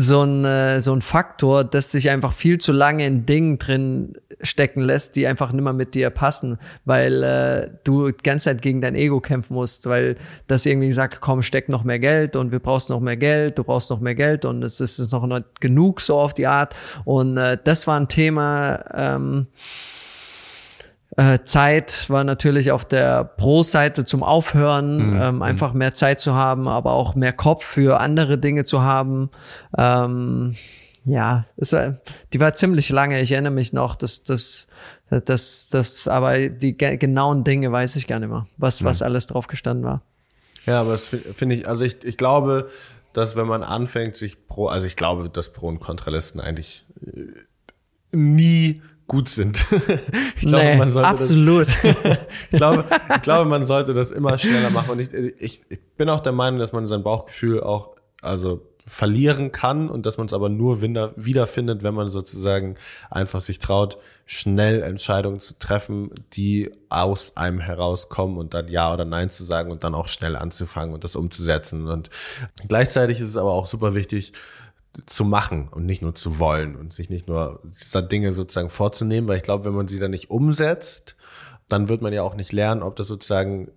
so 0.00 0.22
ein, 0.22 0.44
äh, 0.44 0.80
so 0.80 0.92
ein 0.92 1.02
Faktor, 1.02 1.64
dass 1.64 1.92
sich 1.92 2.10
einfach 2.10 2.32
viel 2.32 2.58
zu 2.58 2.72
lange 2.72 3.06
in 3.06 3.26
Dingen 3.26 3.58
drin 3.58 4.14
stecken 4.40 4.82
lässt, 4.82 5.16
die 5.16 5.26
einfach 5.26 5.52
nimmer 5.52 5.72
mit 5.72 5.94
dir 5.94 6.10
passen, 6.10 6.58
weil 6.84 7.22
äh, 7.22 7.70
du 7.84 8.10
die 8.10 8.22
ganze 8.22 8.50
Zeit 8.50 8.62
gegen 8.62 8.80
dein 8.80 8.94
Ego 8.94 9.20
kämpfen 9.20 9.54
musst, 9.54 9.86
weil 9.88 10.16
das 10.46 10.66
irgendwie 10.66 10.92
sagt, 10.92 11.20
komm, 11.20 11.42
steck 11.42 11.68
noch 11.68 11.84
mehr 11.84 11.98
Geld 11.98 12.36
und 12.36 12.52
wir 12.52 12.60
brauchst 12.60 12.90
noch 12.90 13.00
mehr 13.00 13.16
Geld, 13.16 13.58
du 13.58 13.64
brauchst 13.64 13.90
noch 13.90 14.00
mehr 14.00 14.14
Geld 14.14 14.44
und 14.44 14.62
es 14.62 14.80
ist 14.80 15.10
noch 15.12 15.26
nicht 15.26 15.60
genug 15.60 16.00
so 16.00 16.18
auf 16.18 16.34
die 16.34 16.46
Art. 16.46 16.74
Und 17.04 17.36
äh, 17.36 17.58
das 17.62 17.86
war 17.86 17.98
ein 17.98 18.08
Thema, 18.08 18.84
ähm, 18.94 19.46
äh, 19.48 19.97
Zeit 21.44 22.08
war 22.08 22.22
natürlich 22.22 22.70
auf 22.70 22.84
der 22.84 23.24
Pro-Seite 23.24 24.04
zum 24.04 24.22
Aufhören, 24.22 25.14
mhm. 25.14 25.20
ähm, 25.20 25.42
einfach 25.42 25.72
mehr 25.72 25.94
Zeit 25.94 26.20
zu 26.20 26.34
haben, 26.34 26.68
aber 26.68 26.92
auch 26.92 27.14
mehr 27.14 27.32
Kopf 27.32 27.64
für 27.64 27.98
andere 27.98 28.38
Dinge 28.38 28.64
zu 28.64 28.82
haben. 28.82 29.30
Ähm, 29.76 30.54
ja, 31.04 31.44
es 31.56 31.72
war, 31.72 31.96
die 32.32 32.40
war 32.40 32.52
ziemlich 32.52 32.90
lange. 32.90 33.20
Ich 33.20 33.32
erinnere 33.32 33.52
mich 33.52 33.72
noch, 33.72 33.96
dass 33.96 34.22
das, 34.22 34.68
das, 35.08 35.68
das, 35.70 36.06
aber 36.06 36.48
die 36.50 36.76
genauen 36.76 37.42
Dinge 37.42 37.72
weiß 37.72 37.96
ich 37.96 38.06
gar 38.06 38.20
nicht 38.20 38.28
mehr, 38.28 38.46
was, 38.58 38.82
mhm. 38.82 38.86
was 38.86 39.02
alles 39.02 39.26
drauf 39.26 39.46
gestanden 39.46 39.84
war. 39.84 40.02
Ja, 40.66 40.82
aber 40.82 40.92
das 40.92 41.06
finde 41.06 41.54
ich, 41.54 41.66
also 41.66 41.84
ich, 41.86 42.04
ich 42.04 42.18
glaube, 42.18 42.68
dass 43.14 43.34
wenn 43.34 43.46
man 43.46 43.62
anfängt, 43.62 44.16
sich 44.16 44.46
pro, 44.46 44.66
also 44.66 44.86
ich 44.86 44.96
glaube, 44.96 45.30
dass 45.30 45.52
Pro- 45.52 45.68
und 45.68 45.80
Kontralisten 45.80 46.40
eigentlich 46.40 46.84
äh, 47.06 48.16
nie 48.16 48.82
gut 49.08 49.28
sind. 49.28 49.66
ich 50.36 50.42
glaube, 50.42 50.64
nee, 50.64 50.76
man 50.76 50.90
sollte 50.90 51.08
absolut. 51.08 51.66
Das, 51.66 51.78
ich, 52.52 52.56
glaube, 52.58 52.84
ich 53.16 53.22
glaube, 53.22 53.48
man 53.48 53.64
sollte 53.64 53.94
das 53.94 54.10
immer 54.10 54.38
schneller 54.38 54.70
machen. 54.70 54.90
Und 54.92 55.00
ich, 55.00 55.12
ich, 55.12 55.62
ich 55.68 55.80
bin 55.96 56.08
auch 56.08 56.20
der 56.20 56.32
Meinung, 56.32 56.60
dass 56.60 56.72
man 56.72 56.86
sein 56.86 57.02
Bauchgefühl 57.02 57.62
auch 57.62 57.96
also 58.20 58.62
verlieren 58.84 59.52
kann 59.52 59.90
und 59.90 60.06
dass 60.06 60.16
man 60.16 60.26
es 60.26 60.32
aber 60.32 60.48
nur 60.48 60.80
wiederfindet, 60.80 61.82
wenn 61.82 61.94
man 61.94 62.08
sozusagen 62.08 62.76
einfach 63.10 63.42
sich 63.42 63.58
traut, 63.58 63.98
schnell 64.24 64.82
Entscheidungen 64.82 65.40
zu 65.40 65.58
treffen, 65.58 66.10
die 66.32 66.70
aus 66.88 67.36
einem 67.36 67.60
herauskommen 67.60 68.38
und 68.38 68.54
dann 68.54 68.68
Ja 68.68 68.92
oder 68.92 69.04
Nein 69.04 69.30
zu 69.30 69.44
sagen 69.44 69.70
und 69.70 69.84
dann 69.84 69.94
auch 69.94 70.08
schnell 70.08 70.36
anzufangen 70.36 70.94
und 70.94 71.04
das 71.04 71.16
umzusetzen. 71.16 71.86
Und 71.86 72.08
gleichzeitig 72.66 73.20
ist 73.20 73.28
es 73.28 73.36
aber 73.36 73.52
auch 73.52 73.66
super 73.66 73.94
wichtig, 73.94 74.32
zu 75.06 75.24
machen 75.24 75.68
und 75.68 75.86
nicht 75.86 76.02
nur 76.02 76.14
zu 76.14 76.38
wollen 76.38 76.76
und 76.76 76.92
sich 76.92 77.10
nicht 77.10 77.28
nur 77.28 77.62
Dinge 78.10 78.32
sozusagen 78.32 78.70
vorzunehmen, 78.70 79.28
weil 79.28 79.36
ich 79.36 79.42
glaube, 79.42 79.64
wenn 79.64 79.74
man 79.74 79.88
sie 79.88 79.98
dann 79.98 80.10
nicht 80.10 80.30
umsetzt, 80.30 81.16
dann 81.68 81.88
wird 81.88 82.02
man 82.02 82.12
ja 82.12 82.22
auch 82.22 82.34
nicht 82.34 82.52
lernen, 82.52 82.82
ob 82.82 82.96
das 82.96 83.08
sozusagen 83.08 83.70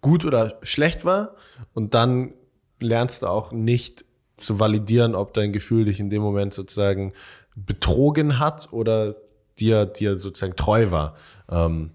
gut 0.00 0.24
oder 0.24 0.58
schlecht 0.62 1.04
war 1.04 1.34
und 1.74 1.94
dann 1.94 2.34
lernst 2.80 3.22
du 3.22 3.26
auch 3.26 3.52
nicht 3.52 4.04
zu 4.36 4.60
validieren, 4.60 5.14
ob 5.14 5.34
dein 5.34 5.52
Gefühl 5.52 5.86
dich 5.86 5.98
in 5.98 6.10
dem 6.10 6.22
Moment 6.22 6.54
sozusagen 6.54 7.12
betrogen 7.56 8.38
hat 8.38 8.68
oder 8.72 9.16
dir, 9.58 9.86
dir 9.86 10.18
sozusagen 10.18 10.54
treu 10.54 10.90
war. 10.90 11.16
Ähm, 11.50 11.90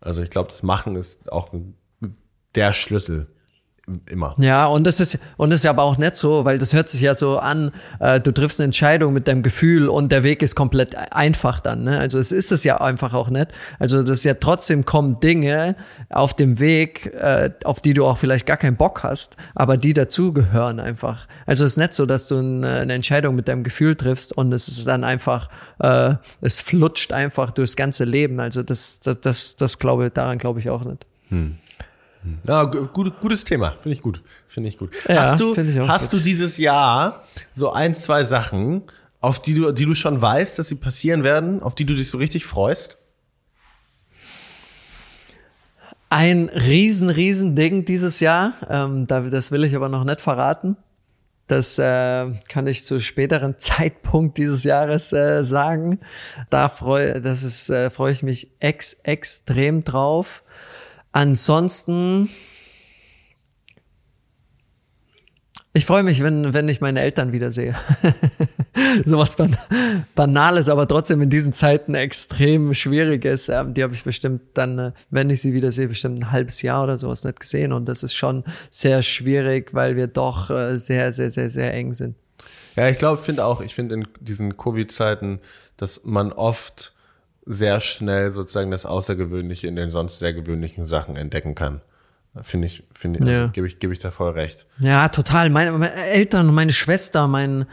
also 0.00 0.22
ich 0.22 0.30
glaube, 0.30 0.50
das 0.50 0.62
Machen 0.62 0.96
ist 0.96 1.30
auch 1.30 1.50
der 2.54 2.72
Schlüssel 2.72 3.28
immer. 4.10 4.34
Ja, 4.38 4.66
und 4.66 4.86
das 4.86 5.00
ist 5.00 5.18
und 5.36 5.50
das 5.50 5.60
ist 5.60 5.66
aber 5.66 5.82
auch 5.82 5.98
nicht 5.98 6.16
so, 6.16 6.44
weil 6.44 6.58
das 6.58 6.72
hört 6.72 6.88
sich 6.88 7.02
ja 7.02 7.14
so 7.14 7.38
an, 7.38 7.72
äh, 8.00 8.18
du 8.20 8.32
triffst 8.32 8.60
eine 8.60 8.66
Entscheidung 8.66 9.12
mit 9.12 9.28
deinem 9.28 9.42
Gefühl 9.42 9.88
und 9.88 10.10
der 10.10 10.22
Weg 10.22 10.42
ist 10.42 10.54
komplett 10.54 10.94
einfach 11.12 11.60
dann. 11.60 11.84
Ne? 11.84 11.98
Also 11.98 12.18
es 12.18 12.32
ist 12.32 12.52
es 12.52 12.64
ja 12.64 12.80
einfach 12.80 13.12
auch 13.12 13.28
nicht. 13.28 13.48
Also 13.78 14.02
das 14.02 14.20
ist 14.20 14.24
ja 14.24 14.34
trotzdem 14.34 14.84
kommen 14.84 15.20
Dinge 15.20 15.76
auf 16.08 16.34
dem 16.34 16.58
Weg, 16.60 17.12
äh, 17.14 17.50
auf 17.64 17.80
die 17.80 17.92
du 17.92 18.06
auch 18.06 18.18
vielleicht 18.18 18.46
gar 18.46 18.56
keinen 18.56 18.76
Bock 18.76 19.02
hast, 19.02 19.36
aber 19.54 19.76
die 19.76 19.92
dazugehören 19.92 20.80
einfach. 20.80 21.28
Also 21.46 21.64
es 21.64 21.72
ist 21.72 21.78
nicht 21.78 21.94
so, 21.94 22.06
dass 22.06 22.26
du 22.26 22.38
eine, 22.38 22.80
eine 22.80 22.94
Entscheidung 22.94 23.34
mit 23.34 23.48
deinem 23.48 23.64
Gefühl 23.64 23.96
triffst 23.96 24.32
und 24.32 24.52
es 24.52 24.68
ist 24.68 24.86
dann 24.86 25.04
einfach, 25.04 25.50
äh, 25.80 26.14
es 26.40 26.60
flutscht 26.60 27.12
einfach 27.12 27.50
durchs 27.50 27.76
ganze 27.76 28.04
Leben. 28.04 28.40
Also 28.40 28.62
das, 28.62 29.00
das, 29.00 29.20
das, 29.20 29.56
das 29.56 29.78
glaube 29.78 30.10
daran 30.10 30.38
glaube 30.38 30.60
ich 30.60 30.70
auch 30.70 30.84
nicht. 30.84 31.06
Hm. 31.28 31.58
Ja, 32.46 32.64
gut, 32.64 33.20
gutes 33.20 33.44
Thema, 33.44 33.72
finde 33.80 33.94
ich 33.94 34.02
gut, 34.02 34.22
finde 34.48 34.68
ich 34.68 34.78
gut. 34.78 34.94
Ja, 35.08 35.24
hast 35.24 35.40
du, 35.40 35.54
hast 35.88 36.10
gut. 36.10 36.20
du 36.20 36.24
dieses 36.24 36.56
Jahr 36.56 37.24
so 37.54 37.70
ein, 37.72 37.94
zwei 37.94 38.24
Sachen, 38.24 38.82
auf 39.20 39.40
die 39.40 39.54
du, 39.54 39.72
die 39.72 39.84
du 39.84 39.94
schon 39.94 40.20
weißt, 40.20 40.58
dass 40.58 40.68
sie 40.68 40.76
passieren 40.76 41.24
werden, 41.24 41.62
auf 41.62 41.74
die 41.74 41.84
du 41.84 41.94
dich 41.94 42.10
so 42.10 42.18
richtig 42.18 42.46
freust? 42.46 42.98
Ein 46.08 46.48
riesen, 46.48 47.10
riesen 47.10 47.56
Ding 47.56 47.84
dieses 47.84 48.20
Jahr, 48.20 48.54
ähm, 48.68 49.06
das 49.06 49.50
will 49.50 49.64
ich 49.64 49.74
aber 49.74 49.88
noch 49.88 50.04
nicht 50.04 50.20
verraten. 50.20 50.76
Das 51.46 51.78
äh, 51.78 52.30
kann 52.48 52.66
ich 52.66 52.84
zu 52.84 53.00
späteren 53.00 53.54
Zeitpunkt 53.58 54.38
dieses 54.38 54.64
Jahres 54.64 55.12
äh, 55.12 55.44
sagen. 55.44 56.00
Da 56.50 56.68
freue, 56.68 57.20
das 57.20 57.42
ist, 57.42 57.68
äh, 57.68 57.90
freue 57.90 58.12
ich 58.12 58.22
mich 58.22 58.50
ex 58.60 58.94
extrem 59.02 59.84
drauf. 59.84 60.42
Ansonsten, 61.14 62.28
ich 65.72 65.86
freue 65.86 66.02
mich, 66.02 66.24
wenn, 66.24 66.52
wenn 66.52 66.68
ich 66.68 66.80
meine 66.80 67.02
Eltern 67.02 67.32
wiedersehe. 67.32 67.76
Sowas 69.04 69.36
ban 69.36 69.56
Banales, 70.16 70.68
aber 70.68 70.88
trotzdem 70.88 71.22
in 71.22 71.30
diesen 71.30 71.52
Zeiten 71.52 71.94
extrem 71.94 72.74
schwieriges. 72.74 73.48
Ähm, 73.48 73.74
die 73.74 73.84
habe 73.84 73.94
ich 73.94 74.02
bestimmt 74.02 74.40
dann, 74.54 74.78
äh, 74.80 74.92
wenn 75.10 75.30
ich 75.30 75.40
sie 75.40 75.54
wiedersehe, 75.54 75.86
bestimmt 75.86 76.18
ein 76.18 76.32
halbes 76.32 76.62
Jahr 76.62 76.82
oder 76.82 76.98
sowas 76.98 77.22
nicht 77.22 77.38
gesehen. 77.38 77.72
Und 77.72 77.86
das 77.86 78.02
ist 78.02 78.14
schon 78.14 78.42
sehr 78.72 79.02
schwierig, 79.02 79.72
weil 79.72 79.94
wir 79.94 80.08
doch 80.08 80.50
äh, 80.50 80.80
sehr, 80.80 81.12
sehr, 81.12 81.30
sehr, 81.30 81.48
sehr 81.48 81.72
eng 81.74 81.94
sind. 81.94 82.16
Ja, 82.74 82.88
ich 82.88 82.98
glaube, 82.98 83.22
finde 83.22 83.44
auch, 83.44 83.60
ich 83.60 83.76
finde 83.76 83.94
in 83.94 84.08
diesen 84.18 84.56
Covid-Zeiten, 84.56 85.38
dass 85.76 86.04
man 86.04 86.32
oft 86.32 86.93
sehr 87.46 87.80
schnell 87.80 88.30
sozusagen 88.30 88.70
das 88.70 88.86
Außergewöhnliche 88.86 89.66
in 89.66 89.76
den 89.76 89.90
sonst 89.90 90.18
sehr 90.18 90.32
gewöhnlichen 90.32 90.84
Sachen 90.84 91.16
entdecken 91.16 91.54
kann. 91.54 91.80
Finde 92.42 92.66
ich, 92.66 92.82
finde 92.92 93.20
ich, 93.20 93.26
also 93.26 93.40
ja. 93.40 93.46
gebe 93.48 93.66
ich, 93.66 93.78
gebe 93.78 93.92
ich 93.92 94.00
da 94.00 94.10
voll 94.10 94.32
recht. 94.32 94.66
Ja, 94.80 95.08
total. 95.08 95.50
Meine, 95.50 95.70
meine 95.72 95.92
Eltern 95.92 96.48
und 96.48 96.54
meine 96.54 96.72
Schwester, 96.72 97.28
mein, 97.28 97.66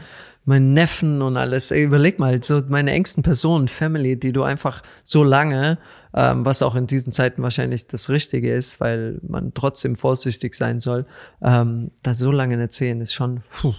mein 0.44 0.72
Neffen 0.72 1.20
und 1.20 1.36
alles. 1.36 1.72
Ey, 1.72 1.82
überleg 1.82 2.20
mal, 2.20 2.42
so 2.44 2.62
meine 2.68 2.92
engsten 2.92 3.24
Personen, 3.24 3.66
Family, 3.66 4.16
die 4.16 4.32
du 4.32 4.44
einfach 4.44 4.84
so 5.02 5.24
lange, 5.24 5.78
ähm, 6.14 6.44
was 6.44 6.62
auch 6.62 6.76
in 6.76 6.86
diesen 6.86 7.12
Zeiten 7.12 7.42
wahrscheinlich 7.42 7.88
das 7.88 8.08
Richtige 8.08 8.54
ist, 8.54 8.80
weil 8.80 9.18
man 9.26 9.52
trotzdem 9.52 9.96
vorsichtig 9.96 10.54
sein 10.54 10.78
soll, 10.78 11.06
ähm, 11.42 11.90
da 12.04 12.14
so 12.14 12.30
lange 12.30 12.56
nicht 12.56 12.72
sehen, 12.72 13.00
ist 13.00 13.14
schon, 13.14 13.42
puh. 13.60 13.74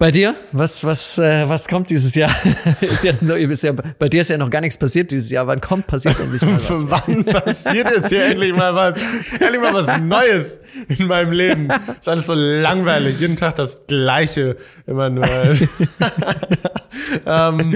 Bei 0.00 0.10
dir? 0.10 0.34
Was, 0.52 0.82
was, 0.82 1.18
äh, 1.18 1.46
was 1.46 1.68
kommt 1.68 1.90
dieses 1.90 2.14
Jahr? 2.14 2.34
ist 2.80 3.04
ja, 3.04 3.12
ist 3.12 3.62
ja, 3.62 3.72
bei 3.72 4.08
dir 4.08 4.22
ist 4.22 4.30
ja 4.30 4.38
noch 4.38 4.48
gar 4.48 4.62
nichts 4.62 4.78
passiert 4.78 5.10
dieses 5.10 5.30
Jahr. 5.30 5.46
Wann 5.46 5.60
kommt 5.60 5.88
passiert 5.88 6.18
endlich 6.18 6.40
mal 6.40 6.54
was? 6.70 6.88
Wann 6.88 7.22
passiert 7.26 7.90
jetzt 7.94 8.08
hier 8.08 8.24
endlich 8.24 8.56
mal 8.56 8.74
was? 8.74 8.94
Endlich 9.38 9.60
mal 9.60 9.74
was 9.74 10.00
Neues 10.00 10.58
in 10.88 11.06
meinem 11.06 11.32
Leben. 11.32 11.68
Ist 11.70 12.08
alles 12.08 12.24
so 12.24 12.32
langweilig. 12.32 13.20
Jeden 13.20 13.36
Tag 13.36 13.56
das 13.56 13.86
Gleiche. 13.88 14.56
Immer 14.86 15.10
nur. 15.10 15.26
ähm, 17.26 17.74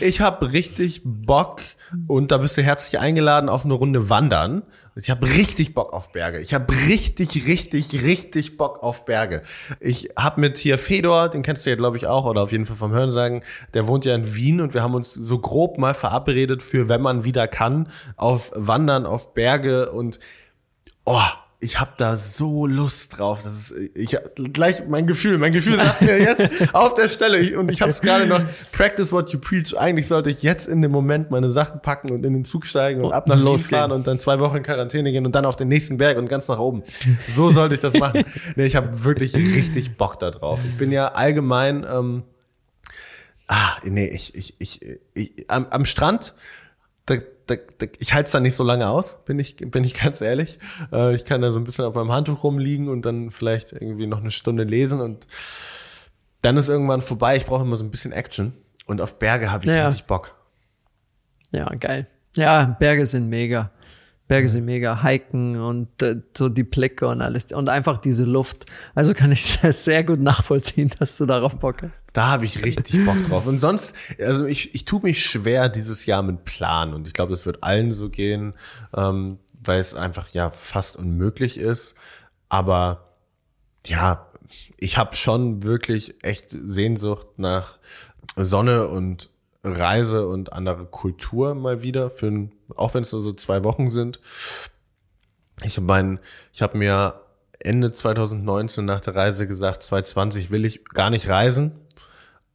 ich 0.00 0.20
habe 0.20 0.52
richtig 0.52 1.00
Bock 1.06 1.62
und 2.06 2.32
da 2.32 2.36
bist 2.36 2.58
du 2.58 2.62
herzlich 2.62 3.00
eingeladen 3.00 3.48
auf 3.48 3.64
eine 3.64 3.72
Runde 3.72 4.10
wandern. 4.10 4.62
Ich 4.94 5.08
habe 5.08 5.26
richtig 5.26 5.74
Bock 5.74 5.94
auf 5.94 6.12
Berge. 6.12 6.38
Ich 6.40 6.52
habe 6.52 6.72
richtig, 6.86 7.46
richtig, 7.46 8.02
richtig 8.02 8.58
Bock 8.58 8.82
auf 8.82 9.06
Berge. 9.06 9.40
Ich 9.80 10.10
habe 10.18 10.40
mit 10.40 10.58
hier 10.58 10.78
Fedor, 10.78 11.30
den 11.30 11.42
kennst 11.42 11.64
du 11.64 11.70
ja 11.70 11.76
glaube 11.76 11.96
ich 11.96 12.06
auch 12.06 12.26
oder 12.26 12.42
auf 12.42 12.52
jeden 12.52 12.66
Fall 12.66 12.76
vom 12.76 12.92
Hören 12.92 13.10
sagen, 13.10 13.42
der 13.72 13.86
wohnt 13.86 14.04
ja 14.04 14.14
in 14.14 14.34
Wien 14.34 14.60
und 14.60 14.74
wir 14.74 14.82
haben 14.82 14.94
uns 14.94 15.14
so 15.14 15.38
grob 15.38 15.78
mal 15.78 15.94
verabredet 15.94 16.62
für, 16.62 16.88
wenn 16.88 17.00
man 17.00 17.24
wieder 17.24 17.48
kann, 17.48 17.88
auf 18.16 18.52
Wandern, 18.54 19.06
auf 19.06 19.32
Berge 19.32 19.92
und 19.92 20.18
oh, 21.06 21.20
ich 21.62 21.78
habe 21.78 21.92
da 21.96 22.16
so 22.16 22.66
Lust 22.66 23.18
drauf. 23.18 23.42
Das 23.44 23.70
ist, 23.70 23.90
ich 23.94 24.16
gleich 24.52 24.88
mein 24.88 25.06
Gefühl, 25.06 25.38
mein 25.38 25.52
Gefühl 25.52 25.78
sagt 25.78 26.02
mir 26.02 26.18
jetzt 26.18 26.50
auf 26.74 26.96
der 26.96 27.08
Stelle 27.08 27.38
ich, 27.38 27.56
und 27.56 27.70
ich 27.70 27.80
habe 27.80 27.92
es 27.92 28.00
gerade 28.00 28.26
noch 28.26 28.44
Practice 28.72 29.12
what 29.12 29.30
you 29.30 29.38
preach. 29.38 29.78
Eigentlich 29.78 30.08
sollte 30.08 30.28
ich 30.28 30.42
jetzt 30.42 30.66
in 30.66 30.82
dem 30.82 30.90
Moment 30.90 31.30
meine 31.30 31.50
Sachen 31.50 31.80
packen 31.80 32.10
und 32.10 32.26
in 32.26 32.32
den 32.32 32.44
Zug 32.44 32.66
steigen 32.66 33.04
und 33.04 33.12
ab 33.12 33.28
nach 33.28 33.38
Los 33.38 33.68
fahren 33.68 33.92
und 33.92 34.08
dann 34.08 34.18
zwei 34.18 34.40
Wochen 34.40 34.56
in 34.56 34.62
Quarantäne 34.64 35.12
gehen 35.12 35.24
und 35.24 35.36
dann 35.36 35.44
auf 35.44 35.54
den 35.54 35.68
nächsten 35.68 35.98
Berg 35.98 36.18
und 36.18 36.26
ganz 36.26 36.48
nach 36.48 36.58
oben. 36.58 36.82
So 37.30 37.48
sollte 37.48 37.76
ich 37.76 37.80
das 37.80 37.94
machen. 37.94 38.24
nee, 38.56 38.64
ich 38.64 38.74
habe 38.74 39.04
wirklich 39.04 39.34
richtig 39.36 39.96
Bock 39.96 40.18
da 40.18 40.32
drauf. 40.32 40.60
Ich 40.64 40.76
bin 40.78 40.90
ja 40.90 41.12
allgemein 41.12 41.86
ähm, 41.88 42.24
ah, 43.46 43.76
nee, 43.84 44.08
ich 44.08 44.34
ich 44.34 44.56
ich, 44.58 44.80
ich 45.14 45.48
am, 45.48 45.66
am 45.70 45.84
Strand 45.84 46.34
da, 47.06 47.16
da, 47.56 47.62
da, 47.78 47.86
ich 47.98 48.14
halte 48.14 48.26
es 48.26 48.32
da 48.32 48.40
nicht 48.40 48.54
so 48.54 48.64
lange 48.64 48.88
aus, 48.88 49.24
bin 49.24 49.38
ich, 49.38 49.56
bin 49.56 49.84
ich 49.84 49.94
ganz 50.02 50.20
ehrlich. 50.20 50.58
Äh, 50.92 51.14
ich 51.14 51.24
kann 51.24 51.42
da 51.42 51.52
so 51.52 51.60
ein 51.60 51.64
bisschen 51.64 51.84
auf 51.84 51.94
meinem 51.94 52.12
Handtuch 52.12 52.42
rumliegen 52.42 52.88
und 52.88 53.04
dann 53.04 53.30
vielleicht 53.30 53.72
irgendwie 53.72 54.06
noch 54.06 54.20
eine 54.20 54.30
Stunde 54.30 54.64
lesen 54.64 55.00
und 55.00 55.26
dann 56.42 56.56
ist 56.56 56.68
irgendwann 56.68 57.02
vorbei. 57.02 57.36
Ich 57.36 57.46
brauche 57.46 57.62
immer 57.62 57.76
so 57.76 57.84
ein 57.84 57.90
bisschen 57.90 58.12
Action 58.12 58.52
und 58.86 59.00
auf 59.00 59.18
Berge 59.18 59.50
habe 59.50 59.64
ich 59.64 59.70
ja. 59.70 59.86
richtig 59.86 60.06
Bock. 60.06 60.34
Ja, 61.50 61.68
geil. 61.74 62.06
Ja, 62.34 62.64
Berge 62.64 63.06
sind 63.06 63.28
mega. 63.28 63.70
Berge 64.32 64.48
sind 64.48 64.64
mega, 64.64 65.02
hiken 65.02 65.60
und 65.60 66.00
äh, 66.00 66.22
so 66.34 66.48
die 66.48 66.62
Blicke 66.62 67.06
und 67.06 67.20
alles 67.20 67.52
und 67.52 67.68
einfach 67.68 68.00
diese 68.00 68.24
Luft. 68.24 68.64
Also 68.94 69.12
kann 69.12 69.30
ich 69.30 69.58
das 69.62 69.84
sehr 69.84 70.04
gut 70.04 70.20
nachvollziehen, 70.20 70.90
dass 70.98 71.18
du 71.18 71.26
darauf 71.26 71.58
Bock 71.58 71.82
hast. 71.82 72.06
Da 72.14 72.28
habe 72.28 72.46
ich 72.46 72.64
richtig 72.64 73.04
Bock 73.04 73.22
drauf. 73.28 73.46
Und 73.46 73.58
sonst, 73.58 73.94
also 74.18 74.46
ich, 74.46 74.74
ich 74.74 74.86
tue 74.86 75.00
mich 75.02 75.22
schwer 75.22 75.68
dieses 75.68 76.06
Jahr 76.06 76.22
mit 76.22 76.46
Plan 76.46 76.94
und 76.94 77.06
ich 77.06 77.12
glaube, 77.12 77.30
das 77.30 77.44
wird 77.44 77.62
allen 77.62 77.92
so 77.92 78.08
gehen, 78.08 78.54
ähm, 78.96 79.38
weil 79.62 79.80
es 79.80 79.94
einfach 79.94 80.30
ja 80.30 80.48
fast 80.48 80.96
unmöglich 80.96 81.58
ist. 81.58 81.94
Aber 82.48 83.10
ja, 83.84 84.28
ich 84.78 84.96
habe 84.96 85.14
schon 85.14 85.62
wirklich 85.62 86.24
echt 86.24 86.56
Sehnsucht 86.64 87.26
nach 87.36 87.76
Sonne 88.36 88.88
und 88.88 89.28
Reise 89.64 90.26
und 90.26 90.52
andere 90.52 90.86
Kultur 90.86 91.54
mal 91.54 91.82
wieder, 91.82 92.10
für 92.10 92.26
ein, 92.26 92.52
auch 92.74 92.94
wenn 92.94 93.02
es 93.02 93.12
nur 93.12 93.20
so 93.20 93.32
zwei 93.32 93.62
Wochen 93.64 93.88
sind. 93.88 94.20
Ich 95.62 95.80
mein, 95.80 96.18
ich 96.52 96.62
habe 96.62 96.78
mir 96.78 97.20
Ende 97.60 97.92
2019 97.92 98.84
nach 98.84 99.00
der 99.00 99.14
Reise 99.14 99.46
gesagt, 99.46 99.84
2020 99.84 100.50
will 100.50 100.64
ich 100.64 100.84
gar 100.86 101.10
nicht 101.10 101.28
reisen. 101.28 101.72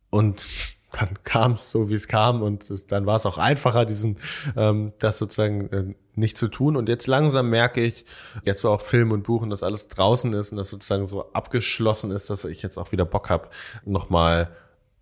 Und 0.10 0.46
dann 0.92 1.24
kam 1.24 1.54
es 1.54 1.72
so, 1.72 1.90
wie 1.90 1.94
es 1.94 2.10
kam. 2.10 2.42
Und 2.42 2.70
es, 2.70 2.88
dann 2.88 3.06
war 3.06 3.16
es 3.16 3.26
auch 3.26 3.38
einfacher, 3.38 3.86
diesen, 3.86 4.18
ähm, 4.58 4.92
das 5.00 5.18
sozusagen 5.18 5.72
äh, 5.72 5.96
nicht 6.16 6.38
zu 6.38 6.50
tun. 6.50 6.76
Und 6.76 6.90
jetzt 6.90 7.08
langsam 7.08 7.50
merke 7.50 7.82
ich, 7.82 8.06
jetzt 8.44 8.66
wo 8.66 8.70
auch 8.70 8.82
Film 8.82 9.12
und 9.12 9.24
Buch 9.24 9.42
und 9.44 9.50
das 9.50 9.64
alles 9.64 9.88
draußen 9.88 10.34
ist 10.34 10.52
und 10.52 10.58
das 10.58 10.70
sozusagen 10.70 11.06
so 11.06 11.32
abgeschlossen 11.32 12.12
ist, 12.12 12.30
dass 12.30 12.44
ich 12.44 12.62
jetzt 12.64 12.78
auch 12.78 12.92
wieder 12.92 13.06
Bock 13.06 13.30
habe, 13.30 13.50
nochmal 13.86 14.50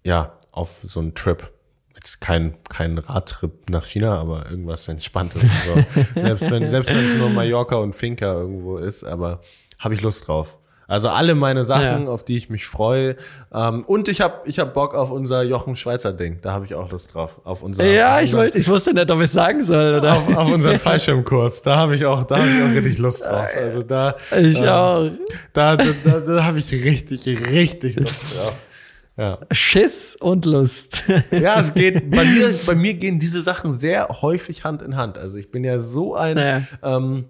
ja, 0.04 0.38
auf 0.52 0.82
so 0.84 1.00
einen 1.00 1.16
Trip 1.16 1.52
jetzt 1.96 2.22
kein, 2.22 2.56
kein 2.70 2.98
Radtrip 2.98 3.70
nach 3.70 3.86
China, 3.86 4.20
aber 4.20 4.50
irgendwas 4.50 4.88
Entspanntes. 4.88 5.42
So. 5.42 6.02
selbst 6.22 6.52
wenn 6.52 6.68
selbst 6.68 6.94
wenn 6.94 7.06
es 7.06 7.16
nur 7.16 7.30
Mallorca 7.30 7.76
und 7.78 7.96
Finca 7.96 8.34
irgendwo 8.34 8.78
ist, 8.78 9.04
aber 9.04 9.42
habe 9.80 9.96
ich 9.96 10.02
Lust 10.02 10.28
drauf. 10.28 10.58
Also 10.88 11.10
alle 11.10 11.34
meine 11.34 11.64
Sachen, 11.64 12.06
ja. 12.06 12.12
auf 12.12 12.24
die 12.24 12.38
ich 12.38 12.50
mich 12.50 12.68
freue. 12.68 13.16
Ähm, 13.52 13.84
und 13.86 14.08
ich 14.08 14.22
habe 14.22 14.48
ich 14.48 14.60
hab 14.60 14.76
Bock 14.76 14.94
auf 14.94 15.10
unser 15.10 15.42
Jochen 15.42 15.76
Schweizer 15.76 16.14
Ding. 16.14 16.38
Da 16.42 16.52
habe 16.52 16.66
ich 16.66 16.76
auch 16.76 16.92
Lust 16.92 17.14
drauf. 17.14 17.42
Auf 17.44 17.64
unser, 17.64 17.86
ja, 17.86 18.22
ich 18.22 18.34
wollte, 18.34 18.60
ich 18.60 18.68
wusste 18.68 18.94
nicht, 18.94 19.10
ob 19.10 19.20
ich 19.20 19.32
sagen 19.32 19.64
soll. 19.64 19.96
Oder? 19.96 20.18
Auf, 20.18 20.38
auf 20.38 20.54
unseren 20.54 20.78
Fallschirmkurs. 20.80 21.64
Da 21.64 21.78
habe 21.78 21.96
ich 21.96 22.06
auch, 22.06 22.24
da 22.26 22.38
habe 22.38 22.48
ich 22.48 22.62
auch 22.62 22.76
richtig 22.76 23.00
Lust 23.00 23.26
drauf. 23.26 23.48
Also 23.56 23.82
da. 23.82 24.16
Ich 24.40 24.62
ähm, 24.62 24.68
auch. 24.68 25.10
Da, 25.54 25.76
da, 25.76 25.86
da, 26.04 26.20
da 26.20 26.44
habe 26.44 26.60
ich 26.60 26.72
richtig, 26.72 27.28
richtig 27.50 27.96
Lust 27.96 28.36
drauf. 28.36 28.54
Ja. 29.18 29.40
Schiss 29.52 30.16
und 30.16 30.46
Lust. 30.46 31.04
Ja, 31.32 31.60
es 31.60 31.74
geht, 31.74 32.12
bei 32.12 32.26
mir, 32.26 32.60
bei 32.66 32.76
mir 32.76 32.94
gehen 32.96 33.20
diese 33.20 33.42
Sachen 33.42 33.74
sehr 33.74 34.22
häufig 34.22 34.64
Hand 34.64 34.82
in 34.82 34.96
Hand. 34.96 35.18
Also 35.18 35.38
ich 35.38 35.52
bin 35.52 35.64
ja 35.64 35.80
so 35.80 36.16
ein, 36.16 36.38
ja. 36.38 36.62
ähm, 36.84 37.26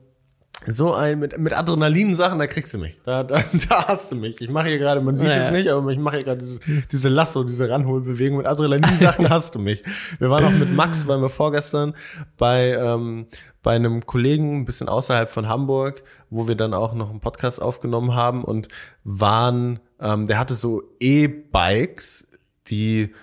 so 0.72 0.94
ein 0.94 1.20
mit, 1.20 1.38
mit 1.38 1.54
Adrenalin-Sachen, 1.54 2.40
da 2.40 2.48
kriegst 2.48 2.74
du 2.74 2.78
mich. 2.78 2.98
Da, 3.04 3.24
da, 3.24 3.44
da 3.70 3.88
hast 3.88 4.12
du 4.12 4.16
mich. 4.16 4.42
Ich 4.42 4.50
mache 4.50 4.70
hier 4.70 4.80
gerade, 4.80 5.02
man 5.02 5.16
sieht 5.16 5.30
ja. 5.30 5.36
es 5.36 5.52
nicht, 5.52 5.70
aber 5.70 5.90
ich 5.92 5.98
mache 5.98 6.18
hier 6.18 6.26
gerade 6.26 6.40
diese, 6.40 6.60
diese 6.92 7.10
Lasso, 7.10 7.44
diese 7.44 7.70
Ranholbewegung. 7.70 8.38
Mit 8.38 8.48
Adrenalin-Sachen 8.48 9.30
hast 9.30 9.56
du 9.56 9.60
mich. 9.60 9.84
Wir 10.20 10.30
waren 10.30 10.46
auch 10.46 10.52
mit 10.52 10.72
Max, 10.72 11.08
waren 11.08 11.22
wir 11.22 11.30
vorgestern 11.30 11.94
bei, 12.38 12.74
ähm, 12.74 13.28
bei 13.62 13.76
einem 13.76 14.06
Kollegen 14.06 14.62
ein 14.62 14.66
bisschen 14.66 14.90
außerhalb 14.90 15.30
von 15.30 15.48
Hamburg, 15.48 16.04
wo 16.30 16.48
wir 16.48 16.56
dann 16.56 16.74
auch 16.74 16.94
noch 16.94 17.10
einen 17.10 17.20
Podcast 17.20 17.62
aufgenommen 17.62 18.16
haben 18.16 18.44
und 18.44 18.68
waren 19.04 19.80
ähm, 20.00 20.28
der 20.28 20.40
hatte 20.40 20.56
so 20.56 20.84
E-Bikes, 21.00 22.28
die, 22.68 23.14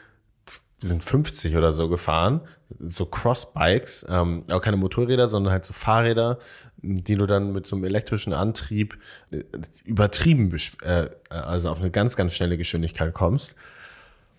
sind 0.80 1.05
50 1.05 1.57
oder 1.57 1.72
so 1.72 1.89
gefahren, 1.89 2.41
so 2.80 3.07
Cross-Bikes, 3.07 4.07
ähm, 4.09 4.45
aber 4.49 4.61
keine 4.61 4.76
Motorräder, 4.76 5.28
sondern 5.28 5.53
halt 5.53 5.64
so 5.64 5.72
Fahrräder, 5.72 6.39
die 6.83 7.14
du 7.14 7.26
dann 7.26 7.53
mit 7.53 7.66
so 7.66 7.76
einem 7.76 7.85
elektrischen 7.85 8.33
Antrieb 8.33 8.99
äh, 9.30 9.43
übertrieben, 9.85 10.55
äh, 10.83 11.07
also 11.28 11.70
auf 11.70 11.78
eine 11.78 11.91
ganz, 11.91 12.16
ganz 12.16 12.35
schnelle 12.35 12.57
Geschwindigkeit 12.57 13.14
kommst. 13.14 13.55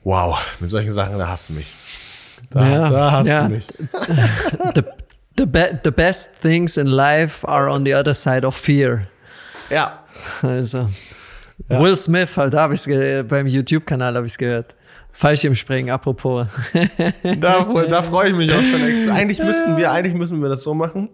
Wow, 0.04 0.38
mit 0.60 0.70
solchen 0.70 0.92
Sachen, 0.92 1.18
da 1.18 1.30
hast 1.30 1.50
du 1.50 1.54
mich. 1.54 1.74
Da, 2.50 2.70
ja, 2.70 2.90
da 2.90 3.12
hast 3.12 3.28
ja. 3.28 3.48
du 3.48 3.56
mich. 3.56 3.68
the, 4.76 4.84
the, 5.38 5.46
be 5.46 5.80
the 5.84 5.92
best 5.92 6.42
things 6.42 6.76
in 6.76 6.88
life 6.88 7.48
are 7.48 7.70
on 7.70 7.86
the 7.86 7.96
other 7.96 8.14
side 8.14 8.46
of 8.46 8.56
fear. 8.56 9.08
Ja. 9.70 10.04
Also. 10.42 10.90
Ja. 11.70 11.80
Will 11.80 11.96
Smith, 11.96 12.36
halt, 12.36 12.54
da 12.54 12.64
habe 12.64 12.74
ich 12.74 12.86
es 12.86 13.28
beim 13.28 13.48
YouTube-Kanal 13.48 14.16
habe 14.16 14.26
ich 14.26 14.34
es 14.34 14.38
gehört. 14.38 14.76
Fallschirmspringen, 15.14 15.94
apropos. 15.94 16.48
da, 17.24 17.64
da 17.88 18.04
freue 18.04 18.30
ich 18.30 18.36
mich 18.36 18.52
auch 18.52 18.64
schon 18.64 18.82
extra. 18.82 19.14
Eigentlich 19.16 19.40
müssten 19.40 19.78
wir, 19.78 19.92
eigentlich 19.92 20.16
müssen 20.16 20.42
wir 20.42 20.50
das 20.50 20.64
so 20.64 20.74
machen. 20.74 21.10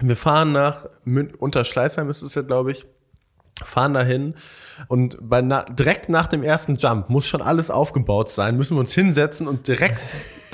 Wir 0.00 0.16
fahren 0.16 0.52
nach 0.52 0.86
Unterschleißheim 1.38 2.08
ist 2.10 2.22
es 2.22 2.34
ja, 2.34 2.42
glaube 2.42 2.72
ich 2.72 2.86
fahren 3.64 3.94
dahin 3.94 4.34
und 4.86 5.18
bei 5.20 5.42
na, 5.42 5.64
direkt 5.64 6.08
nach 6.08 6.26
dem 6.28 6.42
ersten 6.42 6.76
Jump 6.76 7.10
muss 7.10 7.26
schon 7.26 7.42
alles 7.42 7.70
aufgebaut 7.70 8.30
sein, 8.30 8.56
müssen 8.56 8.76
wir 8.76 8.80
uns 8.80 8.94
hinsetzen 8.94 9.48
und 9.48 9.66
direkt 9.66 10.00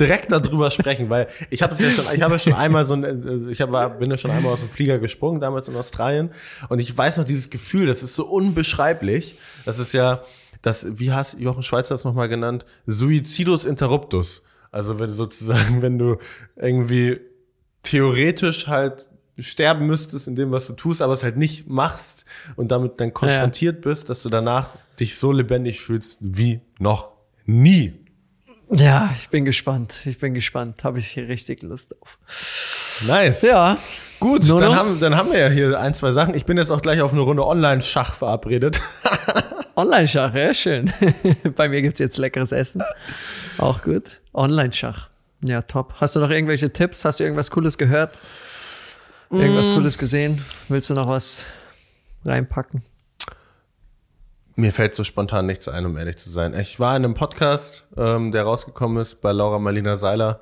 direkt 0.00 0.32
darüber 0.32 0.70
sprechen, 0.70 1.08
weil 1.10 1.28
ich 1.50 1.62
habe 1.62 1.72
es 1.72 1.80
ja 1.80 1.90
schon, 1.90 2.06
ich 2.12 2.22
habe 2.22 2.34
ja 2.34 2.38
schon 2.38 2.54
einmal 2.54 2.84
so 2.84 2.94
ein, 2.94 3.48
ich 3.48 3.60
hab, 3.60 3.98
bin 3.98 4.10
ja 4.10 4.16
schon 4.16 4.30
einmal 4.30 4.52
aus 4.52 4.60
dem 4.60 4.68
Flieger 4.68 4.98
gesprungen 4.98 5.40
damals 5.40 5.68
in 5.68 5.76
Australien 5.76 6.30
und 6.68 6.78
ich 6.78 6.96
weiß 6.96 7.18
noch 7.18 7.24
dieses 7.24 7.50
Gefühl, 7.50 7.86
das 7.86 8.02
ist 8.02 8.16
so 8.16 8.26
unbeschreiblich. 8.26 9.38
Das 9.64 9.78
ist 9.78 9.92
ja 9.92 10.24
das, 10.62 10.86
wie 10.98 11.12
hast 11.12 11.38
Jochen 11.38 11.62
Schweizer 11.62 11.94
das 11.94 12.04
nochmal 12.04 12.28
genannt, 12.28 12.64
Suicidus 12.86 13.64
interruptus. 13.64 14.42
Also 14.72 14.98
wenn 14.98 15.06
du 15.06 15.12
sozusagen, 15.12 15.82
wenn 15.82 15.98
du 15.98 16.16
irgendwie 16.56 17.20
theoretisch 17.82 18.66
halt 18.66 19.06
sterben 19.38 19.86
müsstest 19.86 20.28
in 20.28 20.36
dem, 20.36 20.52
was 20.52 20.66
du 20.66 20.74
tust, 20.74 21.02
aber 21.02 21.12
es 21.12 21.22
halt 21.22 21.36
nicht 21.36 21.68
machst 21.68 22.24
und 22.56 22.68
damit 22.70 23.00
dann 23.00 23.12
konfrontiert 23.12 23.76
ja. 23.76 23.90
bist, 23.90 24.08
dass 24.10 24.22
du 24.22 24.28
danach 24.28 24.70
dich 25.00 25.16
so 25.16 25.32
lebendig 25.32 25.80
fühlst 25.80 26.18
wie 26.20 26.60
noch 26.78 27.12
nie. 27.44 27.94
Ja, 28.70 29.12
ich 29.16 29.28
bin 29.28 29.44
gespannt. 29.44 30.06
Ich 30.06 30.18
bin 30.18 30.34
gespannt. 30.34 30.84
Habe 30.84 30.98
ich 30.98 31.08
hier 31.08 31.28
richtig 31.28 31.62
Lust 31.62 31.94
auf. 32.00 32.18
Nice. 33.06 33.42
Ja. 33.42 33.78
Gut, 34.20 34.48
dann 34.48 34.74
haben, 34.74 35.00
dann 35.00 35.16
haben 35.16 35.32
wir 35.32 35.38
ja 35.38 35.48
hier 35.48 35.78
ein, 35.78 35.92
zwei 35.92 36.12
Sachen. 36.12 36.34
Ich 36.34 36.46
bin 36.46 36.56
jetzt 36.56 36.70
auch 36.70 36.80
gleich 36.80 37.02
auf 37.02 37.12
eine 37.12 37.20
Runde 37.20 37.46
Online-Schach 37.46 38.14
verabredet. 38.14 38.80
Online-Schach, 39.76 40.34
ja, 40.34 40.54
schön. 40.54 40.90
Bei 41.56 41.68
mir 41.68 41.82
gibt's 41.82 42.00
jetzt 42.00 42.16
leckeres 42.16 42.52
Essen. 42.52 42.82
Auch 43.58 43.82
gut. 43.82 44.04
Online-Schach. 44.32 45.10
Ja, 45.42 45.62
top. 45.62 45.94
Hast 46.00 46.16
du 46.16 46.20
noch 46.20 46.30
irgendwelche 46.30 46.72
Tipps? 46.72 47.04
Hast 47.04 47.20
du 47.20 47.24
irgendwas 47.24 47.50
Cooles 47.50 47.76
gehört? 47.76 48.14
Irgendwas 49.34 49.68
mm. 49.68 49.74
Cooles 49.74 49.98
gesehen? 49.98 50.44
Willst 50.68 50.90
du 50.90 50.94
noch 50.94 51.08
was 51.08 51.44
reinpacken? 52.24 52.82
Mir 54.54 54.72
fällt 54.72 54.94
so 54.94 55.02
spontan 55.02 55.46
nichts 55.46 55.68
ein, 55.68 55.84
um 55.84 55.96
ehrlich 55.96 56.18
zu 56.18 56.30
sein. 56.30 56.54
Ich 56.54 56.78
war 56.78 56.96
in 56.96 57.04
einem 57.04 57.14
Podcast, 57.14 57.86
ähm, 57.96 58.30
der 58.30 58.44
rausgekommen 58.44 59.02
ist 59.02 59.20
bei 59.20 59.32
Laura 59.32 59.58
Marlina 59.58 59.96
Seiler 59.96 60.40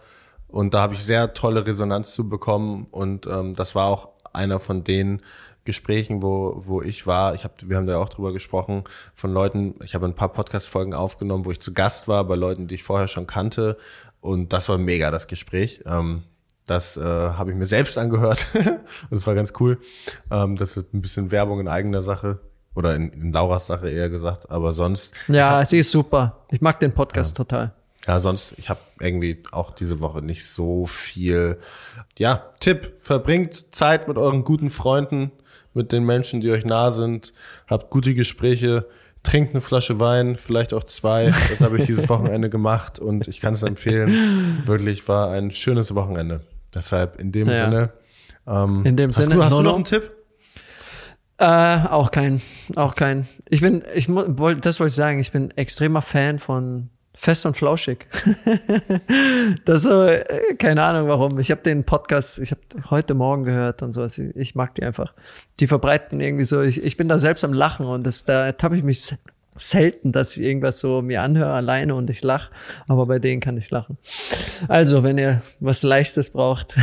und 0.49 0.75
da 0.75 0.83
habe 0.83 0.95
ich 0.95 1.03
sehr 1.03 1.33
tolle 1.33 1.67
Resonanz 1.67 2.13
zu 2.13 2.29
bekommen 2.29 2.87
und 2.91 3.27
ähm, 3.27 3.55
das 3.55 3.75
war 3.75 3.87
auch 3.87 4.09
einer 4.35 4.61
von 4.61 4.85
den 4.85 5.23
Gesprächen, 5.65 6.23
wo, 6.23 6.55
wo 6.59 6.83
ich 6.83 7.07
war. 7.07 7.35
Ich 7.35 7.45
hab, 7.45 7.67
wir 7.67 7.77
haben 7.79 7.87
da 7.87 7.97
auch 7.97 8.11
drüber 8.11 8.33
gesprochen 8.35 8.85
von 9.15 9.33
Leuten. 9.33 9.77
Ich 9.83 9.95
habe 9.95 10.05
ein 10.05 10.15
paar 10.15 10.33
Podcast-Folgen 10.33 10.93
aufgenommen, 10.93 11.47
wo 11.47 11.51
ich 11.51 11.61
zu 11.61 11.73
Gast 11.73 12.09
war 12.09 12.25
bei 12.25 12.35
Leuten, 12.35 12.69
die 12.69 12.75
ich 12.75 12.83
vorher 12.83 13.09
schon 13.09 13.27
kannte 13.27 13.79
und 14.21 14.53
das 14.53 14.69
war 14.69 14.77
mega 14.77 15.11
das 15.11 15.29
Gespräch. 15.29 15.83
Ähm, 15.87 16.25
das 16.73 16.97
äh, 16.97 17.03
habe 17.03 17.51
ich 17.51 17.57
mir 17.57 17.67
selbst 17.67 17.99
angehört 17.99 18.47
und 19.11 19.17
es 19.17 19.27
war 19.27 19.35
ganz 19.35 19.53
cool. 19.61 19.79
Ähm, 20.31 20.57
das 20.57 20.77
ist 20.77 20.93
ein 20.95 21.03
bisschen 21.03 21.31
Werbung 21.31 21.61
in 21.61 21.69
eigener 21.69 22.03
Sache 22.03 22.41
oder 22.75 22.95
in, 22.95 23.11
in 23.11 23.33
Lauras 23.33 23.67
Sache 23.67 23.91
eher 23.91 24.09
gesagt, 24.09 24.51
aber 24.51 24.73
sonst. 24.73 25.15
Ja, 25.29 25.65
sie 25.65 25.79
ist 25.79 25.91
super. 25.91 26.45
Ich 26.51 26.61
mag 26.61 26.81
den 26.81 26.93
Podcast 26.93 27.33
ja. 27.33 27.45
total. 27.45 27.75
Ja, 28.07 28.19
sonst, 28.19 28.55
ich 28.59 28.69
habe 28.69 28.81
irgendwie 28.99 29.45
auch 29.53 29.71
diese 29.71 30.01
Woche 30.01 30.23
nicht 30.23 30.45
so 30.47 30.87
viel. 30.87 31.59
Ja, 32.19 32.47
Tipp, 32.59 32.95
verbringt 33.01 33.75
Zeit 33.75 34.09
mit 34.09 34.17
euren 34.17 34.43
guten 34.43 34.71
Freunden, 34.71 35.31
mit 35.73 35.93
den 35.93 36.05
Menschen, 36.05 36.41
die 36.41 36.51
euch 36.51 36.65
nah 36.65 36.91
sind, 36.91 37.33
habt 37.69 37.91
gute 37.91 38.15
Gespräche, 38.15 38.87
trinkt 39.23 39.53
eine 39.53 39.61
Flasche 39.61 40.01
Wein, 40.01 40.37
vielleicht 40.37 40.75
auch 40.75 40.83
zwei. 40.83 41.27
Das 41.49 41.61
habe 41.61 41.79
ich 41.79 41.87
dieses 41.87 42.09
Wochenende 42.09 42.51
gemacht 42.51 42.99
und 42.99 43.29
ich 43.29 43.41
kann 43.41 43.55
es 43.55 43.63
empfehlen. 43.63 44.63
Wirklich 44.67 45.07
war 45.07 45.31
ein 45.31 45.53
schönes 45.53 45.95
Wochenende. 45.95 46.41
Deshalb 46.75 47.21
in 47.21 47.33
dem 47.33 47.49
Ja. 47.49 47.55
Sinne. 47.55 47.91
Ähm, 48.47 48.85
In 48.85 48.97
dem 48.97 49.11
hast 49.11 49.17
Sinne, 49.17 49.35
du, 49.37 49.45
hast 49.45 49.53
du 49.53 49.57
Nono? 49.59 49.69
noch 49.71 49.75
einen 49.77 49.85
Tipp? 49.85 50.11
Äh, 51.39 51.87
auch 51.89 52.11
kein, 52.11 52.41
auch 52.77 52.95
kein. 52.95 53.27
Ich 53.49 53.61
bin, 53.61 53.83
ich 53.95 54.09
wollte, 54.09 54.61
das 54.61 54.79
wollte 54.81 54.89
ich 54.91 54.95
sagen, 54.95 55.19
ich 55.19 55.33
bin 55.33 55.51
extremer 55.53 56.03
Fan 56.03 56.39
von 56.39 56.91
Fest 57.15 57.47
und 57.47 57.57
Flauschig. 57.57 58.07
das 59.65 59.83
so, 59.83 60.05
äh, 60.05 60.55
keine 60.59 60.83
Ahnung 60.85 61.09
warum. 61.09 61.39
Ich 61.39 61.51
habe 61.51 61.63
den 61.63 61.85
Podcast, 61.85 62.39
ich 62.39 62.51
habe 62.53 62.61
heute 62.91 63.15
Morgen 63.15 63.45
gehört 63.45 63.83
und 63.83 63.93
sowas. 63.93 64.19
Ich, 64.19 64.35
ich 64.37 64.55
mag 64.55 64.75
die 64.75 64.83
einfach. 64.85 65.15
Die 65.61 65.67
verbreiten 65.67 66.21
irgendwie 66.21 66.45
so, 66.45 66.63
ich, 66.63 66.83
ich 66.83 66.97
bin 66.97 67.09
da 67.09 67.19
selbst 67.19 67.45
am 67.45 67.53
Lachen 67.53 67.87
und 67.87 68.05
das, 68.05 68.25
da 68.25 68.53
habe 68.63 68.77
ich 68.77 68.83
mich 68.83 69.15
selten, 69.57 70.13
dass 70.13 70.37
ich 70.37 70.43
irgendwas 70.43 70.81
so 70.81 71.03
mir 71.03 71.23
anhöre 71.23 71.53
alleine 71.53 71.95
und 71.95 72.09
ich 72.11 72.23
lach, 72.23 72.51
aber 72.89 73.07
bei 73.07 73.19
denen 73.19 73.41
kann 73.41 73.57
ich 73.57 73.71
lachen. 73.71 73.99
Also, 74.69 75.03
wenn 75.03 75.19
ihr 75.19 75.43
was 75.61 75.83
Leichtes 75.83 76.31
braucht, 76.31 76.75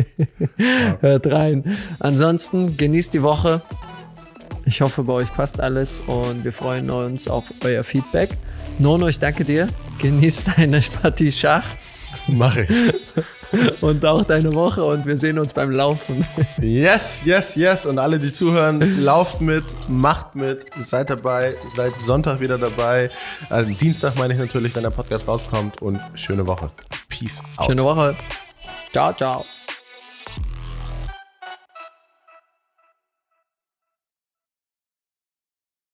hört 1.00 1.26
rein. 1.26 1.76
Ansonsten 1.98 2.76
genießt 2.76 3.14
die 3.14 3.22
Woche. 3.22 3.62
Ich 4.64 4.80
hoffe, 4.80 5.04
bei 5.04 5.12
euch 5.12 5.32
passt 5.32 5.60
alles 5.60 6.00
und 6.00 6.44
wir 6.44 6.52
freuen 6.52 6.90
uns 6.90 7.28
auf 7.28 7.44
euer 7.64 7.84
Feedback. 7.84 8.36
Nono, 8.78 9.06
ich 9.08 9.18
danke 9.18 9.44
dir. 9.44 9.68
Genieß 10.00 10.44
deine 10.56 10.80
Partie 10.80 11.32
Schach 11.32 11.64
Mache 12.28 12.62
ich. 12.62 13.80
und 13.80 14.04
auch 14.04 14.24
deine 14.24 14.52
Woche 14.52 14.84
und 14.84 15.06
wir 15.06 15.16
sehen 15.16 15.38
uns 15.38 15.54
beim 15.54 15.70
Laufen. 15.70 16.26
Yes, 16.60 17.22
yes, 17.24 17.54
yes. 17.56 17.86
Und 17.86 17.98
alle, 17.98 18.18
die 18.18 18.32
zuhören, 18.32 19.02
lauft 19.02 19.40
mit, 19.40 19.64
macht 19.88 20.34
mit, 20.34 20.66
seid 20.80 21.10
dabei, 21.10 21.54
seid 21.74 21.92
Sonntag 22.04 22.40
wieder 22.40 22.58
dabei. 22.58 23.10
Also 23.48 23.72
Dienstag 23.72 24.16
meine 24.16 24.34
ich 24.34 24.40
natürlich, 24.40 24.74
wenn 24.74 24.82
der 24.82 24.90
Podcast 24.90 25.26
rauskommt. 25.28 25.80
Und 25.80 26.00
schöne 26.14 26.46
Woche. 26.46 26.70
Peace 27.08 27.42
out. 27.56 27.66
Schöne 27.66 27.84
Woche. 27.84 28.16
Ciao, 28.92 29.12
ciao. 29.12 29.44